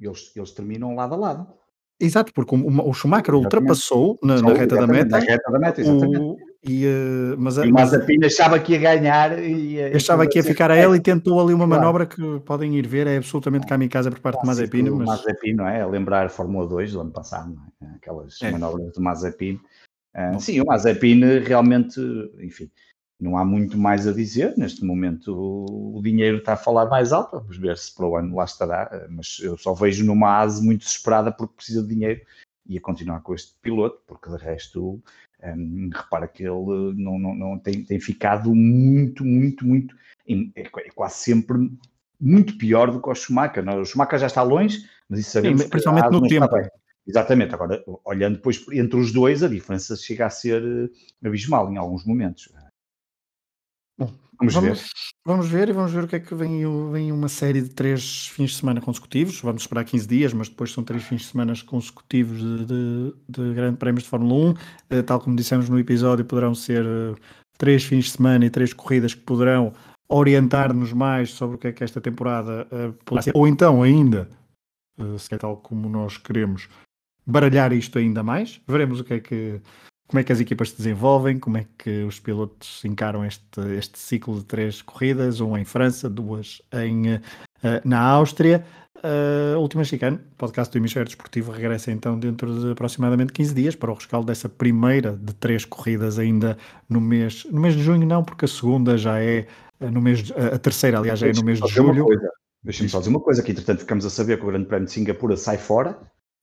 Eles, 0.00 0.32
eles 0.34 0.50
terminam 0.52 0.94
lado 0.94 1.14
a 1.14 1.16
lado. 1.16 1.46
Exato, 2.00 2.32
porque 2.32 2.54
o, 2.54 2.88
o 2.88 2.94
Schumacher 2.94 3.34
ultrapassou 3.34 4.18
na, 4.22 4.40
na, 4.40 4.54
reta 4.54 4.74
da 4.74 4.86
meta, 4.86 5.10
na 5.10 5.18
reta 5.18 5.52
da 5.52 5.58
meta 5.58 5.82
e, 6.62 6.86
uh, 6.86 7.36
mas, 7.38 7.56
e 7.56 7.70
o 7.70 7.72
Mazepin 7.72 8.22
achava 8.22 8.58
que 8.60 8.72
ia 8.72 8.78
ganhar 8.78 9.42
e, 9.42 9.82
achava 9.94 10.26
que 10.26 10.38
ia 10.38 10.44
ficar 10.44 10.70
a 10.70 10.76
ele 10.76 10.96
e 10.96 11.00
tentou 11.00 11.40
ali 11.40 11.54
uma 11.54 11.66
claro. 11.66 11.80
manobra 11.80 12.06
que 12.06 12.40
podem 12.40 12.76
ir 12.76 12.86
ver, 12.86 13.06
é 13.06 13.16
absolutamente 13.16 13.66
kamikaze 13.66 14.10
por 14.10 14.20
parte 14.20 14.42
de 14.42 14.46
Mazepin. 14.46 14.90
Mas... 14.90 15.08
Mazepin, 15.08 15.54
não 15.54 15.66
é? 15.66 15.80
A 15.80 15.86
lembrar 15.86 16.26
a 16.26 16.28
Fórmula 16.28 16.68
2 16.68 16.92
do 16.92 17.00
ano 17.00 17.12
passado, 17.12 17.56
é? 17.82 17.86
aquelas 17.96 18.40
é. 18.42 18.50
manobras 18.50 18.92
do 18.92 19.00
Mazepin. 19.00 19.58
Uh, 20.14 20.38
sim, 20.38 20.60
o 20.60 20.66
Mazepin 20.66 21.20
realmente, 21.40 21.98
enfim, 22.40 22.70
não 23.18 23.38
há 23.38 23.44
muito 23.44 23.78
mais 23.78 24.06
a 24.06 24.12
dizer. 24.12 24.54
Neste 24.58 24.84
momento 24.84 25.34
o 25.34 26.00
dinheiro 26.02 26.38
está 26.38 26.52
a 26.52 26.56
falar 26.56 26.86
mais 26.86 27.10
alto. 27.10 27.38
Vamos 27.38 27.56
ver 27.56 27.78
se 27.78 27.94
para 27.94 28.06
o 28.06 28.16
ano 28.16 28.36
lá 28.36 28.44
estará. 28.44 29.06
Mas 29.08 29.38
eu 29.40 29.56
só 29.56 29.72
vejo 29.72 30.04
numa 30.04 30.40
ASE 30.40 30.62
muito 30.62 30.80
desesperada 30.80 31.32
porque 31.32 31.54
precisa 31.56 31.82
de 31.82 31.88
dinheiro 31.88 32.20
e 32.66 32.76
a 32.76 32.80
continuar 32.80 33.20
com 33.20 33.34
este 33.34 33.54
piloto, 33.62 34.00
porque 34.06 34.30
de 34.30 34.36
resto 34.36 35.02
um, 35.44 35.90
repara 35.92 36.28
que 36.28 36.42
ele 36.42 36.94
não, 36.96 37.18
não, 37.18 37.34
não 37.34 37.58
tem, 37.58 37.84
tem, 37.84 38.00
ficado 38.00 38.54
muito, 38.54 39.24
muito, 39.24 39.66
muito, 39.66 39.96
é, 40.28 40.60
é, 40.60 40.90
quase 40.94 41.16
sempre 41.16 41.70
muito 42.20 42.58
pior 42.58 42.90
do 42.90 43.00
que 43.00 43.08
o 43.08 43.14
Schumacher. 43.14 43.64
Não? 43.64 43.80
O 43.80 43.84
Schumacher 43.84 44.18
já 44.18 44.26
está 44.26 44.42
longe, 44.42 44.78
mas 45.08 45.20
isso 45.20 45.30
sabemos 45.30 45.62
Sim, 45.62 45.68
principalmente 45.68 46.10
no 46.10 46.26
tempo. 46.26 46.48
Exatamente, 47.06 47.54
agora 47.54 47.82
olhando 48.04 48.36
depois 48.36 48.64
entre 48.70 49.00
os 49.00 49.10
dois, 49.10 49.42
a 49.42 49.48
diferença 49.48 49.96
chega 49.96 50.26
a 50.26 50.30
ser 50.30 50.62
eh, 50.62 51.26
abismal 51.26 51.72
em 51.72 51.76
alguns 51.76 52.04
momentos. 52.04 52.52
Bom, 53.98 54.12
vamos, 54.40 54.54
vamos, 54.54 54.78
ver. 54.80 54.88
Vamos 55.24 55.48
ver 55.48 55.68
e 55.68 55.72
vamos 55.72 55.92
ver 55.92 56.04
o 56.04 56.08
que 56.08 56.16
é 56.16 56.20
que 56.20 56.34
vem, 56.34 56.62
vem 56.90 57.12
uma 57.12 57.28
série 57.28 57.60
de 57.60 57.68
três 57.68 58.28
fins 58.28 58.50
de 58.50 58.56
semana 58.56 58.80
consecutivos. 58.80 59.40
Vamos 59.40 59.62
esperar 59.62 59.84
15 59.84 60.08
dias, 60.08 60.32
mas 60.32 60.48
depois 60.48 60.72
são 60.72 60.82
três 60.82 61.04
fins 61.04 61.22
de 61.22 61.26
semana 61.28 61.52
consecutivos 61.66 62.38
de, 62.38 62.64
de, 62.64 63.14
de 63.28 63.54
Grande 63.54 63.76
Prémios 63.76 64.04
de 64.04 64.08
Fórmula 64.08 64.50
1. 64.50 64.54
Eh, 64.90 65.02
tal 65.02 65.20
como 65.20 65.36
dissemos 65.36 65.68
no 65.68 65.78
episódio, 65.78 66.24
poderão 66.24 66.54
ser 66.54 66.84
uh, 66.84 67.16
três 67.58 67.84
fins 67.84 68.06
de 68.06 68.10
semana 68.12 68.46
e 68.46 68.50
três 68.50 68.72
corridas 68.72 69.14
que 69.14 69.20
poderão 69.20 69.74
orientar-nos 70.08 70.92
mais 70.92 71.30
sobre 71.30 71.56
o 71.56 71.58
que 71.58 71.68
é 71.68 71.72
que 71.72 71.84
esta 71.84 72.00
temporada 72.00 72.66
uh, 72.72 72.92
poderá 73.04 73.22
ser. 73.22 73.32
Ou 73.34 73.46
então, 73.46 73.82
ainda, 73.82 74.28
uh, 74.98 75.18
se 75.18 75.34
é 75.34 75.38
tal 75.38 75.58
como 75.58 75.88
nós 75.88 76.16
queremos, 76.16 76.68
baralhar 77.26 77.72
isto 77.72 77.98
ainda 77.98 78.22
mais. 78.22 78.60
Veremos 78.66 79.00
o 79.00 79.04
que 79.04 79.14
é 79.14 79.20
que 79.20 79.60
como 80.10 80.18
é 80.18 80.24
que 80.24 80.32
as 80.32 80.40
equipas 80.40 80.70
se 80.70 80.76
desenvolvem, 80.76 81.38
como 81.38 81.56
é 81.56 81.66
que 81.78 82.02
os 82.02 82.18
pilotos 82.18 82.84
encaram 82.84 83.24
este, 83.24 83.60
este 83.78 83.96
ciclo 83.96 84.40
de 84.40 84.44
três 84.44 84.82
corridas, 84.82 85.38
uma 85.38 85.60
em 85.60 85.64
França, 85.64 86.10
duas 86.10 86.60
em, 86.72 87.14
uh, 87.14 87.20
na 87.84 88.00
Áustria. 88.00 88.64
Uh, 88.96 89.56
Última 89.60 89.84
Chicane, 89.84 90.18
podcast 90.36 90.72
do 90.72 90.78
Hemisfério 90.78 91.06
Desportivo, 91.06 91.52
regressa 91.52 91.92
então 91.92 92.18
dentro 92.18 92.52
de 92.60 92.72
aproximadamente 92.72 93.32
15 93.32 93.54
dias 93.54 93.76
para 93.76 93.88
o 93.88 93.94
rescaldo 93.94 94.26
dessa 94.26 94.48
primeira 94.48 95.12
de 95.12 95.32
três 95.32 95.64
corridas 95.64 96.18
ainda 96.18 96.58
no 96.88 97.00
mês, 97.00 97.46
no 97.48 97.60
mês 97.60 97.76
de 97.76 97.82
junho 97.84 98.04
não, 98.04 98.24
porque 98.24 98.46
a 98.46 98.48
segunda 98.48 98.98
já 98.98 99.22
é 99.22 99.46
no 99.78 100.02
mês, 100.02 100.32
a 100.32 100.58
terceira 100.58 100.98
aliás 100.98 101.20
já 101.20 101.28
é 101.28 101.32
no 101.32 101.44
mês 101.44 101.60
de 101.60 101.68
julho. 101.68 102.04
Deixa-me 102.64 102.88
só 102.88 102.98
dizer 102.98 103.10
uma 103.10 103.20
coisa, 103.20 103.44
que 103.44 103.52
entretanto 103.52 103.78
ficamos 103.78 104.04
a 104.04 104.10
saber 104.10 104.38
que 104.38 104.44
o 104.44 104.48
Grande 104.48 104.66
Prémio 104.66 104.86
de 104.86 104.92
Singapura 104.92 105.36
sai 105.36 105.56
fora, 105.56 105.96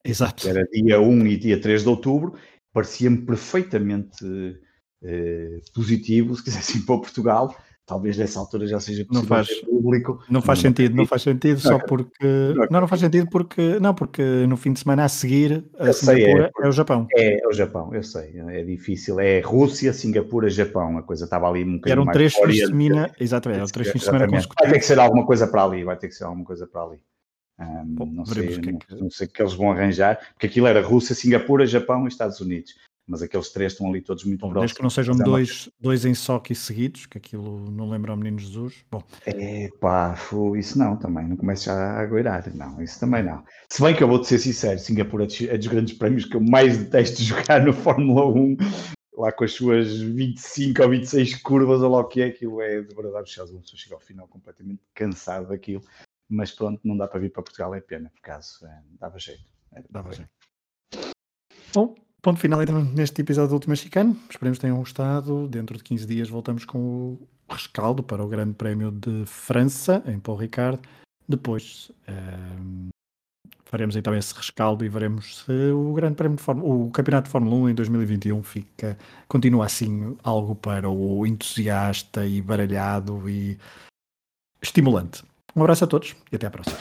Exato. 0.05 0.47
era 0.47 0.63
dia 0.71 1.01
1 1.01 1.27
e 1.27 1.37
dia 1.37 1.59
3 1.61 1.83
de 1.83 1.89
outubro, 1.89 2.33
parecia-me 2.77 3.17
perfeitamente 3.17 4.23
eh, 5.03 5.61
positivo, 5.73 6.35
se 6.35 6.43
quisessem 6.43 6.81
para 6.85 6.97
Portugal, 6.97 7.55
talvez 7.87 8.15
nessa 8.15 8.39
altura 8.39 8.67
já 8.67 8.79
seja 8.79 9.03
possível 9.03 9.27
não 9.27 9.27
faz, 9.27 9.61
público. 9.61 10.23
Não 10.29 10.41
faz 10.43 10.59
sentido, 10.59 10.95
não 10.95 11.07
faz 11.07 11.23
sentido 11.23 11.59
só 11.59 11.79
porque 11.79 12.53
não, 12.69 12.81
não 12.81 12.87
faz 12.87 13.01
sentido 13.01 13.27
porque 13.31 13.79
não 13.79 13.95
porque 13.95 14.21
no 14.47 14.55
fim 14.57 14.73
de 14.73 14.79
semana 14.79 15.05
a 15.05 15.09
seguir 15.09 15.65
a 15.79 15.91
Singapura 15.91 16.51
é, 16.55 16.65
é, 16.65 16.69
o 16.69 16.71
Japão. 16.71 17.07
É, 17.15 17.43
é, 17.43 17.47
o 17.47 17.51
Japão, 17.51 17.95
eu 17.95 18.03
sei, 18.03 18.39
é 18.47 18.63
difícil, 18.63 19.19
é 19.19 19.39
Rússia, 19.39 19.91
Singapura, 19.91 20.47
Japão, 20.47 20.99
a 20.99 21.01
coisa 21.01 21.23
estava 21.23 21.49
ali 21.49 21.63
um 21.63 21.77
bocadinho 21.77 21.93
eram 21.93 22.05
mais 22.05 22.15
três 22.15 22.35
fins 22.35 22.53
de 22.53 22.67
semana, 22.67 23.11
exatamente, 23.19 23.57
eram 23.57 23.67
três 23.69 23.89
fins 23.89 24.01
de 24.01 24.05
semana 24.05 24.27
consecutivos. 24.27 24.55
Vai 24.61 24.71
ter 24.71 24.79
que 24.79 24.85
ser 24.85 24.99
alguma 24.99 25.25
coisa 25.25 25.47
para 25.47 25.63
ali, 25.63 25.83
vai 25.83 25.97
ter 25.97 26.09
que 26.09 26.13
ser 26.13 26.25
alguma 26.25 26.45
coisa 26.45 26.67
para 26.67 26.83
ali. 26.83 26.99
Um, 27.59 27.95
Bom, 27.95 28.05
não, 28.05 28.25
sei, 28.25 28.47
que 28.47 28.71
não, 28.71 28.77
é 28.77 28.79
que... 28.79 28.95
não 28.95 29.09
sei 29.09 29.27
o 29.27 29.29
que 29.29 29.41
eles 29.41 29.53
vão 29.53 29.71
arranjar, 29.71 30.19
porque 30.33 30.45
aquilo 30.45 30.67
era 30.67 30.81
Rússia, 30.81 31.15
Singapura, 31.15 31.65
Japão 31.65 32.05
e 32.05 32.07
Estados 32.07 32.39
Unidos 32.39 32.75
mas 33.07 33.21
aqueles 33.21 33.49
três 33.49 33.71
estão 33.71 33.87
ali 33.87 34.01
todos 34.01 34.25
muito 34.25 34.41
Bom, 34.41 34.49
próximos. 34.49 34.61
Desde 34.63 34.75
que 34.75 34.83
não 34.83 34.89
sejam 34.89 35.15
é 35.15 35.23
dois, 35.23 35.69
dois 35.79 36.03
em 36.03 36.13
soque 36.13 36.53
seguidos, 36.53 37.05
que 37.05 37.17
aquilo 37.17 37.71
não 37.71 37.89
lembra 37.89 38.11
ao 38.11 38.17
Menino 38.17 38.37
Jesus. 38.37 38.83
Bom. 38.91 39.01
É 39.25 39.69
pá, 39.79 40.15
isso 40.57 40.77
não 40.77 40.97
também, 40.97 41.25
não 41.25 41.37
começo 41.37 41.71
a 41.71 42.01
agueirar, 42.01 42.53
não, 42.53 42.81
isso 42.81 42.99
também 42.99 43.23
não. 43.23 43.43
Se 43.69 43.81
bem 43.81 43.95
que 43.95 44.03
eu 44.03 44.07
vou-te 44.09 44.27
ser 44.27 44.39
sincero, 44.39 44.77
Singapura 44.77 45.25
é 45.25 45.57
dos 45.57 45.67
grandes 45.67 45.97
prémios 45.97 46.25
que 46.25 46.35
eu 46.35 46.41
mais 46.41 46.77
detesto 46.77 47.21
jogar 47.23 47.63
no 47.65 47.71
Fórmula 47.71 48.27
1, 48.27 48.57
lá 49.17 49.31
com 49.31 49.45
as 49.45 49.53
suas 49.53 49.99
25 49.99 50.83
ou 50.83 50.89
26 50.89 51.41
curvas, 51.41 51.81
ou 51.81 51.89
lá 51.89 51.99
o 52.01 52.07
que 52.07 52.21
é, 52.21 52.25
aquilo 52.25 52.61
é 52.61 52.81
de 52.81 52.93
verdade, 52.93 53.23
os 53.23 53.29
Estados 53.29 53.51
Unidos 53.51 53.71
chega 53.73 53.95
ao 53.95 54.01
final 54.01 54.27
completamente 54.27 54.81
cansado 54.93 55.47
daquilo, 55.47 55.81
mas 56.29 56.51
pronto, 56.51 56.79
não 56.83 56.97
dá 56.97 57.07
para 57.07 57.19
vir 57.19 57.31
para 57.31 57.43
Portugal, 57.43 57.73
é 57.75 57.81
pena, 57.81 58.09
por 58.09 58.21
caso, 58.21 58.65
é, 58.65 58.83
dava 58.99 59.17
jeito. 59.19 59.45
É, 59.73 59.83
dava 59.89 60.11
jeito. 60.11 60.29
Bom, 61.73 61.95
Ponto 62.21 62.39
final 62.39 62.61
então, 62.61 62.83
neste 62.83 63.21
episódio 63.21 63.49
do 63.49 63.53
Último 63.53 63.71
Mexicano. 63.71 64.17
Esperemos 64.29 64.57
que 64.57 64.63
tenham 64.63 64.77
gostado. 64.77 65.47
Dentro 65.47 65.77
de 65.77 65.83
15 65.83 66.05
dias 66.05 66.29
voltamos 66.29 66.65
com 66.65 66.77
o 66.79 67.27
rescaldo 67.49 68.01
para 68.03 68.23
o 68.23 68.27
Grande 68.27 68.53
Prémio 68.53 68.91
de 68.91 69.23
França, 69.25 70.03
em 70.05 70.19
Paul 70.19 70.37
Ricard. 70.37 70.81
Depois 71.29 71.91
uh, 72.09 72.89
faremos 73.65 73.95
então 73.95 74.15
esse 74.15 74.33
rescaldo 74.33 74.83
e 74.83 74.89
veremos 74.89 75.37
se 75.45 75.71
o 75.71 75.93
Grande 75.93 76.15
Prémio 76.15 76.37
de 76.37 76.43
Fórmula, 76.43 76.73
o 76.73 76.91
Campeonato 76.91 77.27
de 77.27 77.31
Fórmula 77.31 77.55
1 77.55 77.69
em 77.69 77.75
2021 77.75 78.43
fica, 78.43 78.97
continua 79.27 79.65
assim 79.65 80.17
algo 80.23 80.55
para 80.55 80.89
o 80.89 81.25
entusiasta 81.25 82.25
e 82.25 82.41
baralhado 82.41 83.29
e 83.29 83.57
estimulante. 84.61 85.23
Um 85.55 85.61
abraço 85.61 85.83
a 85.83 85.87
todos 85.87 86.15
e 86.31 86.35
até 86.35 86.47
à 86.47 86.51
próxima. 86.51 86.77